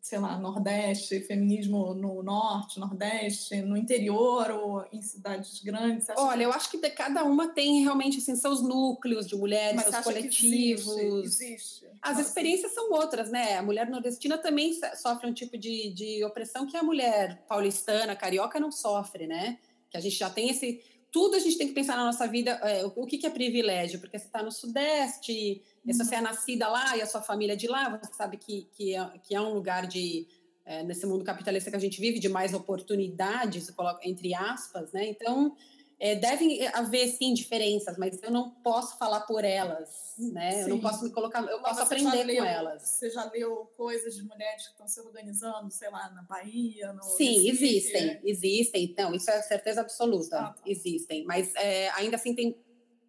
sei 0.00 0.18
lá, 0.18 0.38
nordeste, 0.38 1.20
feminismo 1.20 1.94
no 1.94 2.22
norte, 2.22 2.78
nordeste, 2.78 3.62
no 3.62 3.76
interior 3.76 4.50
ou 4.50 4.84
em 4.92 5.00
cidades 5.00 5.62
grandes? 5.62 6.08
Olha, 6.16 6.38
que... 6.38 6.44
eu 6.44 6.52
acho 6.52 6.70
que 6.70 6.78
cada 6.90 7.24
uma 7.24 7.48
tem 7.48 7.82
realmente 7.82 8.18
assim, 8.18 8.36
seus 8.36 8.62
núcleos 8.62 9.26
de 9.26 9.36
mulheres, 9.36 9.76
Mas 9.76 9.86
seus 9.86 10.04
coletivos. 10.04 10.96
Existe, 10.96 11.44
existe. 11.44 11.86
As 12.00 12.18
experiências 12.18 12.72
são 12.72 12.92
outras, 12.92 13.30
né? 13.30 13.56
A 13.56 13.62
mulher 13.62 13.88
nordestina 13.88 14.38
também 14.38 14.72
sofre 14.96 15.28
um 15.28 15.32
tipo 15.32 15.56
de, 15.56 15.92
de 15.92 16.24
opressão 16.24 16.66
que 16.66 16.76
a 16.76 16.82
mulher 16.82 17.44
paulistana, 17.48 18.16
carioca 18.16 18.58
não 18.58 18.70
sofre, 18.70 19.26
né? 19.26 19.58
Que 19.90 19.96
a 19.96 20.00
gente 20.00 20.16
já 20.16 20.30
tem 20.30 20.50
esse 20.50 20.80
tudo 21.12 21.36
a 21.36 21.38
gente 21.38 21.58
tem 21.58 21.68
que 21.68 21.74
pensar 21.74 21.94
na 21.94 22.06
nossa 22.06 22.26
vida, 22.26 22.52
é, 22.62 22.84
o, 22.86 22.92
o 22.96 23.06
que, 23.06 23.18
que, 23.18 23.26
é 23.26 23.30
privilégio, 23.30 24.00
porque 24.00 24.18
você 24.18 24.24
está 24.24 24.42
no 24.42 24.50
Sudeste, 24.50 25.62
uhum. 25.84 25.92
se 25.92 25.98
você 26.04 26.14
é 26.14 26.20
nascida 26.22 26.66
lá 26.68 26.96
e 26.96 27.02
a 27.02 27.06
sua 27.06 27.20
família 27.20 27.52
é 27.52 27.56
de 27.56 27.68
lá, 27.68 27.90
você 27.90 28.12
sabe 28.14 28.38
que, 28.38 28.66
que, 28.72 28.96
é, 28.96 29.10
que 29.22 29.34
é 29.34 29.40
um 29.40 29.52
lugar 29.52 29.86
de, 29.86 30.26
é, 30.64 30.82
nesse 30.82 31.04
mundo 31.04 31.22
capitalista 31.22 31.70
que 31.70 31.76
a 31.76 31.80
gente 31.80 32.00
vive, 32.00 32.18
de 32.18 32.30
mais 32.30 32.54
oportunidades, 32.54 33.70
entre 34.02 34.34
aspas, 34.34 34.90
né? 34.90 35.06
Então, 35.06 35.54
é, 36.02 36.16
devem 36.16 36.66
haver, 36.74 37.06
sim, 37.06 37.32
diferenças, 37.32 37.96
mas 37.96 38.20
eu 38.24 38.30
não 38.32 38.50
posso 38.50 38.98
falar 38.98 39.20
por 39.20 39.44
elas, 39.44 40.16
né? 40.18 40.50
Sim. 40.50 40.60
Eu 40.62 40.68
não 40.70 40.80
posso 40.80 41.04
me 41.04 41.12
colocar, 41.12 41.44
eu 41.44 41.60
posso 41.60 41.80
aprender 41.80 42.24
leu, 42.24 42.42
com 42.42 42.44
elas. 42.44 42.82
Você 42.82 43.08
já 43.08 43.30
leu 43.30 43.70
coisas 43.76 44.16
de 44.16 44.24
mulheres 44.24 44.64
que 44.64 44.72
estão 44.72 44.88
se 44.88 45.00
organizando, 45.00 45.70
sei 45.70 45.88
lá, 45.90 46.10
na 46.10 46.22
Bahia, 46.22 46.92
no 46.92 47.04
Sim, 47.04 47.44
Recife, 47.44 47.64
existem, 47.64 48.08
é? 48.08 48.20
existem. 48.24 48.82
Então, 48.82 49.14
isso 49.14 49.30
é 49.30 49.40
certeza 49.42 49.80
absoluta, 49.80 50.40
ah, 50.40 50.52
tá. 50.52 50.62
existem. 50.66 51.24
Mas 51.24 51.54
é, 51.54 51.88
ainda 51.90 52.16
assim 52.16 52.34
tem, 52.34 52.60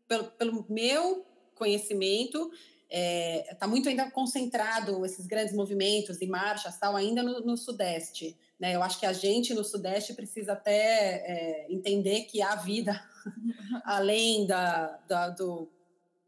pelo, 0.08 0.26
pelo 0.26 0.64
meu 0.70 1.26
conhecimento, 1.56 2.52
está 2.88 2.92
é, 2.92 3.56
tá 3.56 3.68
muito 3.68 3.90
ainda 3.90 4.12
concentrado 4.12 5.04
esses 5.04 5.26
grandes 5.26 5.56
movimentos 5.56 6.22
e 6.22 6.28
marchas 6.28 6.78
tal 6.78 6.96
ainda 6.96 7.24
no, 7.24 7.40
no 7.40 7.58
Sudeste. 7.58 8.38
Né? 8.64 8.76
Eu 8.78 8.82
acho 8.82 8.98
que 8.98 9.06
a 9.06 9.12
gente 9.12 9.54
no 9.54 9.62
Sudeste 9.62 10.14
precisa 10.14 10.54
até 10.54 10.74
é, 10.74 11.68
entender 11.70 12.22
que 12.22 12.42
há 12.42 12.56
vida 12.56 12.98
além 13.84 14.48
da, 14.48 15.02
da, 15.06 15.30
do 15.32 15.70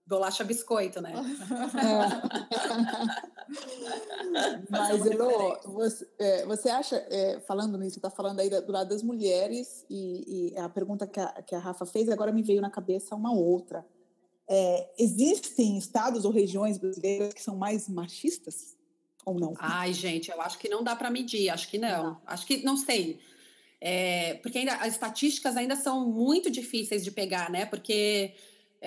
bolacha 0.05 0.43
biscoito, 0.43 1.01
né? 1.01 1.13
Mas, 4.69 5.05
Elô, 5.05 5.57
você, 5.63 6.05
é, 6.19 6.45
você 6.45 6.67
acha, 6.67 6.97
é, 7.09 7.39
falando 7.47 7.77
nisso, 7.77 7.99
está 7.99 8.09
falando 8.09 8.41
aí 8.41 8.49
do 8.49 8.69
lado 8.69 8.89
das 8.89 9.01
mulheres, 9.01 9.85
e, 9.89 10.51
e, 10.51 10.59
a 10.59 10.67
pergunta 10.67 11.07
que 11.07 11.21
a, 11.21 11.41
que 11.41 11.55
a 11.55 11.59
Rafa 11.59 11.85
fez, 11.85 12.09
agora 12.09 12.33
me 12.33 12.43
veio 12.43 12.59
na 12.59 12.69
cabeça 12.69 13.15
uma 13.15 13.31
outra. 13.31 13.87
É, 14.49 14.93
existem 14.99 15.77
estados 15.77 16.25
ou 16.25 16.31
regiões 16.31 16.77
brasileiras 16.77 17.33
que 17.33 17.41
são 17.41 17.55
mais 17.55 17.87
machistas? 17.87 18.74
Ou 19.25 19.39
não? 19.39 19.53
Ai, 19.57 19.91
gente, 19.91 20.29
eu 20.29 20.39
acho 20.41 20.57
que 20.59 20.69
não 20.69 20.83
dá 20.83 20.95
para 20.95 21.09
medir, 21.09 21.49
acho 21.49 21.67
que 21.67 21.77
não. 21.77 22.03
não. 22.03 22.21
Acho 22.25 22.45
que 22.45 22.63
não 22.63 22.77
sei. 22.77 23.19
É, 23.81 24.35
porque 24.35 24.59
ainda 24.59 24.75
as 24.75 24.93
estatísticas 24.93 25.57
ainda 25.57 25.75
são 25.75 26.07
muito 26.07 26.49
difíceis 26.49 27.03
de 27.03 27.11
pegar, 27.11 27.49
né? 27.49 27.65
Porque 27.65 28.33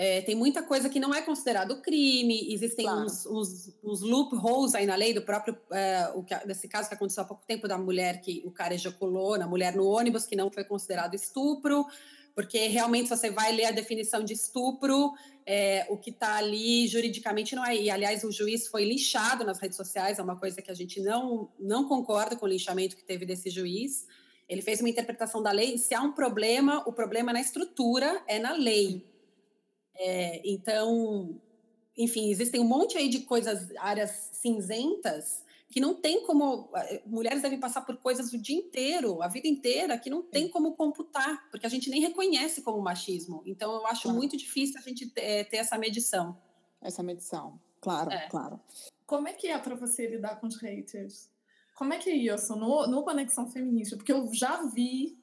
É, 0.00 0.20
tem 0.20 0.36
muita 0.36 0.62
coisa 0.62 0.88
que 0.88 1.00
não 1.00 1.12
é 1.12 1.20
considerado 1.22 1.80
crime, 1.80 2.52
existem 2.52 2.84
claro. 2.84 3.00
uns, 3.00 3.26
uns, 3.26 3.74
uns, 3.82 4.00
loopholes 4.00 4.74
aí 4.76 4.86
na 4.86 4.94
lei 4.94 5.12
do 5.12 5.22
próprio, 5.22 5.58
é, 5.72 6.12
o 6.14 6.22
que, 6.22 6.34
nesse 6.46 6.68
caso 6.68 6.88
que 6.88 6.94
aconteceu 6.94 7.24
há 7.24 7.26
pouco 7.26 7.42
tempo 7.44 7.66
da 7.66 7.76
mulher 7.76 8.20
que 8.20 8.40
o 8.44 8.50
cara 8.52 8.74
ejaculou 8.74 9.36
na 9.36 9.48
mulher 9.48 9.74
no 9.74 9.84
ônibus, 9.84 10.24
que 10.24 10.36
não 10.36 10.52
foi 10.52 10.62
considerado 10.62 11.14
estupro, 11.14 11.84
porque 12.38 12.68
realmente 12.68 13.08
você 13.08 13.32
vai 13.32 13.50
ler 13.50 13.64
a 13.64 13.72
definição 13.72 14.22
de 14.22 14.32
estupro, 14.32 15.12
é, 15.44 15.84
o 15.90 15.96
que 15.96 16.10
está 16.10 16.36
ali 16.36 16.86
juridicamente 16.86 17.56
não 17.56 17.66
é. 17.66 17.76
E, 17.76 17.90
aliás, 17.90 18.22
o 18.22 18.30
juiz 18.30 18.68
foi 18.68 18.84
linchado 18.84 19.44
nas 19.44 19.58
redes 19.58 19.76
sociais, 19.76 20.20
é 20.20 20.22
uma 20.22 20.38
coisa 20.38 20.62
que 20.62 20.70
a 20.70 20.74
gente 20.74 21.00
não, 21.00 21.50
não 21.58 21.88
concorda 21.88 22.36
com 22.36 22.46
o 22.46 22.48
linchamento 22.48 22.94
que 22.94 23.02
teve 23.02 23.26
desse 23.26 23.50
juiz. 23.50 24.06
Ele 24.48 24.62
fez 24.62 24.78
uma 24.78 24.88
interpretação 24.88 25.42
da 25.42 25.50
lei, 25.50 25.78
se 25.78 25.96
há 25.96 26.00
um 26.00 26.12
problema, 26.12 26.84
o 26.86 26.92
problema 26.92 27.30
é 27.30 27.32
na 27.32 27.40
estrutura, 27.40 28.22
é 28.28 28.38
na 28.38 28.52
lei. 28.52 29.04
É, 29.96 30.40
então, 30.44 31.40
enfim, 31.96 32.30
existem 32.30 32.60
um 32.60 32.68
monte 32.68 32.96
aí 32.96 33.08
de 33.08 33.22
coisas, 33.22 33.68
áreas 33.78 34.30
cinzentas, 34.34 35.42
que 35.70 35.80
não 35.80 35.94
tem 35.94 36.24
como. 36.24 36.70
Eh, 36.74 37.02
mulheres 37.06 37.42
devem 37.42 37.60
passar 37.60 37.82
por 37.82 37.96
coisas 37.98 38.32
o 38.32 38.38
dia 38.38 38.56
inteiro, 38.56 39.22
a 39.22 39.28
vida 39.28 39.46
inteira, 39.46 39.98
que 39.98 40.08
não 40.08 40.22
tem 40.22 40.48
como 40.48 40.74
computar, 40.74 41.48
porque 41.50 41.66
a 41.66 41.68
gente 41.68 41.90
nem 41.90 42.00
reconhece 42.00 42.62
como 42.62 42.80
machismo. 42.80 43.42
Então, 43.44 43.74
eu 43.74 43.86
acho 43.86 44.04
claro. 44.04 44.16
muito 44.16 44.36
difícil 44.36 44.78
a 44.78 44.82
gente 44.82 45.10
ter, 45.10 45.20
eh, 45.20 45.44
ter, 45.44 45.58
essa 45.58 45.76
medição. 45.76 46.40
Essa 46.80 47.02
medição, 47.02 47.60
claro, 47.80 48.10
é. 48.10 48.28
claro. 48.28 48.60
Como 49.06 49.28
é 49.28 49.32
que 49.32 49.48
é 49.48 49.58
para 49.58 49.74
você 49.74 50.06
lidar 50.06 50.40
com 50.40 50.46
os 50.46 50.56
haters? 50.56 51.30
Como 51.74 51.92
é 51.92 51.98
que 51.98 52.10
é 52.10 52.14
isso 52.14 52.56
no, 52.56 52.86
no 52.86 53.02
Conexão 53.02 53.48
Feminista? 53.50 53.96
Porque 53.96 54.12
eu 54.12 54.32
já 54.32 54.64
vi 54.66 55.18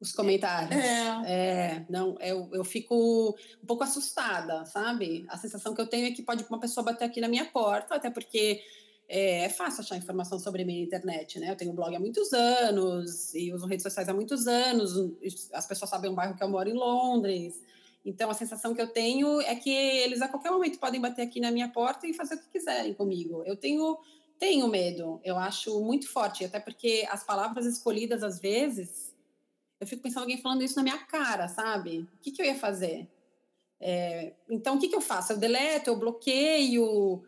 os 0.00 0.12
comentários. 0.12 0.74
É. 0.74 1.06
é. 1.24 1.86
não, 1.88 2.16
eu, 2.20 2.48
eu 2.52 2.64
fico 2.64 3.36
um 3.62 3.66
pouco 3.66 3.84
assustada, 3.84 4.64
sabe? 4.64 5.24
A 5.28 5.38
sensação 5.38 5.74
que 5.74 5.80
eu 5.80 5.86
tenho 5.86 6.08
é 6.08 6.10
que 6.10 6.22
pode 6.22 6.44
uma 6.44 6.58
pessoa 6.58 6.84
bater 6.84 7.04
aqui 7.04 7.20
na 7.20 7.28
minha 7.28 7.44
porta, 7.44 7.94
até 7.94 8.10
porque 8.10 8.60
é, 9.14 9.44
é, 9.44 9.48
fácil 9.50 9.82
achar 9.82 9.98
informação 9.98 10.38
sobre 10.38 10.64
mim 10.64 10.78
na 10.78 10.84
internet, 10.84 11.38
né? 11.38 11.50
Eu 11.50 11.56
tenho 11.56 11.74
blog 11.74 11.94
há 11.94 12.00
muitos 12.00 12.32
anos 12.32 13.34
e 13.34 13.52
uso 13.52 13.66
redes 13.66 13.82
sociais 13.82 14.08
há 14.08 14.14
muitos 14.14 14.46
anos. 14.46 14.90
As 15.52 15.66
pessoas 15.66 15.90
sabem 15.90 16.10
o 16.10 16.14
bairro 16.14 16.34
que 16.34 16.42
eu 16.42 16.48
moro 16.48 16.70
em 16.70 16.72
Londres. 16.72 17.62
Então, 18.06 18.30
a 18.30 18.34
sensação 18.34 18.74
que 18.74 18.80
eu 18.80 18.86
tenho 18.86 19.38
é 19.42 19.54
que 19.54 19.68
eles 19.68 20.22
a 20.22 20.28
qualquer 20.28 20.50
momento 20.50 20.78
podem 20.78 20.98
bater 20.98 21.20
aqui 21.20 21.40
na 21.40 21.50
minha 21.50 21.68
porta 21.68 22.06
e 22.06 22.14
fazer 22.14 22.36
o 22.36 22.38
que 22.38 22.48
quiserem 22.48 22.94
comigo. 22.94 23.42
Eu 23.44 23.54
tenho, 23.54 23.98
tenho 24.38 24.66
medo, 24.66 25.20
eu 25.22 25.36
acho 25.36 25.78
muito 25.84 26.08
forte, 26.08 26.46
até 26.46 26.58
porque 26.58 27.06
as 27.10 27.22
palavras 27.22 27.66
escolhidas, 27.66 28.22
às 28.22 28.40
vezes, 28.40 29.14
eu 29.78 29.86
fico 29.86 30.02
pensando 30.02 30.22
alguém 30.22 30.40
falando 30.40 30.62
isso 30.62 30.76
na 30.76 30.82
minha 30.82 30.98
cara, 30.98 31.48
sabe? 31.48 32.08
O 32.14 32.22
que, 32.22 32.32
que 32.32 32.40
eu 32.40 32.46
ia 32.46 32.54
fazer? 32.54 33.06
É, 33.78 34.32
então, 34.48 34.76
o 34.76 34.78
que, 34.78 34.88
que 34.88 34.96
eu 34.96 35.02
faço? 35.02 35.34
Eu 35.34 35.36
deleto, 35.36 35.90
eu 35.90 35.96
bloqueio, 35.96 37.22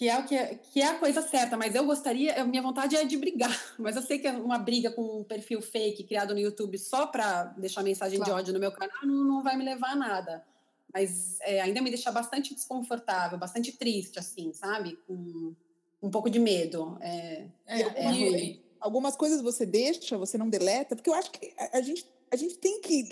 que 0.00 0.08
é 0.08 0.18
o 0.18 0.24
que 0.24 0.34
é, 0.34 0.54
que 0.54 0.80
é 0.80 0.86
a 0.86 0.98
coisa 0.98 1.20
certa, 1.20 1.58
mas 1.58 1.74
eu 1.74 1.84
gostaria, 1.84 2.40
a 2.40 2.44
minha 2.46 2.62
vontade 2.62 2.96
é 2.96 3.04
de 3.04 3.18
brigar, 3.18 3.54
mas 3.78 3.96
eu 3.96 4.00
sei 4.00 4.18
que 4.18 4.26
é 4.26 4.32
uma 4.32 4.56
briga 4.56 4.90
com 4.90 5.18
um 5.18 5.22
perfil 5.22 5.60
fake 5.60 6.04
criado 6.04 6.32
no 6.32 6.40
YouTube 6.40 6.78
só 6.78 7.06
para 7.06 7.44
deixar 7.58 7.82
mensagem 7.82 8.16
claro. 8.16 8.32
de 8.32 8.40
ódio 8.40 8.54
no 8.54 8.58
meu 8.58 8.72
canal 8.72 8.96
não, 9.04 9.22
não 9.24 9.42
vai 9.42 9.58
me 9.58 9.64
levar 9.64 9.90
a 9.90 9.96
nada. 9.96 10.42
Mas 10.90 11.38
é, 11.42 11.60
ainda 11.60 11.82
me 11.82 11.90
deixa 11.90 12.10
bastante 12.10 12.54
desconfortável, 12.54 13.38
bastante 13.38 13.72
triste, 13.72 14.18
assim, 14.18 14.54
sabe? 14.54 14.98
Com 15.06 15.54
um 16.02 16.10
pouco 16.10 16.30
de 16.30 16.38
medo. 16.38 16.96
É, 17.02 17.44
é, 17.66 17.80
é 17.82 18.12
e, 18.14 18.64
algumas 18.80 19.14
coisas 19.16 19.42
você 19.42 19.66
deixa, 19.66 20.16
você 20.16 20.38
não 20.38 20.48
deleta, 20.48 20.96
porque 20.96 21.10
eu 21.10 21.14
acho 21.14 21.30
que 21.30 21.52
a, 21.58 21.76
a 21.76 21.82
gente, 21.82 22.06
a 22.30 22.36
gente 22.36 22.56
tem 22.56 22.80
que 22.80 23.06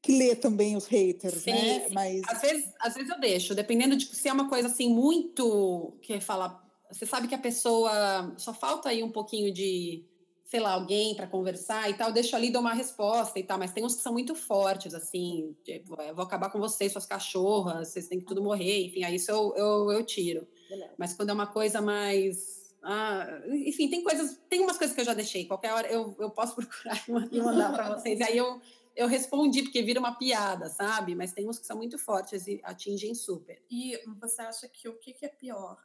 que 0.00 0.16
lê 0.16 0.34
também 0.36 0.76
os 0.76 0.86
haters, 0.86 1.42
sim, 1.42 1.50
né? 1.50 1.86
Sim. 1.88 1.94
Mas 1.94 2.22
às 2.28 2.40
vezes, 2.40 2.72
às 2.80 2.94
vezes 2.94 3.10
eu 3.10 3.20
deixo, 3.20 3.54
dependendo 3.54 3.96
de 3.96 4.06
se 4.06 4.28
é 4.28 4.32
uma 4.32 4.48
coisa 4.48 4.68
assim 4.68 4.92
muito 4.92 5.96
que 6.00 6.20
fala, 6.20 6.62
você 6.90 7.04
sabe 7.04 7.28
que 7.28 7.34
a 7.34 7.38
pessoa 7.38 8.34
só 8.36 8.54
falta 8.54 8.88
aí 8.88 9.02
um 9.02 9.10
pouquinho 9.10 9.52
de, 9.52 10.04
sei 10.44 10.60
lá, 10.60 10.72
alguém 10.72 11.14
para 11.14 11.26
conversar 11.26 11.90
e 11.90 11.94
tal, 11.94 12.08
eu 12.08 12.14
deixo 12.14 12.36
ali 12.36 12.50
dar 12.50 12.60
uma 12.60 12.72
resposta 12.72 13.38
e 13.38 13.42
tal, 13.42 13.58
mas 13.58 13.72
tem 13.72 13.84
uns 13.84 13.96
que 13.96 14.02
são 14.02 14.12
muito 14.12 14.34
fortes 14.34 14.94
assim, 14.94 15.56
tipo, 15.64 15.96
vou 16.14 16.24
acabar 16.24 16.50
com 16.50 16.60
vocês, 16.60 16.92
suas 16.92 17.06
cachorras, 17.06 17.88
vocês 17.88 18.06
têm 18.08 18.20
que 18.20 18.24
tudo 18.24 18.42
morrer, 18.42 18.86
enfim, 18.86 19.04
aí 19.04 19.16
isso 19.16 19.30
eu, 19.30 19.54
eu, 19.56 19.92
eu 19.92 20.04
tiro. 20.04 20.46
Beleza. 20.68 20.92
Mas 20.96 21.12
quando 21.12 21.30
é 21.30 21.32
uma 21.32 21.46
coisa 21.46 21.80
mais 21.80 22.58
ah, 22.82 23.42
enfim, 23.48 23.88
tem 23.88 24.02
coisas, 24.02 24.40
tem 24.48 24.60
umas 24.60 24.78
coisas 24.78 24.94
que 24.94 25.00
eu 25.00 25.04
já 25.04 25.14
deixei. 25.14 25.44
Qualquer 25.44 25.72
hora 25.72 25.88
eu, 25.88 26.14
eu 26.18 26.30
posso 26.30 26.54
procurar 26.56 27.02
e 27.30 27.40
mandar 27.40 27.72
para 27.72 27.94
vocês. 27.94 28.20
E 28.20 28.22
aí 28.22 28.36
eu, 28.36 28.60
eu 28.98 29.06
respondi, 29.06 29.62
porque 29.62 29.80
vira 29.80 30.00
uma 30.00 30.18
piada, 30.18 30.68
sabe? 30.68 31.14
Mas 31.14 31.32
tem 31.32 31.48
uns 31.48 31.56
que 31.56 31.66
são 31.66 31.76
muito 31.76 31.96
fortes 31.96 32.48
e 32.48 32.60
atingem 32.64 33.14
super. 33.14 33.62
E 33.70 33.96
você 34.20 34.42
acha 34.42 34.68
que 34.68 34.88
o 34.88 34.98
que, 34.98 35.12
que 35.12 35.24
é 35.24 35.28
pior? 35.28 35.80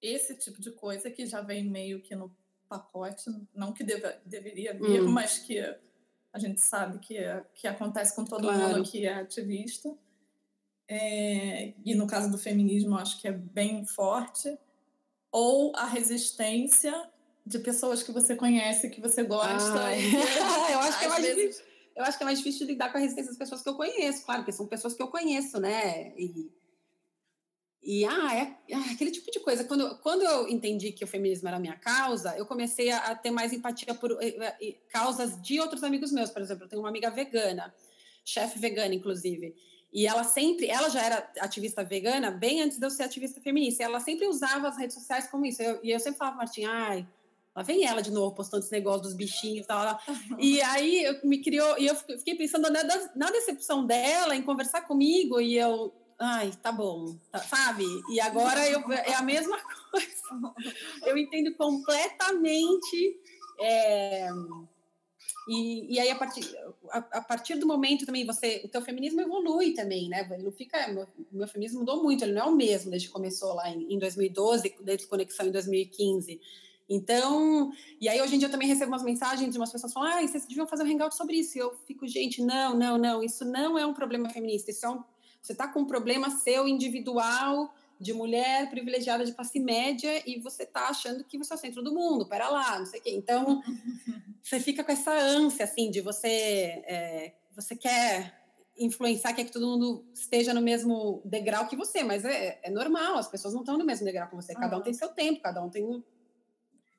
Esse 0.00 0.38
tipo 0.38 0.60
de 0.60 0.70
coisa 0.70 1.10
que 1.10 1.26
já 1.26 1.40
vem 1.40 1.68
meio 1.68 2.00
que 2.00 2.14
no 2.14 2.32
pacote, 2.68 3.24
não 3.52 3.72
que 3.72 3.82
deva, 3.82 4.16
deveria 4.24 4.72
vir, 4.72 5.02
hum. 5.02 5.10
mas 5.10 5.38
que 5.38 5.58
a 6.32 6.38
gente 6.38 6.60
sabe 6.60 7.00
que, 7.00 7.18
que 7.56 7.66
acontece 7.66 8.14
com 8.14 8.24
todo 8.24 8.42
claro. 8.42 8.76
mundo 8.76 8.88
que 8.88 9.04
é 9.04 9.14
ativista. 9.14 9.92
É, 10.86 11.74
e 11.84 11.92
no 11.92 12.06
caso 12.06 12.30
do 12.30 12.38
feminismo, 12.38 12.96
acho 12.98 13.20
que 13.20 13.26
é 13.26 13.32
bem 13.32 13.84
forte. 13.84 14.56
Ou 15.32 15.74
a 15.74 15.86
resistência 15.86 17.10
de 17.44 17.58
pessoas 17.58 18.00
que 18.00 18.12
você 18.12 18.36
conhece, 18.36 18.90
que 18.90 19.00
você 19.00 19.24
gosta. 19.24 19.86
Ah, 19.86 19.92
eu 20.70 20.78
acho 20.78 21.00
que 21.00 21.04
é 21.04 21.08
mais 21.08 21.24
vezes... 21.24 21.36
difícil 21.36 21.71
eu 21.94 22.04
acho 22.04 22.16
que 22.16 22.24
é 22.24 22.26
mais 22.26 22.38
difícil 22.38 22.66
de 22.66 22.72
lidar 22.72 22.90
com 22.90 22.98
a 22.98 23.00
resistência 23.00 23.30
das 23.30 23.38
pessoas 23.38 23.62
que 23.62 23.68
eu 23.68 23.74
conheço, 23.74 24.24
claro, 24.24 24.42
porque 24.42 24.52
são 24.52 24.66
pessoas 24.66 24.94
que 24.94 25.02
eu 25.02 25.08
conheço, 25.08 25.60
né? 25.60 26.12
E, 26.16 26.50
e 27.82 28.04
ah, 28.04 28.34
é, 28.34 28.56
é, 28.72 28.76
aquele 28.92 29.10
tipo 29.10 29.30
de 29.30 29.40
coisa. 29.40 29.64
Quando, 29.64 29.98
quando 29.98 30.22
eu 30.22 30.48
entendi 30.48 30.92
que 30.92 31.04
o 31.04 31.06
feminismo 31.06 31.48
era 31.48 31.56
a 31.56 31.60
minha 31.60 31.76
causa, 31.76 32.36
eu 32.36 32.46
comecei 32.46 32.90
a, 32.90 32.98
a 32.98 33.14
ter 33.16 33.30
mais 33.30 33.52
empatia 33.52 33.94
por 33.94 34.12
eh, 34.22 34.56
eh, 34.60 34.76
causas 34.88 35.40
de 35.42 35.60
outros 35.60 35.82
amigos 35.82 36.12
meus. 36.12 36.30
Por 36.30 36.40
exemplo, 36.40 36.64
eu 36.64 36.68
tenho 36.68 36.80
uma 36.80 36.88
amiga 36.88 37.10
vegana, 37.10 37.74
chefe 38.24 38.58
vegana, 38.58 38.94
inclusive. 38.94 39.54
E 39.92 40.06
ela 40.06 40.22
sempre, 40.24 40.68
ela 40.68 40.88
já 40.88 41.02
era 41.02 41.32
ativista 41.40 41.82
vegana 41.84 42.30
bem 42.30 42.62
antes 42.62 42.78
de 42.78 42.86
eu 42.86 42.90
ser 42.90 43.02
ativista 43.02 43.40
feminista. 43.40 43.82
E 43.82 43.86
ela 43.86 43.98
sempre 43.98 44.28
usava 44.28 44.68
as 44.68 44.78
redes 44.78 44.94
sociais 44.94 45.26
como 45.26 45.44
isso. 45.44 45.60
Eu, 45.60 45.80
e 45.82 45.90
eu 45.90 45.98
sempre 45.98 46.18
falava, 46.18 46.36
Martim, 46.36 46.64
ai, 46.64 47.06
Lá 47.54 47.62
vem 47.62 47.84
ela 47.84 48.00
de 48.00 48.10
novo 48.10 48.34
postando 48.34 48.64
esse 48.64 48.72
negócio 48.72 49.02
dos 49.02 49.14
bichinhos 49.14 49.64
e 49.64 49.68
tal. 49.68 49.98
E 50.38 50.60
aí 50.62 51.04
eu 51.04 51.20
me 51.24 51.42
criou, 51.42 51.78
e 51.78 51.86
eu 51.86 51.94
fiquei 51.94 52.34
pensando 52.34 52.70
na, 52.70 52.82
na 53.14 53.30
decepção 53.30 53.86
dela 53.86 54.34
em 54.34 54.42
conversar 54.42 54.82
comigo, 54.82 55.40
e 55.40 55.56
eu, 55.56 55.92
ai, 56.18 56.52
tá 56.62 56.72
bom, 56.72 57.16
tá, 57.30 57.38
sabe? 57.38 57.84
E 58.10 58.20
agora 58.20 58.66
eu, 58.68 58.80
é 58.92 59.14
a 59.14 59.22
mesma 59.22 59.58
coisa. 59.90 60.54
Eu 61.04 61.18
entendo 61.18 61.54
completamente. 61.54 63.20
É, 63.60 64.28
e, 65.48 65.94
e 65.94 66.00
aí, 66.00 66.08
a 66.08 66.14
partir, 66.14 66.56
a, 66.90 66.98
a, 66.98 67.20
partir 67.20 67.56
do 67.56 67.66
momento 67.66 68.06
também, 68.06 68.24
você, 68.24 68.62
o 68.64 68.68
teu 68.68 68.80
feminismo 68.80 69.20
evolui 69.20 69.74
também, 69.74 70.08
né? 70.08 70.26
Ele 70.30 70.44
não 70.44 70.52
fica, 70.52 70.88
meu, 70.88 71.06
meu 71.30 71.48
feminismo 71.48 71.80
mudou 71.80 72.02
muito, 72.02 72.24
ele 72.24 72.32
não 72.32 72.42
é 72.42 72.44
o 72.44 72.56
mesmo 72.56 72.90
desde 72.90 73.08
que 73.08 73.12
começou 73.12 73.54
lá 73.54 73.68
em, 73.68 73.92
em 73.92 73.98
2012, 73.98 74.76
desde 74.80 75.06
Conexão 75.06 75.46
em 75.46 75.50
2015. 75.50 76.40
Então, 76.94 77.72
e 77.98 78.08
aí 78.08 78.20
hoje 78.20 78.34
em 78.34 78.38
dia 78.38 78.48
eu 78.48 78.52
também 78.52 78.68
recebo 78.68 78.92
umas 78.92 79.02
mensagens 79.02 79.50
de 79.50 79.58
umas 79.58 79.72
pessoas 79.72 79.92
falando, 79.92 80.12
ah, 80.12 80.26
vocês 80.26 80.44
deviam 80.44 80.66
fazer 80.66 80.82
um 80.82 80.86
hangout 80.86 81.14
sobre 81.14 81.36
isso. 81.36 81.56
E 81.56 81.60
eu 81.60 81.74
fico, 81.86 82.06
gente, 82.06 82.42
não, 82.42 82.76
não, 82.76 82.98
não, 82.98 83.22
isso 83.22 83.44
não 83.44 83.78
é 83.78 83.86
um 83.86 83.94
problema 83.94 84.28
feminista, 84.28 84.70
isso 84.70 84.84
é 84.84 84.90
um, 84.90 85.02
você 85.40 85.52
está 85.52 85.66
com 85.66 85.80
um 85.80 85.86
problema 85.86 86.28
seu 86.30 86.68
individual, 86.68 87.72
de 87.98 88.12
mulher 88.12 88.68
privilegiada 88.68 89.24
de 89.24 89.32
classe 89.32 89.60
média, 89.60 90.22
e 90.28 90.38
você 90.40 90.64
está 90.64 90.88
achando 90.88 91.24
que 91.24 91.38
você 91.38 91.52
é 91.52 91.56
o 91.56 91.58
centro 91.58 91.82
do 91.82 91.94
mundo, 91.94 92.26
pera 92.26 92.48
lá, 92.48 92.78
não 92.78 92.86
sei 92.86 93.00
o 93.00 93.02
quê. 93.02 93.10
Então, 93.14 93.62
você 94.42 94.58
fica 94.60 94.82
com 94.82 94.90
essa 94.90 95.12
ânsia, 95.12 95.64
assim, 95.64 95.88
de 95.88 96.00
você, 96.00 96.82
é, 96.84 97.32
você 97.54 97.76
quer 97.76 98.42
influenciar, 98.76 99.32
quer 99.32 99.44
que 99.44 99.52
todo 99.52 99.66
mundo 99.66 100.04
esteja 100.12 100.52
no 100.52 100.60
mesmo 100.60 101.22
degrau 101.24 101.68
que 101.68 101.76
você, 101.76 102.02
mas 102.02 102.24
é, 102.24 102.58
é 102.62 102.70
normal, 102.70 103.18
as 103.18 103.28
pessoas 103.28 103.54
não 103.54 103.60
estão 103.60 103.78
no 103.78 103.84
mesmo 103.84 104.04
degrau 104.04 104.28
que 104.28 104.34
você, 104.34 104.52
cada 104.54 104.76
um 104.76 104.82
tem 104.82 104.92
seu 104.92 105.08
tempo, 105.08 105.40
cada 105.40 105.62
um 105.62 105.70
tem 105.70 106.02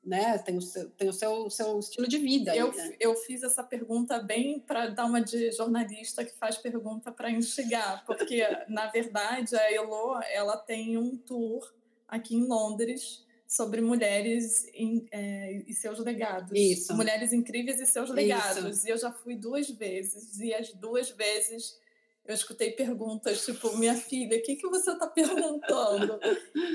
né? 0.03 0.37
Tem 0.37 0.57
o 0.57 0.61
seu, 0.61 0.89
tem 0.91 1.09
o 1.09 1.13
seu, 1.13 1.49
seu 1.49 1.79
estilo 1.79 2.07
de 2.07 2.17
vida. 2.17 2.55
Eu, 2.55 2.71
aí, 2.71 2.77
né? 2.77 2.95
eu 2.99 3.15
fiz 3.15 3.43
essa 3.43 3.63
pergunta 3.63 4.19
bem 4.19 4.59
para 4.59 4.87
dar 4.87 5.05
uma 5.05 5.21
de 5.21 5.51
jornalista 5.51 6.25
que 6.25 6.33
faz 6.33 6.57
pergunta 6.57 7.11
para 7.11 7.31
instigar, 7.31 8.05
porque, 8.05 8.45
na 8.67 8.87
verdade, 8.87 9.55
a 9.55 9.73
Elo 9.73 10.19
ela 10.31 10.57
tem 10.57 10.97
um 10.97 11.15
tour 11.15 11.73
aqui 12.07 12.35
em 12.35 12.45
Londres 12.45 13.25
sobre 13.47 13.81
mulheres 13.81 14.67
em, 14.73 15.05
é, 15.11 15.61
e 15.67 15.73
seus 15.73 15.99
legados. 15.99 16.51
Isso. 16.53 16.93
Mulheres 16.95 17.31
incríveis 17.31 17.79
e 17.79 17.85
seus 17.85 18.09
legados. 18.09 18.77
Isso. 18.77 18.87
E 18.87 18.89
eu 18.89 18.97
já 18.97 19.11
fui 19.11 19.35
duas 19.35 19.69
vezes, 19.69 20.39
e 20.39 20.53
as 20.53 20.73
duas 20.73 21.11
vezes 21.11 21.79
eu 22.25 22.33
escutei 22.33 22.71
perguntas 22.71 23.43
tipo, 23.45 23.75
minha 23.77 23.95
filha, 23.95 24.37
o 24.37 24.41
que, 24.41 24.55
que 24.55 24.67
você 24.67 24.91
está 24.91 25.07
perguntando? 25.07 26.19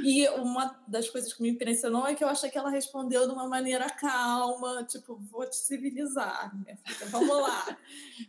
e 0.05 0.29
uma 0.31 0.79
das 0.87 1.09
coisas 1.09 1.33
que 1.33 1.43
me 1.43 1.49
impressionou 1.49 2.07
é 2.07 2.15
que 2.15 2.23
eu 2.23 2.29
achei 2.29 2.51
que 2.51 2.59
ela 2.59 2.69
respondeu 2.69 3.27
de 3.27 3.33
uma 3.33 3.49
maneira 3.49 3.89
calma, 3.89 4.85
tipo, 4.85 5.17
vou 5.17 5.49
te 5.49 5.57
civilizar, 5.57 6.55
minha 6.63 6.77
filha, 6.77 7.11
vamos 7.11 7.37
lá. 7.37 7.79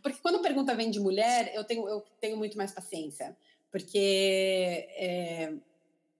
Porque 0.02 0.18
quando 0.22 0.40
pergunta 0.40 0.74
vem 0.74 0.90
de 0.90 0.98
mulher, 0.98 1.52
eu 1.54 1.62
tenho, 1.62 1.86
eu 1.88 2.02
tenho 2.20 2.38
muito 2.38 2.56
mais 2.56 2.72
paciência. 2.72 3.36
Porque 3.70 4.88
é, 4.96 5.52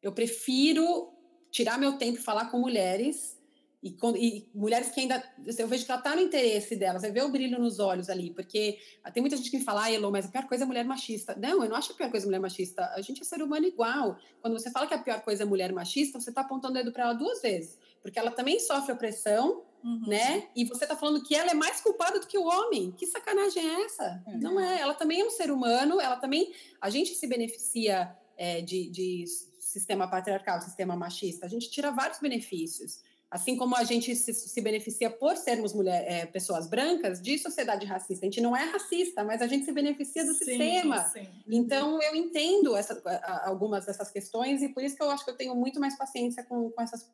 eu 0.03 0.12
prefiro 0.12 1.12
tirar 1.51 1.78
meu 1.78 1.94
tempo 1.94 2.18
e 2.18 2.22
falar 2.22 2.51
com 2.51 2.59
mulheres 2.59 3.39
e, 3.83 3.97
e, 4.16 4.49
mulheres 4.55 4.91
que 4.91 5.01
ainda. 5.01 5.22
Eu 5.59 5.66
vejo 5.66 5.87
que 5.87 5.91
ela 5.91 6.01
está 6.01 6.14
no 6.14 6.20
interesse 6.20 6.76
delas, 6.76 7.01
você 7.01 7.11
vê 7.11 7.22
o 7.22 7.31
brilho 7.31 7.59
nos 7.59 7.78
olhos 7.78 8.11
ali, 8.11 8.31
porque 8.31 8.78
tem 9.14 9.22
muita 9.22 9.37
gente 9.37 9.51
que 9.51 9.61
fala, 9.61 9.85
ah, 9.85 9.93
Elô, 9.93 10.11
mas 10.11 10.26
a 10.26 10.28
pior 10.28 10.47
coisa 10.47 10.64
é 10.64 10.66
mulher 10.66 10.85
machista. 10.85 11.35
Não, 11.37 11.62
eu 11.62 11.68
não 11.68 11.76
acho 11.76 11.93
a 11.93 11.95
pior 11.95 12.11
coisa 12.11 12.26
mulher 12.26 12.41
machista. 12.41 12.85
A 12.95 13.01
gente 13.01 13.22
é 13.22 13.24
ser 13.24 13.43
humano 13.43 13.66
igual. 13.66 14.18
Quando 14.43 14.59
você 14.59 14.70
fala 14.70 14.87
que 14.87 14.93
a 14.93 14.99
pior 14.99 15.22
coisa 15.22 15.45
é 15.45 15.47
mulher 15.47 15.72
machista, 15.72 16.20
você 16.20 16.28
está 16.28 16.43
apontando 16.43 16.74
o 16.74 16.76
dedo 16.76 16.93
para 16.93 17.05
ela 17.05 17.12
duas 17.14 17.41
vezes. 17.41 17.78
Porque 18.03 18.18
ela 18.18 18.31
também 18.31 18.61
sofre 18.61 18.93
opressão, 18.93 19.62
uhum. 19.83 20.07
né? 20.07 20.49
E 20.55 20.66
você 20.66 20.85
está 20.85 20.95
falando 20.95 21.22
que 21.22 21.35
ela 21.35 21.51
é 21.51 21.55
mais 21.55 21.81
culpada 21.81 22.20
do 22.20 22.26
que 22.26 22.37
o 22.37 22.45
homem. 22.45 22.93
Que 22.93 23.07
sacanagem 23.07 23.66
é 23.66 23.85
essa? 23.85 24.22
Uhum. 24.26 24.39
Não 24.41 24.61
é. 24.61 24.81
Ela 24.81 24.93
também 24.93 25.22
é 25.22 25.24
um 25.24 25.31
ser 25.31 25.51
humano, 25.51 25.99
ela 25.99 26.16
também. 26.16 26.53
A 26.83 26.91
gente 26.91 27.14
se 27.14 27.26
beneficia 27.26 28.14
é, 28.37 28.61
de, 28.61 28.91
de 28.91 29.24
sistema 29.59 30.07
patriarcal, 30.07 30.61
sistema 30.61 30.95
machista. 30.97 31.47
A 31.47 31.49
gente 31.49 31.70
tira 31.70 31.91
vários 31.91 32.18
benefícios. 32.18 33.01
Assim 33.31 33.57
como 33.57 33.76
a 33.76 33.85
gente 33.85 34.16
se, 34.16 34.35
se 34.35 34.61
beneficia 34.61 35.09
por 35.09 35.37
sermos 35.37 35.72
mulher, 35.72 36.05
é, 36.05 36.26
pessoas 36.26 36.66
brancas 36.66 37.22
de 37.22 37.39
sociedade 37.39 37.87
racista. 37.87 38.26
A 38.26 38.28
gente 38.28 38.41
não 38.41 38.57
é 38.57 38.64
racista, 38.64 39.22
mas 39.22 39.41
a 39.41 39.47
gente 39.47 39.64
se 39.64 39.70
beneficia 39.70 40.24
do 40.24 40.35
sim, 40.35 40.45
sistema. 40.45 41.05
Sim. 41.05 41.28
Então, 41.47 42.03
eu 42.03 42.16
entendo 42.16 42.74
essa, 42.74 43.01
algumas 43.45 43.87
dessas 43.87 44.11
questões 44.11 44.62
e 44.62 44.68
por 44.68 44.83
isso 44.83 44.97
que 44.97 45.03
eu 45.03 45.11
acho 45.11 45.24
que 45.24 45.31
eu 45.31 45.37
tenho 45.37 45.55
muito 45.55 45.78
mais 45.78 45.97
paciência 45.97 46.43
com, 46.43 46.70
com 46.70 46.83
essas 46.83 47.09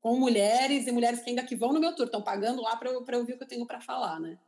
com 0.00 0.16
mulheres 0.16 0.86
e 0.86 0.92
mulheres 0.92 1.20
que 1.20 1.30
ainda 1.30 1.42
que 1.42 1.56
vão 1.56 1.72
no 1.72 1.80
meu 1.80 1.94
tour, 1.94 2.06
estão 2.06 2.22
pagando 2.22 2.62
lá 2.62 2.76
para 2.76 2.90
eu, 2.90 3.04
ouvir 3.18 3.34
o 3.34 3.36
que 3.36 3.42
eu 3.42 3.48
tenho 3.48 3.66
para 3.66 3.80
falar, 3.80 4.20
né? 4.20 4.38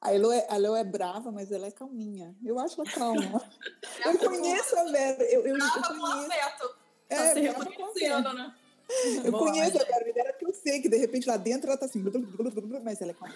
A 0.00 0.14
Elo, 0.14 0.30
é, 0.30 0.46
a 0.50 0.56
Elo 0.56 0.76
é 0.76 0.84
brava, 0.84 1.32
mas 1.32 1.50
ela 1.50 1.66
é 1.66 1.70
calminha. 1.70 2.36
Eu 2.44 2.58
acho 2.58 2.80
ela 2.80 2.90
calma. 2.90 3.42
eu 4.04 4.18
conheço 4.18 4.78
a 4.78 4.84
Vera. 4.84 5.24
Eu, 5.24 5.46
eu, 5.46 5.56
brava 5.56 5.78
eu 5.78 5.82
conheço. 5.82 5.98
com 5.98 6.06
afeto. 6.06 6.68
Tá 7.08 7.16
é, 7.16 7.32
se 7.32 7.40
reconhecendo, 7.40 8.34
né? 8.34 8.54
Eu 9.24 9.32
Boa, 9.32 9.50
conheço 9.50 9.76
a 9.76 9.84
Bárbara, 9.84 10.32
que 10.38 10.44
eu 10.44 10.54
sei 10.54 10.80
que 10.80 10.88
de 10.88 10.96
repente 10.96 11.26
lá 11.26 11.36
dentro 11.36 11.68
ela 11.68 11.76
tá 11.76 11.86
assim, 11.86 12.02
mas 12.84 13.00
ela 13.00 13.10
é 13.10 13.14
calma. 13.14 13.34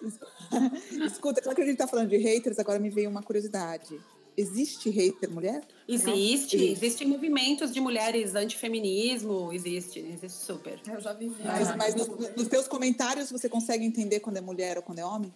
Escuta, 1.04 1.42
já 1.44 1.54
que 1.54 1.62
a 1.62 1.66
gente 1.66 1.76
tá 1.76 1.88
falando 1.88 2.08
de 2.08 2.16
haters, 2.16 2.58
agora 2.58 2.78
me 2.78 2.88
veio 2.88 3.10
uma 3.10 3.22
curiosidade. 3.22 4.00
Existe 4.36 4.88
hater 4.88 5.28
mulher? 5.30 5.62
Existe, 5.88 6.56
existe. 6.56 6.72
Existem 6.72 7.08
movimentos 7.08 7.72
de 7.72 7.80
mulheres 7.80 8.36
antifeminismo, 8.36 9.52
existe, 9.52 9.98
existe 9.98 10.44
super. 10.44 10.80
Eu 10.86 11.00
já 11.00 11.12
vi. 11.12 11.32
Mas, 11.44 11.76
mas 11.76 11.94
nos, 11.96 12.08
nos 12.36 12.46
teus 12.46 12.68
comentários 12.68 13.32
você 13.32 13.48
consegue 13.48 13.84
entender 13.84 14.20
quando 14.20 14.36
é 14.36 14.40
mulher 14.40 14.76
ou 14.76 14.82
quando 14.84 15.00
é 15.00 15.04
homem? 15.04 15.34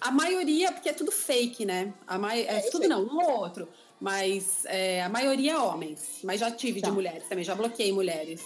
A 0.00 0.12
maioria, 0.12 0.70
porque 0.70 0.88
é 0.88 0.92
tudo 0.92 1.10
fake, 1.10 1.64
né? 1.64 1.92
A 2.06 2.16
ma... 2.16 2.36
é, 2.36 2.42
é 2.42 2.70
tudo 2.70 2.86
não, 2.86 3.02
um 3.04 3.16
ou 3.16 3.38
outro. 3.38 3.66
Mas 4.00 4.64
é, 4.66 5.02
a 5.02 5.08
maioria 5.08 5.52
é 5.52 5.58
homens. 5.58 6.20
Mas 6.22 6.38
já 6.38 6.50
tive 6.50 6.80
tá. 6.80 6.88
de 6.88 6.94
mulheres 6.94 7.26
também, 7.28 7.44
já 7.44 7.54
bloqueei 7.54 7.90
mulheres. 7.90 8.42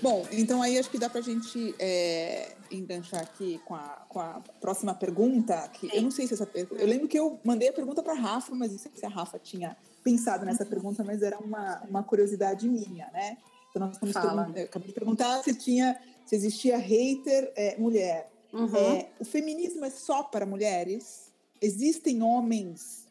Bom, 0.00 0.26
então 0.32 0.62
aí 0.62 0.78
acho 0.78 0.88
que 0.88 0.98
dá 0.98 1.10
para 1.10 1.20
a 1.20 1.22
gente 1.22 1.74
é, 1.78 2.52
enganchar 2.70 3.20
aqui 3.20 3.60
com 3.66 3.74
a, 3.74 4.06
com 4.08 4.20
a 4.20 4.40
próxima 4.60 4.94
pergunta. 4.94 5.68
Que 5.68 5.94
eu 5.94 6.00
não 6.00 6.10
sei 6.10 6.26
se 6.26 6.34
essa 6.34 6.46
pergunta. 6.46 6.80
Eu 6.80 6.88
lembro 6.88 7.08
que 7.08 7.18
eu 7.18 7.38
mandei 7.44 7.68
a 7.68 7.72
pergunta 7.72 8.02
para 8.02 8.14
a 8.14 8.16
Rafa, 8.16 8.54
mas 8.54 8.70
não 8.72 8.78
sei 8.78 8.90
se 8.94 9.04
a 9.04 9.08
Rafa 9.08 9.38
tinha 9.38 9.76
pensado 10.02 10.46
nessa 10.46 10.64
uhum. 10.64 10.70
pergunta, 10.70 11.04
mas 11.04 11.20
era 11.20 11.38
uma, 11.38 11.82
uma 11.88 12.02
curiosidade 12.02 12.68
minha, 12.68 13.10
né? 13.12 13.36
Então 13.70 13.86
nós 13.86 13.96
estamos 13.96 14.16
eu 14.56 14.64
acabei 14.64 14.88
de 14.88 14.94
perguntar 14.94 15.42
se 15.42 15.54
tinha, 15.54 16.00
se 16.24 16.34
existia 16.34 16.78
hater 16.78 17.52
é, 17.54 17.76
mulher. 17.76 18.30
Uhum. 18.52 18.76
É, 18.76 19.10
o 19.20 19.24
feminismo 19.24 19.84
é 19.84 19.90
só 19.90 20.22
para 20.22 20.46
mulheres? 20.46 21.32
Existem 21.60 22.22
homens? 22.22 23.06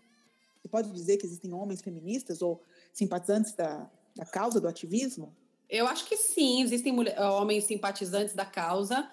Você 0.62 0.68
pode 0.68 0.92
dizer 0.92 1.18
que 1.18 1.26
existem 1.26 1.54
homens 1.54 1.82
feministas 1.82 2.42
ou 2.42 2.62
simpatizantes 2.94 3.54
da, 3.54 3.90
da 4.16 4.26
causa 4.26 4.60
do 4.60 4.68
ativismo? 4.68 5.36
Eu 5.70 5.88
acho 5.88 6.06
que 6.06 6.18
sim, 6.18 6.62
existem 6.62 6.94
mulher, 6.94 7.20
homens 7.22 7.66
simpatizantes 7.66 8.34
da 8.34 8.46
causa, 8.46 9.10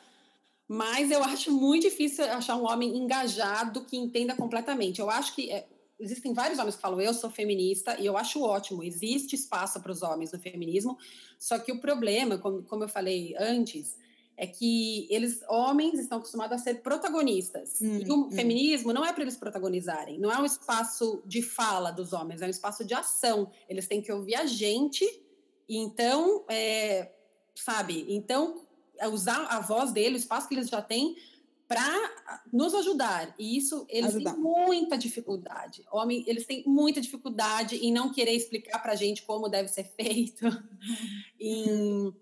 mas 0.69 1.11
eu 1.11 1.23
acho 1.23 1.53
muito 1.53 1.83
difícil 1.83 2.25
achar 2.25 2.57
um 2.57 2.65
homem 2.65 2.97
engajado 2.97 3.85
que 3.85 3.97
entenda 3.97 4.35
completamente. 4.35 5.01
Eu 5.01 5.11
acho 5.11 5.35
que 5.35 5.51
é, 5.51 5.67
existem 5.99 6.33
vários 6.33 6.59
homens 6.59 6.77
que 6.77 6.83
falam 6.83 7.01
eu 7.01 7.13
sou 7.13 7.31
feminista 7.31 7.99
e 8.01 8.07
eu 8.07 8.17
acho 8.17 8.41
ótimo, 8.43 8.83
existe 8.83 9.35
espaço 9.35 9.81
para 9.81 9.93
os 9.93 10.03
homens 10.03 10.33
no 10.33 10.39
feminismo, 10.39 10.97
só 11.39 11.59
que 11.59 11.73
o 11.73 11.81
problema, 11.81 12.39
como, 12.39 12.63
como 12.63 12.85
eu 12.85 12.89
falei 12.89 13.35
antes, 13.39 13.97
é 14.37 14.47
que 14.47 15.07
eles, 15.11 15.43
homens, 15.49 15.99
estão 15.99 16.19
acostumados 16.19 16.61
a 16.61 16.63
ser 16.63 16.83
protagonistas. 16.83 17.81
Hum, 17.81 17.99
e 17.99 18.11
o 18.11 18.27
hum. 18.27 18.31
feminismo 18.31 18.93
não 18.93 19.05
é 19.05 19.13
para 19.13 19.23
eles 19.23 19.37
protagonizarem, 19.37 20.19
não 20.19 20.31
é 20.31 20.39
um 20.39 20.45
espaço 20.45 21.23
de 21.25 21.43
fala 21.43 21.91
dos 21.91 22.13
homens, 22.13 22.43
é 22.43 22.47
um 22.47 22.51
espaço 22.51 22.85
de 22.85 22.95
ação. 22.95 23.51
Eles 23.69 23.87
têm 23.87 24.03
que 24.03 24.13
ouvir 24.13 24.35
a 24.35 24.47
gente 24.47 25.05
então, 25.69 26.45
é, 26.49 27.13
sabe, 27.55 28.07
então 28.09 28.67
é 28.99 29.09
usar 29.09 29.47
a 29.47 29.61
voz 29.61 29.93
dele, 29.93 30.15
o 30.15 30.19
espaço 30.19 30.49
que 30.49 30.55
eles 30.55 30.69
já 30.69 30.83
têm 30.83 31.17
para 31.67 32.45
nos 32.53 32.75
ajudar. 32.75 33.35
E 33.39 33.57
isso 33.57 33.87
eles 33.89 34.15
ajudar. 34.15 34.33
têm 34.33 34.41
muita 34.41 34.99
dificuldade. 34.99 35.85
Homem, 35.91 36.23
eles 36.27 36.47
têm 36.47 36.63
muita 36.67 37.01
dificuldade 37.01 37.77
em 37.77 37.93
não 37.93 38.13
querer 38.13 38.33
explicar 38.33 38.79
para 38.81 38.93
a 38.93 38.97
gente 38.97 39.23
como 39.23 39.49
deve 39.49 39.69
ser 39.69 39.85
feito, 39.97 40.47
em, 41.41 42.15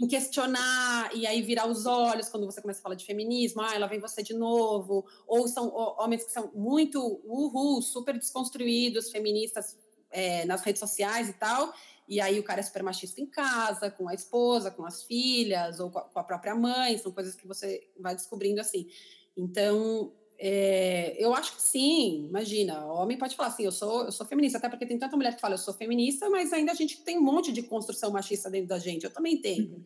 em, 0.00 0.08
questionar 0.08 1.10
e 1.14 1.26
aí 1.26 1.42
virar 1.42 1.66
os 1.66 1.84
olhos 1.86 2.28
quando 2.28 2.46
você 2.46 2.60
começa 2.60 2.80
a 2.80 2.82
falar 2.82 2.94
de 2.94 3.04
feminismo. 3.04 3.60
Ah, 3.60 3.74
ela 3.74 3.86
vem 3.86 4.00
você 4.00 4.22
de 4.22 4.34
novo. 4.34 5.04
Ou 5.26 5.46
são 5.46 5.68
homens 5.98 6.24
que 6.24 6.32
são 6.32 6.50
muito 6.54 7.00
uhul, 7.24 7.82
super 7.82 8.18
desconstruídos, 8.18 9.10
feministas 9.10 9.76
é, 10.10 10.44
nas 10.44 10.62
redes 10.62 10.80
sociais 10.80 11.28
e 11.28 11.34
tal. 11.34 11.72
E 12.08 12.20
aí 12.20 12.40
o 12.40 12.42
cara 12.42 12.60
é 12.60 12.62
super 12.62 12.82
machista 12.82 13.20
em 13.20 13.26
casa, 13.26 13.90
com 13.90 14.08
a 14.08 14.14
esposa, 14.14 14.70
com 14.70 14.84
as 14.84 15.04
filhas, 15.04 15.78
ou 15.78 15.90
com 15.90 16.18
a 16.18 16.24
própria 16.24 16.56
mãe, 16.56 16.98
são 16.98 17.12
coisas 17.12 17.36
que 17.36 17.46
você 17.46 17.88
vai 18.00 18.16
descobrindo 18.16 18.60
assim. 18.60 18.88
Então, 19.36 20.12
é, 20.42 21.14
eu 21.18 21.34
acho 21.34 21.54
que 21.54 21.60
sim, 21.60 22.24
imagina, 22.26 22.86
o 22.86 22.94
homem 22.94 23.18
pode 23.18 23.36
falar 23.36 23.50
assim, 23.50 23.64
eu 23.64 23.72
sou, 23.72 24.04
eu 24.04 24.12
sou 24.12 24.26
feminista, 24.26 24.56
até 24.56 24.70
porque 24.70 24.86
tem 24.86 24.98
tanta 24.98 25.14
mulher 25.14 25.34
que 25.34 25.40
fala 25.40 25.52
eu 25.52 25.58
sou 25.58 25.74
feminista, 25.74 26.30
mas 26.30 26.50
ainda 26.50 26.72
a 26.72 26.74
gente 26.74 27.02
tem 27.02 27.18
um 27.18 27.22
monte 27.22 27.52
de 27.52 27.62
construção 27.62 28.10
machista 28.10 28.48
dentro 28.48 28.68
da 28.68 28.78
gente, 28.78 29.04
eu 29.04 29.12
também 29.12 29.38
tenho. 29.38 29.74
Uhum. 29.74 29.84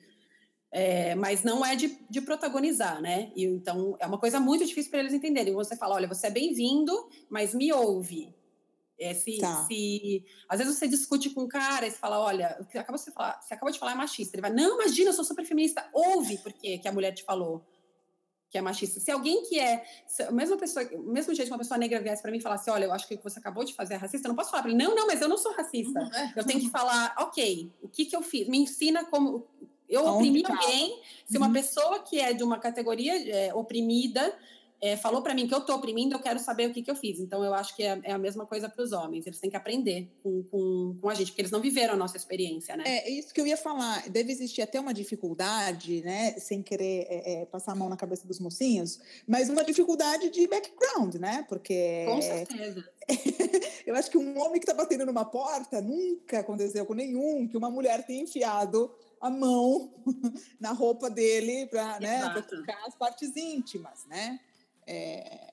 É, 0.70 1.16
mas 1.16 1.42
não 1.42 1.66
é 1.66 1.74
de, 1.74 1.98
de, 2.08 2.20
protagonizar, 2.20 3.02
né? 3.02 3.32
E, 3.34 3.44
então, 3.44 3.96
é 3.98 4.06
uma 4.06 4.18
coisa 4.18 4.38
muito 4.38 4.64
difícil 4.64 4.92
para 4.92 5.00
eles 5.00 5.12
entenderem. 5.12 5.54
Você 5.54 5.76
fala, 5.76 5.96
olha, 5.96 6.08
você 6.08 6.28
é 6.28 6.30
bem-vindo, 6.30 6.92
mas 7.28 7.52
me 7.54 7.72
ouve. 7.72 8.34
É, 8.98 9.12
se, 9.12 9.38
tá. 9.38 9.66
se, 9.66 10.24
às 10.48 10.58
vezes 10.58 10.76
você 10.76 10.86
discute 10.86 11.30
com 11.30 11.42
um 11.42 11.48
cara 11.48 11.86
e 11.86 11.90
você 11.90 11.96
fala, 11.96 12.20
olha, 12.20 12.56
o 12.60 12.64
que 12.64 12.78
acabou 12.78 13.00
de 13.00 13.10
falar, 13.10 13.40
você 13.40 13.54
acabou 13.54 13.72
de 13.72 13.78
falar 13.78 13.92
é 13.92 13.96
machista. 13.96 14.36
Ele 14.36 14.42
vai, 14.42 14.52
não, 14.52 14.80
imagina, 14.80 15.10
eu 15.10 15.14
sou 15.14 15.24
super 15.24 15.44
feminista. 15.44 15.88
Ouve 15.92 16.38
porque 16.38 16.78
que 16.78 16.88
a 16.88 16.92
mulher 16.92 17.12
te 17.12 17.24
falou 17.24 17.64
que 18.54 18.58
é 18.58 18.62
machista. 18.62 19.00
Se 19.00 19.10
alguém 19.10 19.42
que 19.42 19.58
é, 19.58 19.84
a 20.28 20.30
mesma 20.30 20.56
pessoa, 20.56 20.88
mesmo 21.02 21.34
jeito 21.34 21.48
que 21.48 21.52
uma 21.52 21.58
pessoa 21.58 21.76
negra 21.76 22.00
viesse 22.00 22.22
para 22.22 22.30
mim 22.30 22.38
e 22.38 22.40
falasse, 22.40 22.70
olha, 22.70 22.84
eu 22.84 22.92
acho 22.92 23.08
que 23.08 23.14
o 23.14 23.18
que 23.18 23.24
você 23.24 23.40
acabou 23.40 23.64
de 23.64 23.74
fazer 23.74 23.94
é 23.94 23.96
racista, 23.96 24.28
eu 24.28 24.28
não 24.28 24.36
posso 24.36 24.52
falar 24.52 24.62
para 24.62 24.70
ele, 24.70 24.80
não, 24.80 24.94
não, 24.94 25.08
mas 25.08 25.20
eu 25.20 25.28
não 25.28 25.36
sou 25.36 25.52
racista. 25.54 25.98
Uhum. 25.98 26.14
É. 26.14 26.32
Eu 26.36 26.44
tenho 26.44 26.60
que 26.60 26.70
falar, 26.70 27.16
ok, 27.18 27.68
o 27.82 27.88
que 27.88 28.04
que 28.04 28.14
eu 28.14 28.22
fiz? 28.22 28.46
Me 28.46 28.58
ensina 28.58 29.04
como 29.06 29.44
eu 29.88 30.06
oprimi 30.06 30.44
alguém. 30.46 31.00
Se 31.26 31.36
uma 31.36 31.48
uhum. 31.48 31.52
pessoa 31.52 31.98
que 31.98 32.20
é 32.20 32.32
de 32.32 32.44
uma 32.44 32.60
categoria 32.60 33.28
é, 33.28 33.52
oprimida 33.52 34.32
é, 34.80 34.96
falou 34.96 35.22
para 35.22 35.34
mim 35.34 35.46
que 35.46 35.54
eu 35.54 35.58
estou 35.58 35.76
oprimindo, 35.76 36.14
eu 36.14 36.18
quero 36.18 36.38
saber 36.38 36.68
o 36.68 36.72
que, 36.72 36.82
que 36.82 36.90
eu 36.90 36.96
fiz. 36.96 37.18
Então, 37.18 37.42
eu 37.42 37.54
acho 37.54 37.74
que 37.74 37.82
é, 37.82 37.98
é 38.04 38.12
a 38.12 38.18
mesma 38.18 38.44
coisa 38.46 38.68
para 38.68 38.82
os 38.82 38.92
homens. 38.92 39.26
Eles 39.26 39.38
têm 39.38 39.50
que 39.50 39.56
aprender 39.56 40.10
com, 40.22 40.42
com, 40.44 40.98
com, 41.00 41.08
a 41.08 41.14
gente, 41.14 41.28
porque 41.28 41.40
eles 41.40 41.50
não 41.50 41.60
viveram 41.60 41.94
a 41.94 41.96
nossa 41.96 42.16
experiência, 42.16 42.76
né? 42.76 42.84
É, 42.86 43.08
é 43.08 43.10
isso 43.10 43.32
que 43.32 43.40
eu 43.40 43.46
ia 43.46 43.56
falar. 43.56 44.08
Deve 44.10 44.30
existir 44.30 44.62
até 44.62 44.78
uma 44.78 44.92
dificuldade, 44.92 46.02
né? 46.02 46.32
Sem 46.38 46.62
querer 46.62 47.06
é, 47.08 47.42
é, 47.42 47.46
passar 47.46 47.72
a 47.72 47.74
mão 47.74 47.88
na 47.88 47.96
cabeça 47.96 48.26
dos 48.26 48.38
mocinhos, 48.38 49.00
mas 49.26 49.48
uma 49.48 49.64
dificuldade 49.64 50.30
de 50.30 50.46
background, 50.46 51.14
né? 51.16 51.44
Porque... 51.48 52.04
Com 52.06 52.20
certeza. 52.20 52.84
eu 53.86 53.94
acho 53.94 54.10
que 54.10 54.18
um 54.18 54.38
homem 54.40 54.60
que 54.60 54.70
está 54.70 54.74
batendo 54.74 55.06
numa 55.06 55.24
porta, 55.24 55.80
nunca 55.80 56.40
aconteceu 56.40 56.84
com 56.86 56.94
nenhum 56.94 57.46
que 57.46 57.56
uma 57.56 57.70
mulher 57.70 58.04
tenha 58.06 58.22
enfiado 58.22 58.90
a 59.20 59.30
mão 59.30 59.94
na 60.60 60.72
roupa 60.72 61.08
dele 61.08 61.66
para 61.66 61.98
né, 62.00 62.42
tocar 62.42 62.84
as 62.86 62.94
partes 62.94 63.34
íntimas, 63.34 64.04
né? 64.06 64.38
É, 64.86 65.52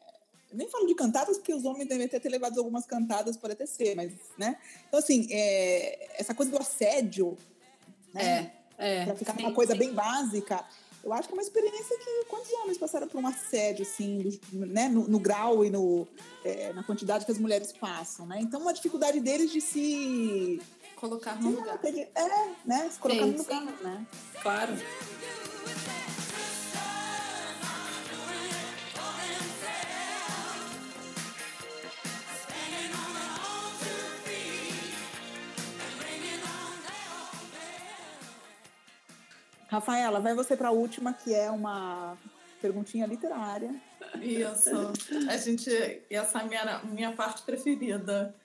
nem 0.53 0.69
falo 0.69 0.86
de 0.86 0.95
cantadas, 0.95 1.38
porque 1.38 1.53
os 1.53 1.63
homens 1.65 1.88
devem 1.88 2.05
até 2.05 2.19
ter 2.19 2.29
levado 2.29 2.57
algumas 2.57 2.86
cantadas 2.86 3.38
por 3.38 3.49
até 3.51 3.65
ser, 3.65 3.95
mas, 3.95 4.11
né? 4.38 4.57
Então, 4.88 4.99
assim, 4.99 5.27
é, 5.32 6.19
essa 6.19 6.34
coisa 6.34 6.51
do 6.51 6.57
assédio 6.57 7.38
né? 8.13 8.51
É, 8.77 9.01
é. 9.01 9.05
Pra 9.05 9.15
ficar 9.15 9.36
sim, 9.36 9.43
uma 9.43 9.53
coisa 9.53 9.73
sim. 9.73 9.79
bem 9.79 9.93
básica. 9.93 10.63
Eu 11.03 11.11
acho 11.13 11.27
que 11.27 11.34
é 11.34 11.38
uma 11.38 11.41
experiência 11.41 11.97
que 11.97 12.25
quantos 12.29 12.51
homens 12.53 12.77
passaram 12.77 13.07
por 13.07 13.19
um 13.19 13.25
assédio, 13.25 13.84
assim, 13.84 14.39
do, 14.51 14.65
né, 14.67 14.88
no, 14.88 15.07
no, 15.07 15.19
grau 15.19 15.65
e 15.65 15.69
no, 15.69 16.07
é, 16.45 16.71
na 16.73 16.84
quantidade 16.84 17.25
que 17.25 17.32
as 17.32 17.39
mulheres 17.39 17.71
passam, 17.71 18.27
né? 18.27 18.39
Então, 18.39 18.61
uma 18.61 18.73
dificuldade 18.73 19.19
deles 19.19 19.51
de 19.51 19.61
se 19.61 20.61
colocar 20.95 21.41
no 21.41 21.49
lugar. 21.49 21.79
É, 21.84 22.49
né? 22.63 22.89
Se 22.91 22.99
colocar 22.99 23.25
sim, 23.25 23.32
no 23.32 23.38
lugar, 23.38 23.65
né? 23.82 24.05
Claro. 24.43 24.73
Rafaela, 39.72 40.19
vai 40.19 40.36
você 40.36 40.57
para 40.57 40.67
a 40.67 40.72
última, 40.72 41.13
que 41.13 41.34
é 41.34 41.49
uma 41.49 42.17
perguntinha 42.61 43.07
literária. 43.07 43.74
Isso. 44.22 44.69
A 45.30 45.38
gente, 45.38 45.72
essa 46.09 46.39
é 46.39 46.41
a 46.41 46.45
minha, 46.45 46.82
minha 46.84 47.11
parte 47.13 47.41
preferida. 47.43 48.36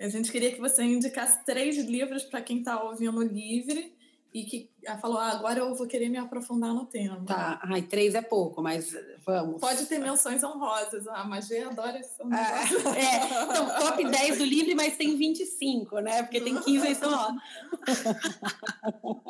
A 0.00 0.08
gente 0.08 0.32
queria 0.32 0.50
que 0.50 0.58
você 0.58 0.82
indicasse 0.82 1.44
três 1.44 1.76
livros 1.76 2.22
para 2.22 2.40
quem 2.40 2.60
está 2.60 2.82
ouvindo 2.82 3.22
livre 3.22 3.94
e 4.32 4.44
que 4.44 4.70
falou, 5.02 5.18
ah, 5.18 5.32
agora 5.32 5.58
eu 5.58 5.74
vou 5.74 5.86
querer 5.86 6.08
me 6.08 6.16
aprofundar 6.16 6.72
no 6.72 6.86
tema. 6.86 7.22
Tá, 7.26 7.60
ai, 7.62 7.82
três 7.82 8.14
é 8.14 8.22
pouco, 8.22 8.62
mas 8.62 8.96
vamos. 9.26 9.60
Pode 9.60 9.84
ter 9.84 9.98
menções 9.98 10.42
honrosas, 10.42 11.06
a 11.08 11.24
Magia 11.24 11.68
adora 11.68 11.98
esse 11.98 12.22
ah, 12.22 12.64
É, 12.96 13.42
então, 13.44 13.68
top 13.80 14.02
10 14.02 14.38
do 14.38 14.44
livro, 14.44 14.74
mas 14.76 14.96
tem 14.96 15.14
25, 15.14 15.98
né? 15.98 16.22
Porque 16.22 16.40
tem 16.40 16.56
15 16.56 16.94
só. 16.94 17.34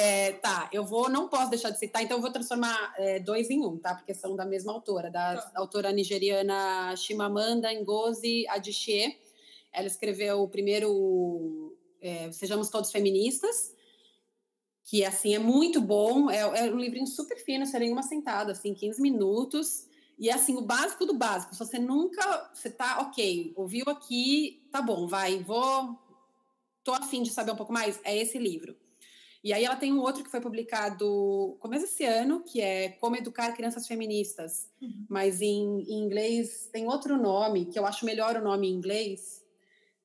É, 0.00 0.34
tá, 0.34 0.70
eu 0.72 0.84
vou, 0.84 1.10
não 1.10 1.28
posso 1.28 1.50
deixar 1.50 1.70
de 1.70 1.78
citar, 1.80 2.00
então 2.04 2.18
eu 2.18 2.20
vou 2.20 2.30
transformar 2.30 2.94
é, 2.98 3.18
dois 3.18 3.50
em 3.50 3.66
um, 3.66 3.76
tá? 3.76 3.96
Porque 3.96 4.14
são 4.14 4.36
da 4.36 4.46
mesma 4.46 4.72
autora, 4.72 5.10
da 5.10 5.38
tá. 5.38 5.52
autora 5.56 5.90
nigeriana 5.90 6.94
Chimamanda 6.94 7.68
Ngozi 7.74 8.46
Adichie. 8.46 9.18
Ela 9.72 9.88
escreveu 9.88 10.40
o 10.40 10.48
primeiro 10.48 11.76
é, 12.00 12.30
Sejamos 12.30 12.70
Todos 12.70 12.92
Feministas, 12.92 13.74
que 14.84 15.04
assim 15.04 15.34
é 15.34 15.38
muito 15.40 15.80
bom, 15.80 16.30
é, 16.30 16.42
é 16.42 16.72
um 16.72 16.78
livrinho 16.78 17.08
super 17.08 17.36
fino, 17.36 17.66
seria 17.66 17.92
uma 17.92 18.04
sentada, 18.04 18.52
assim, 18.52 18.74
15 18.74 19.02
minutos. 19.02 19.88
E 20.16 20.30
assim, 20.30 20.54
o 20.54 20.62
básico 20.62 21.06
do 21.06 21.14
básico. 21.14 21.54
Se 21.54 21.58
você 21.58 21.78
nunca. 21.78 22.50
Você 22.54 22.70
tá, 22.70 23.00
ok, 23.00 23.52
ouviu 23.56 23.84
aqui, 23.88 24.64
tá 24.70 24.80
bom, 24.80 25.08
vai, 25.08 25.42
vou. 25.42 25.98
Tô 26.84 26.92
afim 26.92 27.24
de 27.24 27.30
saber 27.30 27.50
um 27.50 27.56
pouco 27.56 27.72
mais. 27.72 27.98
É 28.04 28.16
esse 28.16 28.38
livro. 28.38 28.76
E 29.42 29.52
aí 29.52 29.64
ela 29.64 29.76
tem 29.76 29.92
um 29.92 30.00
outro 30.00 30.24
que 30.24 30.30
foi 30.30 30.40
publicado 30.40 31.56
começo 31.60 31.84
esse 31.84 32.04
ano, 32.04 32.42
que 32.42 32.60
é 32.60 32.90
Como 33.00 33.16
Educar 33.16 33.52
Crianças 33.54 33.86
Feministas. 33.86 34.68
Uhum. 34.82 35.06
Mas 35.08 35.40
em, 35.40 35.82
em, 35.82 36.04
inglês 36.04 36.68
tem 36.72 36.86
outro 36.88 37.16
nome, 37.16 37.66
que 37.66 37.78
eu 37.78 37.86
acho 37.86 38.04
melhor 38.04 38.36
o 38.36 38.42
nome 38.42 38.68
em 38.68 38.72
inglês, 38.72 39.44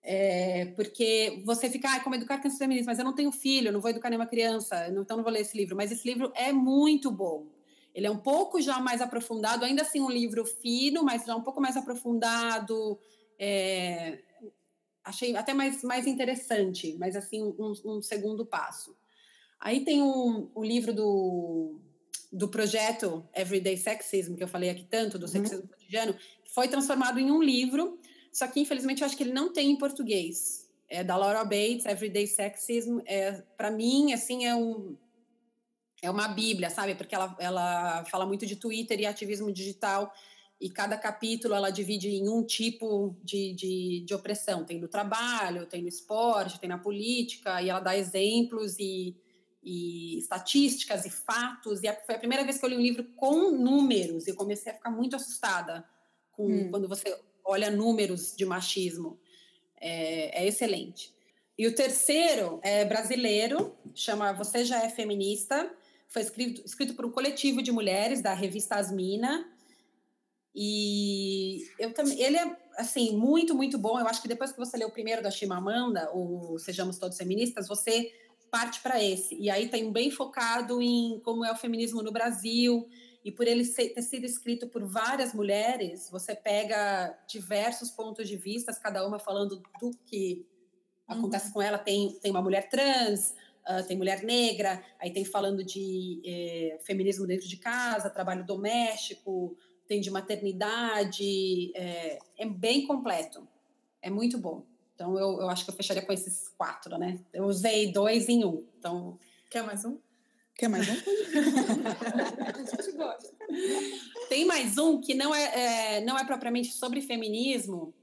é, 0.03 0.65
porque 0.75 1.41
você 1.45 1.69
fica, 1.69 1.95
ah, 1.95 1.99
como 2.01 2.15
educar 2.15 2.37
crianças 2.37 2.59
feministas, 2.59 2.87
mas 2.87 2.99
eu 2.99 3.05
não 3.05 3.15
tenho 3.15 3.31
filho, 3.31 3.71
não 3.71 3.81
vou 3.81 3.89
educar 3.89 4.09
nenhuma 4.09 4.27
criança, 4.27 4.87
então 4.89 5.17
não 5.17 5.23
vou 5.23 5.33
ler 5.33 5.41
esse 5.41 5.57
livro. 5.57 5.75
Mas 5.75 5.91
esse 5.91 6.07
livro 6.07 6.31
é 6.35 6.51
muito 6.51 7.09
bom. 7.09 7.47
Ele 7.93 8.07
é 8.07 8.11
um 8.11 8.17
pouco 8.17 8.61
já 8.61 8.79
mais 8.79 9.01
aprofundado, 9.01 9.65
ainda 9.65 9.81
assim 9.81 10.01
um 10.01 10.09
livro 10.09 10.45
fino, 10.45 11.03
mas 11.03 11.25
já 11.25 11.35
um 11.35 11.43
pouco 11.43 11.61
mais 11.61 11.75
aprofundado. 11.75 12.99
É, 13.39 14.19
achei 15.03 15.35
até 15.35 15.53
mais, 15.53 15.83
mais 15.83 16.05
interessante, 16.05 16.95
mas 16.99 17.15
assim 17.15 17.41
um, 17.41 17.73
um 17.85 18.01
segundo 18.01 18.45
passo. 18.45 18.95
Aí 19.63 19.85
tem 19.85 20.01
um, 20.01 20.51
um 20.53 20.61
livro 20.61 20.93
do, 20.93 21.79
do 22.29 22.49
projeto 22.49 23.25
Everyday 23.33 23.77
Sexism, 23.77 24.35
que 24.35 24.43
eu 24.43 24.47
falei 24.47 24.69
aqui 24.69 24.83
tanto, 24.83 25.17
do 25.17 25.21
uhum. 25.21 25.31
sexismo 25.31 25.61
uhum. 25.63 25.69
cotidiano, 25.69 26.13
que 26.43 26.53
foi 26.53 26.67
transformado 26.67 27.17
em 27.17 27.31
um 27.31 27.41
livro, 27.41 27.97
só 28.29 28.45
que 28.45 28.59
infelizmente 28.59 29.01
eu 29.01 29.05
acho 29.05 29.15
que 29.15 29.23
ele 29.23 29.31
não 29.31 29.53
tem 29.53 29.71
em 29.71 29.77
português. 29.77 30.69
É 30.89 31.01
da 31.01 31.15
Laura 31.15 31.45
Bates, 31.45 31.85
Everyday 31.85 32.27
Sexism. 32.27 32.99
É, 33.05 33.41
Para 33.55 33.71
mim, 33.71 34.11
assim, 34.11 34.45
é 34.45 34.53
um, 34.53 34.97
é 36.01 36.11
uma 36.11 36.27
bíblia, 36.27 36.69
sabe? 36.69 36.93
Porque 36.95 37.15
ela, 37.15 37.33
ela 37.39 38.03
fala 38.11 38.25
muito 38.25 38.45
de 38.45 38.57
Twitter 38.57 38.99
e 38.99 39.05
ativismo 39.05 39.49
digital, 39.49 40.13
e 40.59 40.69
cada 40.69 40.97
capítulo 40.97 41.55
ela 41.55 41.69
divide 41.69 42.09
em 42.09 42.27
um 42.27 42.43
tipo 42.43 43.15
de, 43.23 43.53
de, 43.53 44.03
de, 44.05 44.13
opressão. 44.13 44.65
Tem 44.65 44.77
no 44.77 44.89
trabalho, 44.89 45.65
tem 45.65 45.81
no 45.81 45.87
esporte, 45.87 46.59
tem 46.59 46.67
na 46.67 46.77
política, 46.77 47.61
e 47.61 47.69
ela 47.69 47.79
dá 47.79 47.97
exemplos 47.97 48.77
e 48.77 49.15
e 49.63 50.17
estatísticas 50.17 51.05
e 51.05 51.09
fatos. 51.09 51.81
E 51.83 51.91
foi 52.05 52.15
a 52.15 52.19
primeira 52.19 52.43
vez 52.43 52.57
que 52.57 52.65
eu 52.65 52.69
li 52.69 52.77
um 52.77 52.81
livro 52.81 53.03
com 53.15 53.51
números. 53.51 54.27
E 54.27 54.31
eu 54.31 54.35
comecei 54.35 54.71
a 54.71 54.75
ficar 54.75 54.91
muito 54.91 55.15
assustada 55.15 55.85
com 56.31 56.45
hum. 56.45 56.69
quando 56.69 56.87
você 56.87 57.17
olha 57.43 57.71
números 57.71 58.35
de 58.35 58.45
machismo. 58.45 59.19
É, 59.79 60.43
é, 60.43 60.47
excelente. 60.47 61.13
E 61.57 61.67
o 61.67 61.75
terceiro 61.75 62.59
é 62.63 62.83
brasileiro, 62.83 63.75
chama 63.93 64.33
Você 64.33 64.65
Já 64.65 64.83
É 64.83 64.89
Feminista. 64.89 65.71
Foi 66.07 66.21
escrito, 66.21 66.61
escrito 66.65 66.93
por 66.93 67.05
um 67.05 67.11
coletivo 67.11 67.61
de 67.61 67.71
mulheres 67.71 68.21
da 68.21 68.33
revista 68.33 68.75
Asmina. 68.75 69.49
E 70.55 71.67
eu 71.79 71.93
também, 71.93 72.21
ele 72.21 72.37
é 72.37 72.57
assim 72.77 73.15
muito 73.17 73.55
muito 73.55 73.77
bom. 73.77 73.99
Eu 73.99 74.07
acho 74.07 74.21
que 74.21 74.27
depois 74.27 74.51
que 74.51 74.57
você 74.57 74.77
lê 74.77 74.85
o 74.85 74.91
primeiro 74.91 75.21
da 75.21 75.31
Chimamanda, 75.31 76.09
o 76.13 76.57
Sejamos 76.59 76.97
Todos 76.97 77.17
Feministas, 77.17 77.67
você 77.67 78.11
parte 78.53 78.81
para 78.81 79.03
esse. 79.03 79.35
E 79.35 79.49
aí 79.49 79.67
tem 79.67 79.91
bem 79.91 80.11
focado 80.11 80.79
em 80.79 81.19
como 81.21 81.43
é 81.43 81.51
o 81.51 81.55
feminismo 81.55 82.03
no 82.03 82.11
Brasil, 82.11 82.87
e 83.25 83.31
por 83.31 83.47
ele 83.47 83.65
ser, 83.65 83.89
ter 83.89 84.03
sido 84.03 84.27
escrito 84.27 84.67
por 84.67 84.85
várias 84.85 85.33
mulheres, 85.33 86.07
você 86.11 86.35
pega 86.35 87.17
diversos 87.27 87.89
pontos 87.89 88.29
de 88.29 88.37
vista, 88.37 88.71
cada 88.75 89.07
uma 89.07 89.17
falando 89.17 89.63
do 89.79 89.89
que 90.05 90.45
uhum. 91.09 91.17
acontece 91.17 91.51
com 91.51 91.63
ela. 91.63 91.79
Tem, 91.79 92.11
tem 92.21 92.29
uma 92.29 92.43
mulher 92.43 92.69
trans, 92.69 93.33
uh, 93.67 93.87
tem 93.87 93.97
mulher 93.97 94.21
negra, 94.21 94.85
aí 94.99 95.11
tem 95.11 95.25
falando 95.25 95.63
de 95.63 96.21
eh, 96.23 96.77
feminismo 96.83 97.25
dentro 97.25 97.47
de 97.47 97.57
casa, 97.57 98.07
trabalho 98.07 98.45
doméstico, 98.45 99.57
tem 99.87 99.99
de 99.99 100.11
maternidade, 100.11 101.75
é, 101.75 102.19
é 102.37 102.45
bem 102.45 102.85
completo, 102.85 103.47
é 103.99 104.11
muito 104.11 104.37
bom. 104.37 104.63
Então, 104.95 105.17
eu, 105.17 105.41
eu 105.41 105.49
acho 105.49 105.65
que 105.65 105.71
eu 105.71 105.75
fecharia 105.75 106.05
com 106.05 106.13
esses 106.13 106.49
quatro, 106.49 106.97
né? 106.97 107.19
Eu 107.33 107.45
usei 107.45 107.91
dois 107.91 108.29
em 108.29 108.45
um. 108.45 108.65
Então. 108.77 109.19
Quer 109.49 109.63
mais 109.63 109.83
um? 109.85 109.97
Quer 110.55 110.67
mais 110.67 110.87
um? 110.87 110.93
a 112.45 112.75
gente 112.75 112.91
gosta. 112.91 113.35
Tem 114.29 114.45
mais 114.45 114.77
um 114.77 115.01
que 115.01 115.13
não 115.13 115.33
é, 115.33 115.97
é, 115.97 116.01
não 116.01 116.17
é 116.17 116.23
propriamente 116.23 116.71
sobre 116.73 117.01
feminismo, 117.01 117.93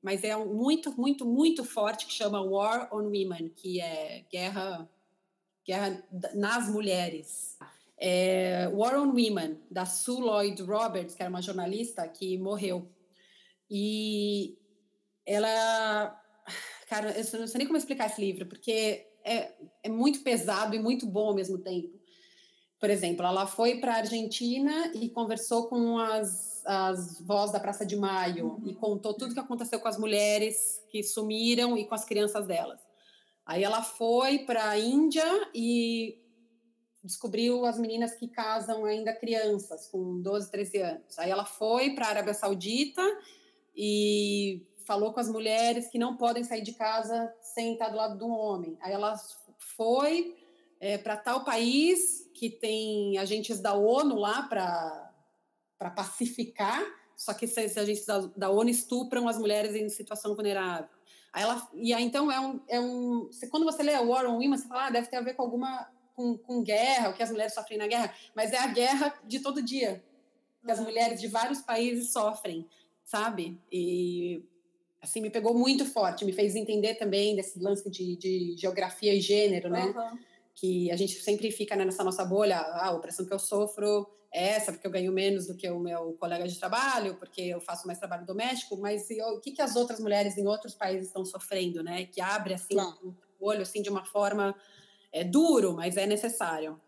mas 0.00 0.22
é 0.22 0.36
um 0.36 0.54
muito, 0.54 0.92
muito, 0.98 1.26
muito 1.26 1.64
forte 1.64 2.06
que 2.06 2.12
chama 2.12 2.40
War 2.40 2.88
on 2.92 3.04
Women, 3.04 3.52
que 3.56 3.80
é 3.80 4.24
guerra, 4.30 4.88
guerra 5.66 6.00
nas 6.34 6.68
mulheres. 6.68 7.58
É 7.98 8.68
War 8.72 8.94
on 9.00 9.08
Women, 9.08 9.58
da 9.68 9.84
Sue 9.84 10.20
Lloyd 10.20 10.62
Roberts, 10.62 11.14
que 11.14 11.22
era 11.22 11.30
uma 11.30 11.42
jornalista 11.42 12.06
que 12.06 12.38
morreu. 12.38 12.88
E 13.68 14.56
ela 15.24 16.22
Cara, 16.86 17.10
eu 17.10 17.40
não 17.40 17.46
sei 17.46 17.58
nem 17.58 17.66
como 17.66 17.78
explicar 17.78 18.06
esse 18.06 18.20
livro, 18.20 18.46
porque 18.46 19.06
é, 19.24 19.52
é 19.82 19.88
muito 19.88 20.20
pesado 20.22 20.74
e 20.74 20.78
muito 20.78 21.06
bom 21.06 21.28
ao 21.28 21.34
mesmo 21.34 21.58
tempo. 21.58 21.98
Por 22.78 22.90
exemplo, 22.90 23.26
ela 23.26 23.46
foi 23.46 23.78
para 23.80 23.94
a 23.94 23.98
Argentina 23.98 24.92
e 24.94 25.08
conversou 25.08 25.66
com 25.68 25.98
as, 25.98 26.64
as 26.64 27.20
vozes 27.20 27.52
da 27.52 27.60
Praça 27.60 27.84
de 27.84 27.96
Maio 27.96 28.62
e 28.64 28.74
contou 28.74 29.14
tudo 29.14 29.30
o 29.30 29.34
que 29.34 29.40
aconteceu 29.40 29.80
com 29.80 29.88
as 29.88 29.98
mulheres 29.98 30.80
que 30.90 31.02
sumiram 31.02 31.76
e 31.76 31.86
com 31.86 31.94
as 31.94 32.04
crianças 32.04 32.46
delas. 32.46 32.80
Aí 33.44 33.64
ela 33.64 33.82
foi 33.82 34.40
para 34.40 34.68
a 34.68 34.78
Índia 34.78 35.24
e 35.54 36.20
descobriu 37.02 37.64
as 37.64 37.78
meninas 37.78 38.14
que 38.14 38.28
casam 38.28 38.84
ainda 38.84 39.14
crianças, 39.14 39.88
com 39.88 40.20
12, 40.20 40.50
13 40.50 40.78
anos. 40.78 41.18
Aí 41.18 41.30
ela 41.30 41.44
foi 41.44 41.94
para 41.94 42.06
a 42.06 42.10
Arábia 42.10 42.34
Saudita 42.34 43.02
e 43.74 44.66
falou 44.86 45.12
com 45.12 45.20
as 45.20 45.28
mulheres 45.28 45.88
que 45.88 45.98
não 45.98 46.16
podem 46.16 46.44
sair 46.44 46.62
de 46.62 46.72
casa 46.72 47.34
sem 47.42 47.72
estar 47.72 47.88
do 47.88 47.96
lado 47.96 48.16
de 48.16 48.24
um 48.24 48.30
homem. 48.30 48.78
Aí 48.80 48.92
ela 48.92 49.16
foi 49.58 50.36
é, 50.80 50.96
para 50.96 51.16
tal 51.16 51.44
país 51.44 52.30
que 52.32 52.48
tem 52.48 53.18
agentes 53.18 53.60
da 53.60 53.74
ONU 53.74 54.14
lá 54.14 54.42
para 54.44 55.90
pacificar, 55.90 56.82
só 57.16 57.34
que 57.34 57.46
esses 57.46 57.76
agentes 57.76 58.06
da, 58.06 58.18
da, 58.36 58.50
ONU 58.50 58.70
estupram 58.70 59.28
as 59.28 59.38
mulheres 59.38 59.74
em 59.74 59.88
situação 59.88 60.34
vulnerável. 60.34 60.88
Aí 61.32 61.42
ela, 61.42 61.68
e 61.74 61.92
aí 61.92 62.04
então 62.04 62.30
é 62.30 62.38
um, 62.38 62.60
é 62.68 62.80
um 62.80 63.28
quando 63.50 63.64
você 63.64 63.82
lê 63.82 63.92
War 63.98 64.26
on 64.26 64.34
Women, 64.34 64.56
você 64.56 64.68
fala, 64.68 64.86
ah, 64.86 64.90
deve 64.90 65.08
ter 65.08 65.16
a 65.16 65.20
ver 65.20 65.34
com 65.34 65.42
alguma 65.42 65.90
com, 66.14 66.38
com 66.38 66.62
guerra, 66.62 67.10
o 67.10 67.14
que 67.14 67.22
as 67.22 67.30
mulheres 67.30 67.52
sofrem 67.52 67.78
na 67.78 67.86
guerra, 67.86 68.14
mas 68.34 68.52
é 68.52 68.58
a 68.58 68.68
guerra 68.68 69.18
de 69.24 69.40
todo 69.40 69.60
dia 69.60 70.02
que 70.64 70.70
as 70.70 70.80
mulheres 70.80 71.20
de 71.20 71.28
vários 71.28 71.60
países 71.60 72.12
sofrem, 72.12 72.68
sabe? 73.04 73.60
E 73.70 74.42
assim, 75.00 75.20
me 75.20 75.30
pegou 75.30 75.54
muito 75.54 75.84
forte, 75.84 76.24
me 76.24 76.32
fez 76.32 76.54
entender 76.54 76.94
também 76.94 77.36
desse 77.36 77.58
lance 77.58 77.88
de, 77.90 78.16
de 78.16 78.56
geografia 78.56 79.14
e 79.14 79.20
gênero, 79.20 79.68
né? 79.68 79.86
Uhum. 79.86 80.18
Que 80.54 80.90
a 80.90 80.96
gente 80.96 81.14
sempre 81.14 81.50
fica 81.50 81.76
né, 81.76 81.84
nessa 81.84 82.02
nossa 82.02 82.24
bolha, 82.24 82.58
ah, 82.58 82.88
a 82.88 82.92
opressão 82.92 83.26
que 83.26 83.32
eu 83.32 83.38
sofro 83.38 84.06
é 84.32 84.48
essa, 84.48 84.72
porque 84.72 84.86
eu 84.86 84.90
ganho 84.90 85.12
menos 85.12 85.46
do 85.46 85.54
que 85.54 85.68
o 85.68 85.78
meu 85.78 86.14
colega 86.14 86.46
de 86.46 86.58
trabalho, 86.58 87.14
porque 87.16 87.42
eu 87.42 87.60
faço 87.60 87.86
mais 87.86 87.98
trabalho 87.98 88.26
doméstico, 88.26 88.76
mas 88.76 89.10
eu, 89.10 89.26
o 89.28 89.40
que, 89.40 89.52
que 89.52 89.62
as 89.62 89.76
outras 89.76 90.00
mulheres 90.00 90.36
em 90.36 90.46
outros 90.46 90.74
países 90.74 91.08
estão 91.08 91.24
sofrendo, 91.24 91.82
né? 91.82 92.06
Que 92.06 92.20
abre, 92.20 92.54
assim, 92.54 92.74
claro. 92.74 93.16
o 93.38 93.46
olho, 93.46 93.62
assim, 93.62 93.82
de 93.82 93.90
uma 93.90 94.04
forma 94.04 94.54
é 95.12 95.24
duro, 95.24 95.72
mas 95.74 95.96
é 95.96 96.06
necessário. 96.06 96.80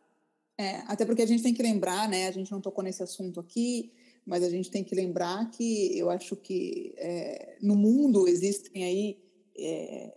É, 0.59 0.83
até 0.89 1.07
porque 1.07 1.23
a 1.23 1.27
gente 1.27 1.43
tem 1.43 1.55
que 1.55 1.63
lembrar, 1.63 2.09
né? 2.09 2.27
A 2.27 2.33
gente 2.33 2.51
não 2.51 2.61
tocou 2.61 2.83
nesse 2.83 3.03
assunto 3.03 3.39
aqui, 3.39 3.93
mas 4.29 4.45
a 4.45 4.51
gente 4.51 4.71
tem 4.71 4.85
que 4.85 4.95
lembrar 4.95 5.51
que 5.51 5.99
eu 5.99 6.11
acho 6.11 6.37
que 6.37 6.95
é, 6.99 7.57
no 7.63 7.75
mundo 7.75 8.29
existem 8.29 8.85
aí 8.85 9.19
é, 9.57 10.13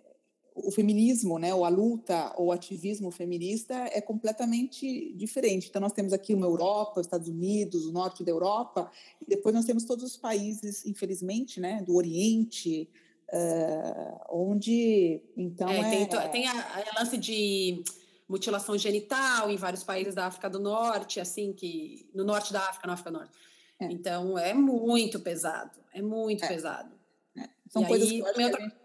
o 0.54 0.70
feminismo, 0.70 1.40
né, 1.40 1.56
ou 1.56 1.64
a 1.64 1.70
luta, 1.70 2.34
ou 2.38 2.48
o 2.48 2.52
ativismo 2.52 3.10
feminista 3.10 3.74
é 3.74 4.02
completamente 4.02 5.14
diferente. 5.14 5.70
Então 5.70 5.82
nós 5.82 5.94
temos 5.94 6.12
aqui 6.12 6.34
uma 6.34 6.46
Europa, 6.46 7.00
os 7.00 7.08
Estados 7.08 7.30
Unidos, 7.30 7.86
o 7.86 7.94
norte 7.94 8.24
da 8.24 8.32
Europa, 8.32 8.92
e 9.22 9.26
depois 9.26 9.56
nós 9.56 9.64
temos 9.64 9.86
todos 9.86 10.04
os 10.04 10.18
países, 10.18 10.86
infelizmente, 10.86 11.62
né, 11.62 11.82
do 11.82 11.96
Oriente, 11.96 12.90
uh, 13.30 14.26
onde 14.30 15.22
então 15.38 15.70
é, 15.70 16.04
é... 16.04 16.06
tem, 16.06 16.32
tem 16.32 16.48
a, 16.48 16.54
a 16.54 17.00
lance 17.00 17.18
de 17.18 17.82
mutilação 18.28 18.78
genital 18.78 19.50
em 19.50 19.56
vários 19.56 19.84
países 19.84 20.16
da 20.16 20.26
África 20.28 20.50
do 20.50 20.60
Norte, 20.60 21.20
assim 21.20 21.54
que 21.54 22.10
no 22.14 22.26
norte 22.26 22.52
da 22.52 22.60
África, 22.60 22.88
na 22.88 22.94
África 22.94 23.12
do 23.12 23.18
Norte. 23.20 23.34
É. 23.82 23.86
Então 23.86 24.38
é 24.38 24.54
muito 24.54 25.20
pesado, 25.20 25.80
é 25.92 26.02
muito 26.02 26.46
é. 26.46 26.48
pesado. 26.48 26.92
É. 27.36 27.50
São 27.68 27.84
e 27.84 27.88
coisas 27.88 28.10
aí, 28.10 28.22
que, 28.22 28.44
gente 28.44 28.76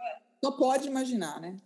só 0.42 0.53
pode 0.53 0.88
imaginar, 0.88 1.40
né? 1.40 1.57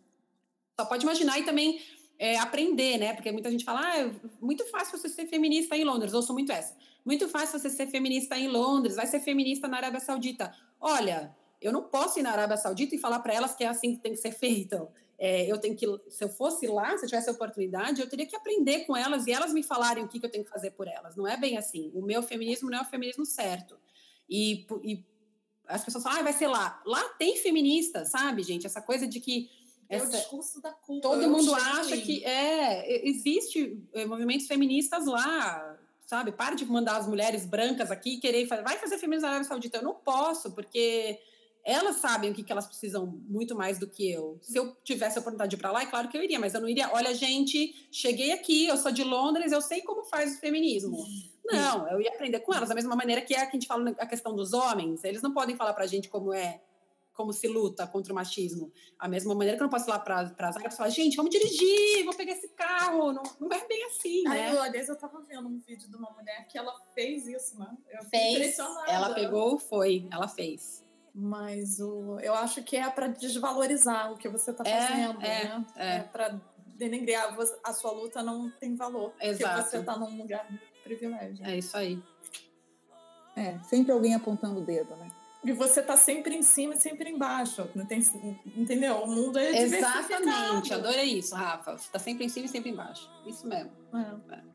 Só 0.79 0.87
pode 0.87 1.05
imaginar 1.05 1.39
e 1.39 1.45
também 1.45 1.81
é, 2.19 2.39
aprender, 2.39 2.99
né? 2.99 3.15
Porque 3.15 3.31
muita 3.31 3.51
gente 3.51 3.65
fala, 3.65 3.81
ah, 3.87 3.99
é 3.99 4.11
muito 4.41 4.67
fácil 4.67 4.99
você 4.99 5.09
ser 5.09 5.27
feminista 5.27 5.77
em 5.77 5.85
Londres. 5.85 6.13
Sou 6.13 6.35
muito 6.35 6.51
essa. 6.51 6.77
Muito 7.05 7.29
fácil 7.29 7.59
você 7.59 7.71
ser 7.71 7.87
feminista 7.87 8.37
em 8.37 8.49
Londres, 8.49 8.97
vai 8.97 9.07
ser 9.07 9.21
feminista 9.21 9.69
na 9.69 9.79
Arábia 9.79 10.01
Saudita. 10.01 10.53
Olha, 10.81 11.35
eu 11.61 11.73
não 11.73 11.83
posso 11.83 12.19
ir 12.19 12.23
na 12.23 12.33
Arábia 12.33 12.57
Saudita 12.57 12.95
e 12.95 12.99
falar 12.99 13.21
para 13.21 13.35
elas 13.35 13.55
que 13.55 13.65
é 13.65 13.69
assim 13.69 13.95
que 13.95 14.03
tem 14.03 14.13
que 14.13 14.19
ser 14.19 14.33
feito 14.33 14.89
é, 15.23 15.45
eu 15.45 15.59
tenho 15.59 15.77
que, 15.77 15.87
se 16.09 16.25
eu 16.25 16.31
fosse 16.31 16.67
lá, 16.67 16.97
se 16.97 17.05
eu 17.05 17.09
tivesse 17.11 17.29
a 17.29 17.33
oportunidade, 17.33 18.01
eu 18.01 18.09
teria 18.09 18.25
que 18.25 18.35
aprender 18.35 18.87
com 18.87 18.97
elas 18.97 19.27
e 19.27 19.33
elas 19.33 19.53
me 19.53 19.63
falarem 19.63 20.03
o 20.03 20.09
que, 20.09 20.19
que 20.19 20.25
eu 20.25 20.31
tenho 20.31 20.45
que 20.45 20.51
fazer 20.51 20.71
por 20.71 20.89
elas. 20.89 21.15
Não 21.15 21.29
é 21.29 21.37
bem 21.37 21.59
assim. 21.59 21.91
O 21.95 22.01
meu 22.01 22.23
feminismo 22.23 22.71
não 22.71 22.79
é 22.79 22.81
o 22.81 22.87
feminismo 22.87 23.27
certo. 23.27 23.79
E, 24.27 24.67
e 24.83 25.05
as 25.69 25.85
pessoas 25.85 26.05
falam, 26.05 26.21
ah, 26.21 26.23
vai 26.23 26.33
ser 26.33 26.47
lá. 26.47 26.81
Lá 26.87 27.07
tem 27.19 27.37
feministas, 27.37 28.11
sabe, 28.11 28.43
gente? 28.43 28.67
Essa 28.67 28.81
coisa 28.81 29.07
de 29.07 29.21
que 29.21 29.51
é 29.91 30.03
o 30.03 30.09
discurso 30.09 30.63
da 30.63 30.73
culpa. 30.73 31.09
Todo 31.09 31.29
mundo 31.29 31.55
acha 31.55 31.99
que 31.99 32.25
é 32.25 33.07
existe 33.07 33.79
é, 33.93 34.07
movimentos 34.07 34.47
feministas 34.47 35.05
lá, 35.05 35.79
sabe? 36.07 36.33
Para 36.33 36.55
de 36.55 36.65
mandar 36.65 36.97
as 36.97 37.07
mulheres 37.07 37.45
brancas 37.45 37.91
aqui 37.91 38.17
querer 38.17 38.47
fazer, 38.47 38.63
vai 38.63 38.79
fazer 38.79 38.97
feminismo 38.97 39.27
na 39.27 39.35
Arábia 39.35 39.49
Saudita. 39.49 39.77
Eu 39.77 39.85
não 39.85 39.95
posso, 39.95 40.53
porque 40.53 41.21
elas 41.65 41.97
sabem 41.97 42.31
o 42.31 42.35
que, 42.35 42.43
que 42.43 42.53
elas 42.53 42.67
precisam 42.67 43.07
muito 43.07 43.55
mais 43.55 43.79
do 43.79 43.87
que 43.87 44.11
eu. 44.11 44.39
Se 44.41 44.57
eu 44.59 44.75
tivesse 44.83 45.19
a 45.19 45.21
oportunidade 45.21 45.51
de 45.51 45.57
ir 45.57 45.59
para 45.59 45.73
lá, 45.73 45.83
é 45.83 45.87
claro 45.87 46.09
que 46.09 46.17
eu 46.17 46.23
iria, 46.23 46.39
mas 46.39 46.55
eu 46.55 46.61
não 46.61 46.69
iria. 46.69 46.91
Olha, 46.93 47.15
gente, 47.15 47.89
cheguei 47.91 48.33
aqui, 48.33 48.67
eu 48.67 48.77
sou 48.77 48.91
de 48.91 49.05
Londres, 49.05 49.53
eu 49.53 49.61
sei 49.61 49.83
como 49.83 50.05
faz 50.05 50.37
o 50.37 50.41
feminismo. 50.41 51.05
Não, 51.45 51.89
eu 51.89 52.01
ia 52.01 52.11
aprender 52.11 52.41
com 52.41 52.55
elas, 52.55 52.69
da 52.69 52.75
mesma 52.75 52.95
maneira 52.95 53.23
que 53.23 53.35
é 53.35 53.45
que 53.45 53.57
a 53.57 53.61
gente 53.61 53.67
fala 53.67 53.91
a 53.99 54.07
questão 54.07 54.35
dos 54.35 54.53
homens. 54.53 55.05
Eles 55.05 55.23
não 55.23 55.33
podem 55.33 55.57
falar 55.57 55.73
para 55.73 55.85
a 55.85 55.87
gente 55.87 56.09
como 56.09 56.33
é, 56.33 56.61
como 57.13 57.33
se 57.33 57.49
luta 57.49 57.87
contra 57.87 58.13
o 58.13 58.17
machismo. 58.17 58.73
A 58.99 59.09
mesma 59.09 59.35
maneira 59.35 59.57
que 59.57 59.63
eu 59.63 59.67
não 59.67 59.71
posso 59.71 59.89
ir 59.89 59.91
lá 59.91 59.99
para 59.99 60.21
as 60.21 60.57
áreas 60.57 60.75
e 60.75 60.77
falar, 60.77 60.89
gente, 60.91 61.17
vamos 61.17 61.31
dirigir, 61.31 62.05
vou 62.05 62.15
pegar 62.15 62.33
esse 62.33 62.49
carro. 62.49 63.13
Não, 63.13 63.23
não 63.41 63.53
é 63.53 63.67
bem 63.67 63.85
assim, 63.85 64.23
né? 64.23 64.49
Aí, 64.49 64.59
aliás, 64.59 64.89
eu 64.89 64.95
estava 64.95 65.21
vendo 65.23 65.49
um 65.49 65.59
vídeo 65.59 65.89
de 65.89 65.97
uma 65.97 66.11
mulher 66.11 66.47
que 66.49 66.57
ela 66.57 66.73
fez 66.95 67.27
isso, 67.27 67.59
né? 67.59 67.77
Eu 67.91 68.05
fez, 68.05 68.59
ela 68.87 69.13
pegou, 69.15 69.59
foi, 69.59 70.09
ela 70.11 70.29
fez. 70.29 70.85
Mas 71.15 71.81
o, 71.81 72.19
eu 72.21 72.35
acho 72.35 72.63
que 72.63 72.77
é 72.77 72.89
para 72.89 73.09
desvalorizar 73.09 74.13
o 74.13 74.17
que 74.17 74.29
você 74.29 74.51
está 74.53 74.65
é, 74.67 74.81
fazendo, 74.81 75.23
é, 75.23 75.45
né? 75.45 75.67
É, 75.77 75.97
é 75.97 76.01
para 76.01 76.41
denegrar. 76.77 77.37
A 77.65 77.73
sua 77.73 77.93
luta 77.93 78.23
não 78.23 78.51
tem 78.51 78.77
valor. 78.77 79.13
Exato. 79.21 79.55
Porque 79.55 79.71
você 79.71 79.79
está 79.79 79.97
num 79.97 80.17
lugar 80.17 80.47
de 80.49 80.59
privilégio. 80.83 81.45
É 81.45 81.57
isso 81.57 81.77
aí. 81.77 82.03
É, 83.37 83.59
sempre 83.61 83.93
alguém 83.93 84.15
apontando 84.15 84.61
o 84.61 84.65
dedo, 84.65 84.95
né? 84.97 85.11
E 85.43 85.53
você 85.53 85.83
tá 85.83 85.97
sempre 85.97 86.37
em 86.37 86.43
cima 86.43 86.75
e 86.75 86.81
sempre 86.81 87.09
embaixo. 87.09 87.69
Não 87.75 87.87
tem, 87.87 88.01
entendeu? 88.55 88.97
O 88.97 89.07
mundo 89.07 89.39
é 89.39 89.63
Exatamente, 89.63 90.75
adorei 90.75 91.19
isso, 91.19 91.35
Rafa. 91.35 91.79
Você 91.79 91.91
tá 91.91 91.99
sempre 91.99 92.27
em 92.27 92.29
cima 92.29 92.45
e 92.45 92.49
sempre 92.49 92.71
embaixo. 92.71 93.11
Isso 93.27 93.47
mesmo. 93.47 93.73
É. 93.95 94.35
é. 94.35 94.50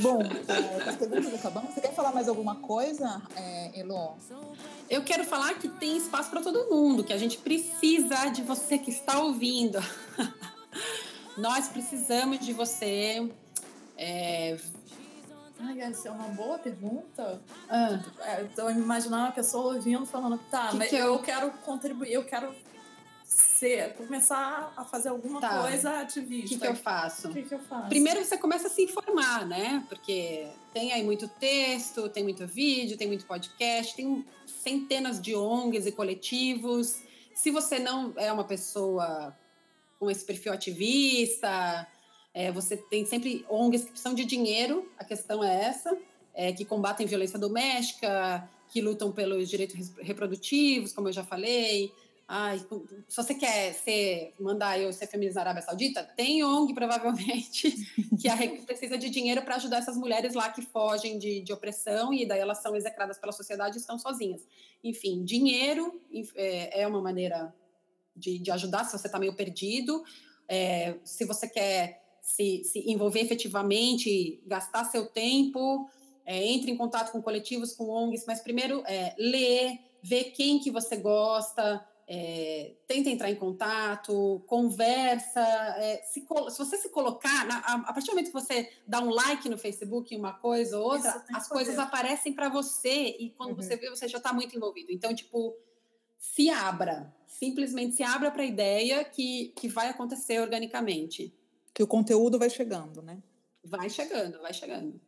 Bom, 0.00 0.22
é, 0.22 0.88
as 0.88 0.96
perguntas 0.96 1.34
acabamos. 1.34 1.74
Você 1.74 1.80
quer 1.80 1.94
falar 1.94 2.12
mais 2.12 2.28
alguma 2.28 2.56
coisa, 2.56 3.20
é, 3.36 3.80
Elo? 3.80 4.16
Eu 4.88 5.02
quero 5.02 5.24
falar 5.24 5.54
que 5.54 5.68
tem 5.68 5.96
espaço 5.96 6.30
para 6.30 6.40
todo 6.40 6.70
mundo, 6.70 7.04
que 7.04 7.12
a 7.12 7.18
gente 7.18 7.38
precisa 7.38 8.26
de 8.26 8.42
você 8.42 8.78
que 8.78 8.90
está 8.90 9.18
ouvindo. 9.20 9.78
Nós 11.36 11.68
precisamos 11.68 12.40
de 12.40 12.52
você. 12.52 13.30
É... 13.96 14.58
Ai, 15.60 15.80
essa 15.80 16.08
é 16.08 16.10
uma 16.10 16.28
boa 16.28 16.58
pergunta. 16.58 17.40
Ah. 17.68 18.00
É, 18.20 18.42
então, 18.42 18.70
imaginar 18.70 19.24
uma 19.24 19.32
pessoa 19.32 19.74
ouvindo, 19.74 20.06
falando, 20.06 20.38
tá, 20.50 20.68
que 20.68 20.76
mas 20.76 20.88
que 20.88 20.96
eu... 20.96 21.14
eu 21.14 21.18
quero 21.18 21.50
contribuir, 21.64 22.12
eu 22.12 22.24
quero 22.24 22.54
ser, 23.58 23.94
começar 23.94 24.72
a 24.76 24.84
fazer 24.84 25.08
alguma 25.08 25.40
tá. 25.40 25.62
coisa 25.62 26.00
ativista. 26.00 26.46
O 26.46 26.48
que, 26.48 26.58
que, 26.58 26.66
eu 26.66 26.76
faço? 26.76 27.28
Que, 27.30 27.42
que, 27.42 27.54
eu 27.54 27.58
faço? 27.58 27.88
Primeiro 27.88 28.24
você 28.24 28.38
começa 28.38 28.68
a 28.68 28.70
se 28.70 28.82
informar, 28.82 29.46
né? 29.46 29.84
Porque 29.88 30.46
tem 30.72 30.92
aí 30.92 31.02
muito 31.02 31.26
texto, 31.26 32.08
tem 32.08 32.22
muito 32.22 32.46
vídeo, 32.46 32.96
tem 32.96 33.08
muito 33.08 33.26
podcast, 33.26 33.96
tem 33.96 34.24
centenas 34.46 35.20
de 35.20 35.34
ONGs 35.34 35.86
e 35.86 35.92
coletivos. 35.92 37.02
Se 37.34 37.50
você 37.50 37.78
não 37.78 38.12
é 38.16 38.32
uma 38.32 38.44
pessoa 38.44 39.36
com 39.98 40.08
esse 40.08 40.24
perfil 40.24 40.52
ativista, 40.52 41.86
é, 42.32 42.52
você 42.52 42.76
tem 42.76 43.04
sempre 43.04 43.44
ONGs 43.48 43.84
que 43.84 43.90
precisam 43.90 44.14
de 44.14 44.24
dinheiro, 44.24 44.88
a 44.96 45.04
questão 45.04 45.42
é 45.42 45.64
essa, 45.64 45.98
é, 46.32 46.52
que 46.52 46.64
combatem 46.64 47.06
violência 47.06 47.38
doméstica, 47.38 48.48
que 48.68 48.80
lutam 48.80 49.10
pelos 49.10 49.48
direitos 49.48 49.90
reprodutivos, 49.98 50.92
como 50.92 51.08
eu 51.08 51.12
já 51.12 51.24
falei, 51.24 51.92
Ai, 52.30 52.58
se 53.08 53.16
você 53.16 53.34
quer 53.34 53.72
ser, 53.72 54.34
mandar 54.38 54.78
eu 54.78 54.92
ser 54.92 55.06
feminista 55.06 55.38
na 55.40 55.44
Arábia 55.44 55.62
Saudita, 55.62 56.04
tem 56.14 56.44
ONG, 56.44 56.74
provavelmente, 56.74 57.72
que 58.20 58.28
a, 58.28 58.36
precisa 58.66 58.98
de 58.98 59.08
dinheiro 59.08 59.40
para 59.40 59.56
ajudar 59.56 59.78
essas 59.78 59.96
mulheres 59.96 60.34
lá 60.34 60.50
que 60.50 60.60
fogem 60.60 61.18
de, 61.18 61.40
de 61.40 61.54
opressão 61.54 62.12
e 62.12 62.26
daí 62.26 62.38
elas 62.38 62.58
são 62.58 62.76
execradas 62.76 63.16
pela 63.18 63.32
sociedade 63.32 63.78
e 63.78 63.80
estão 63.80 63.98
sozinhas. 63.98 64.46
Enfim, 64.84 65.24
dinheiro 65.24 66.02
é, 66.36 66.82
é 66.82 66.86
uma 66.86 67.00
maneira 67.00 67.54
de, 68.14 68.38
de, 68.38 68.50
ajudar 68.50 68.84
se 68.84 68.98
você 68.98 69.06
está 69.06 69.18
meio 69.18 69.34
perdido. 69.34 70.04
É, 70.46 70.96
se 71.04 71.24
você 71.24 71.48
quer 71.48 72.18
se, 72.20 72.62
se, 72.62 72.80
envolver 72.90 73.20
efetivamente, 73.20 74.42
gastar 74.46 74.84
seu 74.84 75.06
tempo, 75.06 75.88
é, 76.26 76.44
entre 76.44 76.70
em 76.70 76.76
contato 76.76 77.10
com 77.10 77.22
coletivos, 77.22 77.72
com 77.72 77.88
ONGs, 77.88 78.26
mas 78.26 78.40
primeiro 78.42 78.82
é, 78.86 79.14
ler, 79.18 79.78
ver 80.02 80.24
quem 80.32 80.58
que 80.58 80.70
você 80.70 80.98
gosta, 80.98 81.82
é, 82.10 82.74
tenta 82.86 83.10
entrar 83.10 83.30
em 83.30 83.34
contato, 83.34 84.42
conversa. 84.46 85.40
É, 85.76 86.02
se, 86.04 86.20
se, 86.20 86.58
você 86.58 86.78
se 86.78 86.88
colocar, 86.88 87.46
na, 87.46 87.58
a, 87.58 87.74
a, 87.74 87.92
partir 87.92 88.06
do 88.06 88.12
momento 88.12 88.28
que 88.28 88.32
você 88.32 88.72
dá 88.86 89.00
um 89.00 89.10
like 89.10 89.46
no 89.46 89.58
Facebook 89.58 90.14
em 90.14 90.18
uma 90.18 90.32
coisa 90.32 90.78
ou 90.78 90.92
outra, 90.92 91.22
as 91.34 91.46
coisas 91.46 91.78
aparecem 91.78 92.32
para 92.32 92.48
você 92.48 93.14
e 93.18 93.28
quando 93.36 93.50
uhum. 93.50 93.56
você 93.56 93.76
vê, 93.76 93.90
você 93.90 94.08
já 94.08 94.16
está 94.16 94.32
muito 94.32 94.56
envolvido. 94.56 94.90
Então, 94.90 95.14
tipo, 95.14 95.54
se 96.16 96.48
abra, 96.48 97.14
simplesmente 97.26 97.94
se 97.94 98.02
abra 98.02 98.30
para 98.30 98.42
a 98.42 98.46
ideia 98.46 99.04
que, 99.04 99.52
que 99.54 99.68
vai 99.68 99.90
acontecer 99.90 100.40
organicamente. 100.40 101.36
Que 101.74 101.82
o 101.82 101.86
conteúdo 101.86 102.38
vai 102.38 102.48
chegando, 102.48 103.02
né? 103.02 103.22
Vai 103.62 103.90
chegando, 103.90 104.40
vai 104.40 104.54
chegando. 104.54 104.98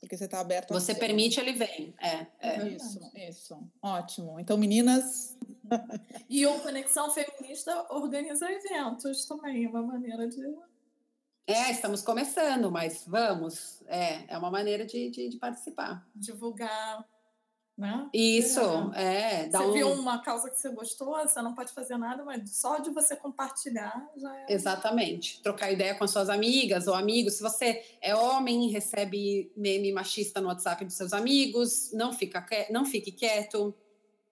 Porque 0.00 0.16
você 0.16 0.26
está 0.26 0.40
aberto 0.40 0.72
a 0.72 0.80
Você 0.80 0.94
permite, 0.94 1.40
ele 1.40 1.52
vem. 1.52 1.94
É, 2.00 2.26
é. 2.40 2.68
Isso, 2.68 3.00
isso. 3.14 3.70
Ótimo. 3.82 4.38
Então, 4.38 4.56
meninas. 4.56 5.36
e 6.28 6.46
o 6.46 6.60
Conexão 6.60 7.10
Feminista 7.10 7.86
organiza 7.90 8.50
eventos 8.50 9.26
também, 9.26 9.66
uma 9.66 9.82
maneira 9.82 10.28
de. 10.28 10.40
É, 11.46 11.70
estamos 11.70 12.02
começando, 12.02 12.70
mas 12.70 13.04
vamos. 13.06 13.82
É, 13.86 14.34
é 14.34 14.38
uma 14.38 14.50
maneira 14.50 14.84
de, 14.84 15.10
de, 15.10 15.28
de 15.28 15.38
participar. 15.38 16.06
Divulgar 16.14 17.04
né? 17.76 18.08
Isso, 18.12 18.60
é. 18.94 19.44
é 19.44 19.50
você 19.50 19.64
um... 19.64 19.72
viu 19.72 19.92
uma 19.92 20.22
causa 20.22 20.48
que 20.48 20.58
você 20.58 20.70
gostou, 20.70 21.14
você 21.18 21.42
não 21.42 21.54
pode 21.54 21.72
fazer 21.72 21.98
nada, 21.98 22.24
mas 22.24 22.56
só 22.56 22.78
de 22.78 22.88
você 22.88 23.14
compartilhar 23.14 24.08
já 24.16 24.34
é. 24.34 24.46
Exatamente. 24.48 25.42
Trocar 25.42 25.70
ideia 25.70 25.94
com 25.94 26.04
as 26.04 26.10
suas 26.10 26.30
amigas 26.30 26.86
ou 26.86 26.94
amigos. 26.94 27.34
Se 27.34 27.42
você 27.42 27.84
é 28.00 28.14
homem, 28.14 28.70
recebe 28.70 29.52
meme 29.54 29.92
machista 29.92 30.40
no 30.40 30.48
WhatsApp 30.48 30.86
dos 30.86 30.94
seus 30.94 31.12
amigos, 31.12 31.92
não, 31.92 32.14
fica, 32.14 32.46
não 32.70 32.86
fique 32.86 33.12
quieto, 33.12 33.74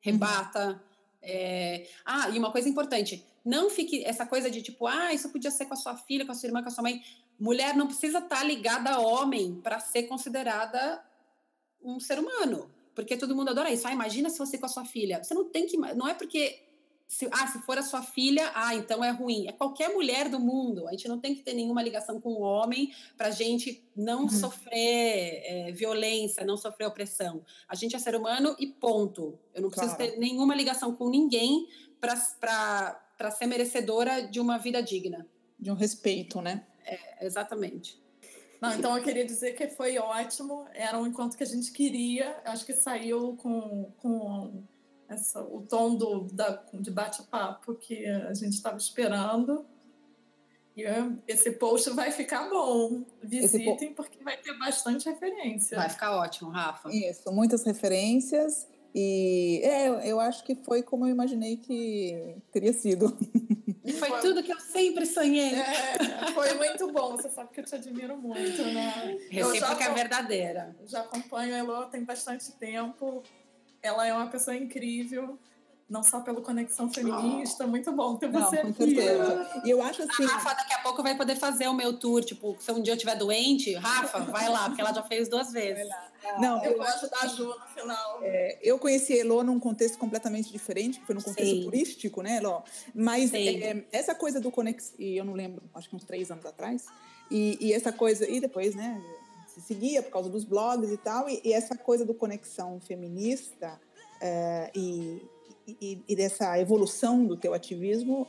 rebata. 0.00 0.68
Uhum. 0.68 0.78
É... 1.20 1.86
Ah, 2.04 2.30
e 2.30 2.38
uma 2.38 2.50
coisa 2.50 2.66
importante: 2.66 3.22
não 3.44 3.68
fique 3.68 4.02
essa 4.06 4.24
coisa 4.24 4.50
de 4.50 4.62
tipo, 4.62 4.86
ah, 4.86 5.12
isso 5.12 5.28
podia 5.28 5.50
ser 5.50 5.66
com 5.66 5.74
a 5.74 5.76
sua 5.76 5.96
filha, 5.96 6.24
com 6.24 6.32
a 6.32 6.34
sua 6.34 6.46
irmã, 6.46 6.62
com 6.62 6.68
a 6.68 6.72
sua 6.72 6.82
mãe. 6.82 7.02
Mulher 7.38 7.76
não 7.76 7.88
precisa 7.88 8.20
estar 8.20 8.36
tá 8.36 8.44
ligada 8.44 8.90
a 8.90 9.00
homem 9.00 9.60
para 9.60 9.80
ser 9.80 10.04
considerada 10.04 11.04
um 11.82 12.00
ser 12.00 12.18
humano 12.18 12.73
porque 12.94 13.16
todo 13.16 13.34
mundo 13.34 13.50
adora 13.50 13.72
isso. 13.72 13.86
Ah, 13.86 13.92
imagina 13.92 14.30
se 14.30 14.38
você 14.38 14.56
com 14.56 14.66
a 14.66 14.68
sua 14.68 14.84
filha. 14.84 15.22
Você 15.22 15.34
não 15.34 15.44
tem 15.44 15.66
que. 15.66 15.76
Não 15.76 16.08
é 16.08 16.14
porque. 16.14 16.60
Se, 17.06 17.28
ah, 17.30 17.46
se 17.46 17.58
for 17.60 17.76
a 17.76 17.82
sua 17.82 18.02
filha, 18.02 18.50
ah, 18.54 18.74
então 18.74 19.04
é 19.04 19.10
ruim. 19.10 19.46
É 19.46 19.52
qualquer 19.52 19.92
mulher 19.92 20.28
do 20.30 20.40
mundo. 20.40 20.88
A 20.88 20.92
gente 20.92 21.06
não 21.06 21.20
tem 21.20 21.34
que 21.34 21.42
ter 21.42 21.52
nenhuma 21.52 21.82
ligação 21.82 22.18
com 22.18 22.30
o 22.30 22.40
homem 22.40 22.94
para 23.14 23.28
a 23.28 23.30
gente 23.30 23.86
não 23.94 24.22
uhum. 24.22 24.28
sofrer 24.30 25.42
é, 25.44 25.72
violência, 25.72 26.46
não 26.46 26.56
sofrer 26.56 26.86
opressão. 26.86 27.44
A 27.68 27.74
gente 27.74 27.94
é 27.94 27.98
ser 27.98 28.16
humano 28.16 28.56
e 28.58 28.66
ponto. 28.66 29.38
Eu 29.52 29.60
não 29.60 29.70
preciso 29.70 29.94
claro. 29.94 30.12
ter 30.12 30.18
nenhuma 30.18 30.54
ligação 30.54 30.94
com 30.94 31.10
ninguém 31.10 31.68
para 32.00 33.30
ser 33.30 33.46
merecedora 33.46 34.22
de 34.22 34.40
uma 34.40 34.56
vida 34.56 34.82
digna. 34.82 35.28
De 35.60 35.70
um 35.70 35.74
respeito, 35.74 36.40
né? 36.40 36.66
É, 36.86 37.26
exatamente. 37.26 38.02
Não, 38.60 38.74
então 38.74 38.96
eu 38.96 39.02
queria 39.02 39.24
dizer 39.24 39.52
que 39.52 39.68
foi 39.68 39.98
ótimo, 39.98 40.66
era 40.72 40.98
um 40.98 41.06
encontro 41.06 41.36
que 41.36 41.44
a 41.44 41.46
gente 41.46 41.72
queria, 41.72 42.36
acho 42.44 42.64
que 42.64 42.72
saiu 42.72 43.36
com, 43.36 43.92
com 43.98 44.62
essa, 45.08 45.42
o 45.42 45.62
tom 45.62 45.94
do, 45.94 46.24
da, 46.32 46.62
de 46.72 46.90
bate-papo 46.90 47.74
que 47.74 48.06
a 48.06 48.34
gente 48.34 48.54
estava 48.54 48.76
esperando. 48.76 49.66
E 50.76 50.82
esse 51.28 51.52
post 51.52 51.90
vai 51.90 52.10
ficar 52.10 52.48
bom. 52.50 53.04
Visitem, 53.22 53.94
porque 53.94 54.22
vai 54.24 54.36
ter 54.36 54.58
bastante 54.58 55.08
referência. 55.08 55.76
Vai 55.76 55.88
ficar 55.88 56.16
ótimo, 56.16 56.50
Rafa. 56.50 56.90
Isso, 56.92 57.30
muitas 57.32 57.62
referências. 57.62 58.66
E 58.92 59.60
é, 59.62 60.10
eu 60.10 60.18
acho 60.18 60.44
que 60.44 60.54
foi 60.56 60.82
como 60.82 61.06
eu 61.06 61.10
imaginei 61.10 61.56
que 61.56 62.36
teria 62.52 62.72
sido. 62.72 63.16
Foi, 63.92 64.08
foi 64.08 64.20
tudo 64.20 64.42
que 64.42 64.52
eu 64.52 64.60
sempre 64.60 65.04
sonhei. 65.04 65.54
É, 65.54 66.32
foi 66.32 66.54
muito 66.54 66.90
bom. 66.90 67.16
Você 67.16 67.28
sabe 67.28 67.50
que 67.52 67.60
eu 67.60 67.64
te 67.64 67.74
admiro 67.74 68.16
muito, 68.16 68.62
né? 68.62 69.18
Recíproca 69.30 69.84
é 69.84 69.92
verdadeira. 69.92 70.74
Já 70.86 71.00
acompanho 71.00 71.54
a 71.54 71.58
Elo 71.58 71.86
tem 71.86 72.02
bastante 72.02 72.50
tempo. 72.52 73.22
Ela 73.82 74.06
é 74.06 74.12
uma 74.14 74.28
pessoa 74.28 74.56
incrível 74.56 75.38
não 75.88 76.02
só 76.02 76.20
pelo 76.20 76.40
Conexão 76.40 76.90
Feminista, 76.90 77.64
oh. 77.64 77.68
muito 77.68 77.92
bom 77.92 78.16
ter 78.16 78.30
você 78.30 78.62
não, 78.62 78.72
com 78.72 78.82
aqui. 78.82 78.94
certeza. 78.94 79.62
E 79.64 79.70
eu 79.70 79.82
acho 79.82 80.02
assim... 80.02 80.24
A 80.24 80.28
Rafa 80.28 80.54
daqui 80.54 80.74
a 80.74 80.78
pouco 80.78 81.02
vai 81.02 81.16
poder 81.16 81.36
fazer 81.36 81.68
o 81.68 81.74
meu 81.74 81.98
tour, 81.98 82.24
tipo, 82.24 82.56
se 82.58 82.72
um 82.72 82.80
dia 82.80 82.92
eu 82.92 82.96
estiver 82.96 83.16
doente, 83.16 83.74
Rafa, 83.74 84.20
vai 84.20 84.48
lá, 84.48 84.66
porque 84.66 84.80
ela 84.80 84.92
já 84.92 85.02
fez 85.02 85.28
duas 85.28 85.52
vezes. 85.52 85.88
Não, 86.38 86.64
eu, 86.64 86.72
eu 86.72 86.78
vou 86.78 86.86
ajudar 86.86 87.18
a 87.20 87.26
Ju 87.26 87.46
no 87.46 87.66
final. 87.74 88.18
É, 88.22 88.58
eu 88.62 88.78
conheci 88.78 89.12
a 89.12 89.20
Elo 89.20 89.42
num 89.42 89.60
contexto 89.60 89.98
completamente 89.98 90.50
diferente, 90.50 90.98
que 90.98 91.06
foi 91.06 91.14
num 91.14 91.20
contexto 91.20 91.54
Sim. 91.54 91.64
turístico, 91.64 92.22
né, 92.22 92.38
Elo? 92.38 92.62
Mas 92.94 93.32
é, 93.34 93.84
essa 93.92 94.14
coisa 94.14 94.40
do 94.40 94.50
Conex, 94.50 94.94
e 94.98 95.16
eu 95.16 95.24
não 95.24 95.34
lembro, 95.34 95.62
acho 95.74 95.88
que 95.88 95.96
uns 95.96 96.04
três 96.04 96.30
anos 96.30 96.46
atrás, 96.46 96.86
e, 97.30 97.58
e 97.60 97.72
essa 97.72 97.92
coisa, 97.92 98.28
e 98.28 98.40
depois, 98.40 98.74
né, 98.74 99.00
se 99.46 99.60
seguia 99.60 100.02
por 100.02 100.10
causa 100.10 100.30
dos 100.30 100.44
blogs 100.44 100.90
e 100.90 100.96
tal, 100.96 101.28
e, 101.28 101.40
e 101.44 101.52
essa 101.52 101.76
coisa 101.76 102.04
do 102.04 102.14
conexão 102.14 102.80
feminista 102.80 103.78
é, 104.20 104.70
e, 104.74 105.22
e, 105.66 106.02
e, 106.06 106.16
dessa 106.16 106.58
evolução 106.58 107.24
do 107.24 107.36
teu 107.36 107.54
ativismo, 107.54 108.26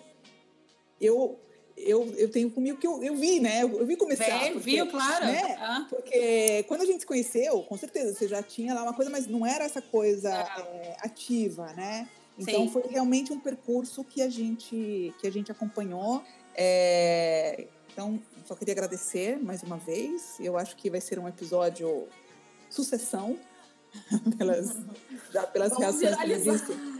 eu 1.00 1.40
eu, 1.78 2.14
eu 2.18 2.32
tenho 2.32 2.50
comigo 2.50 2.78
que 2.78 2.88
eu, 2.88 3.04
eu 3.04 3.16
vi, 3.16 3.40
né? 3.40 3.64
Eu, 3.64 3.80
eu 3.80 3.86
vi 3.86 3.98
começar. 3.98 4.24
É, 4.24 4.52
porque, 4.52 4.60
viu, 4.60 4.88
claro. 4.88 5.26
Né? 5.26 5.58
Ah. 5.60 5.86
Porque 5.90 6.64
quando 6.68 6.82
a 6.82 6.86
gente 6.86 7.02
se 7.02 7.06
conheceu, 7.06 7.64
com 7.64 7.78
certeza, 7.78 8.14
você 8.14 8.28
já 8.28 8.42
tinha 8.42 8.74
lá 8.74 8.84
uma 8.84 8.94
coisa, 8.94 9.12
mas 9.12 9.28
não 9.28 9.46
era 9.46 9.66
essa 9.66 9.82
coisa 9.82 10.30
é, 10.34 10.96
ativa, 11.02 11.74
né? 11.74 12.08
Então 12.38 12.66
Sim. 12.66 12.70
foi 12.70 12.84
realmente 12.90 13.32
um 13.32 13.40
percurso 13.40 14.04
que 14.04 14.22
a 14.22 14.30
gente, 14.30 15.14
que 15.20 15.28
a 15.28 15.32
gente 15.32 15.52
acompanhou. 15.52 16.24
É, 16.56 17.68
então, 17.92 18.22
só 18.46 18.56
queria 18.56 18.74
agradecer 18.74 19.38
mais 19.38 19.64
uma 19.64 19.78
vez. 19.78 20.38
Eu 20.40 20.58
acho 20.58 20.76
que 20.76 20.90
vai 20.90 21.02
ser 21.02 21.20
um 21.20 21.28
episódio 21.28 22.08
sucessão 22.70 23.38
pelas, 24.38 24.78
já 25.32 25.44
pelas 25.48 25.70
Vamos 25.72 26.02
reações 26.02 26.16
que 26.16 26.32
eu 26.32 26.54
disse. 26.54 26.95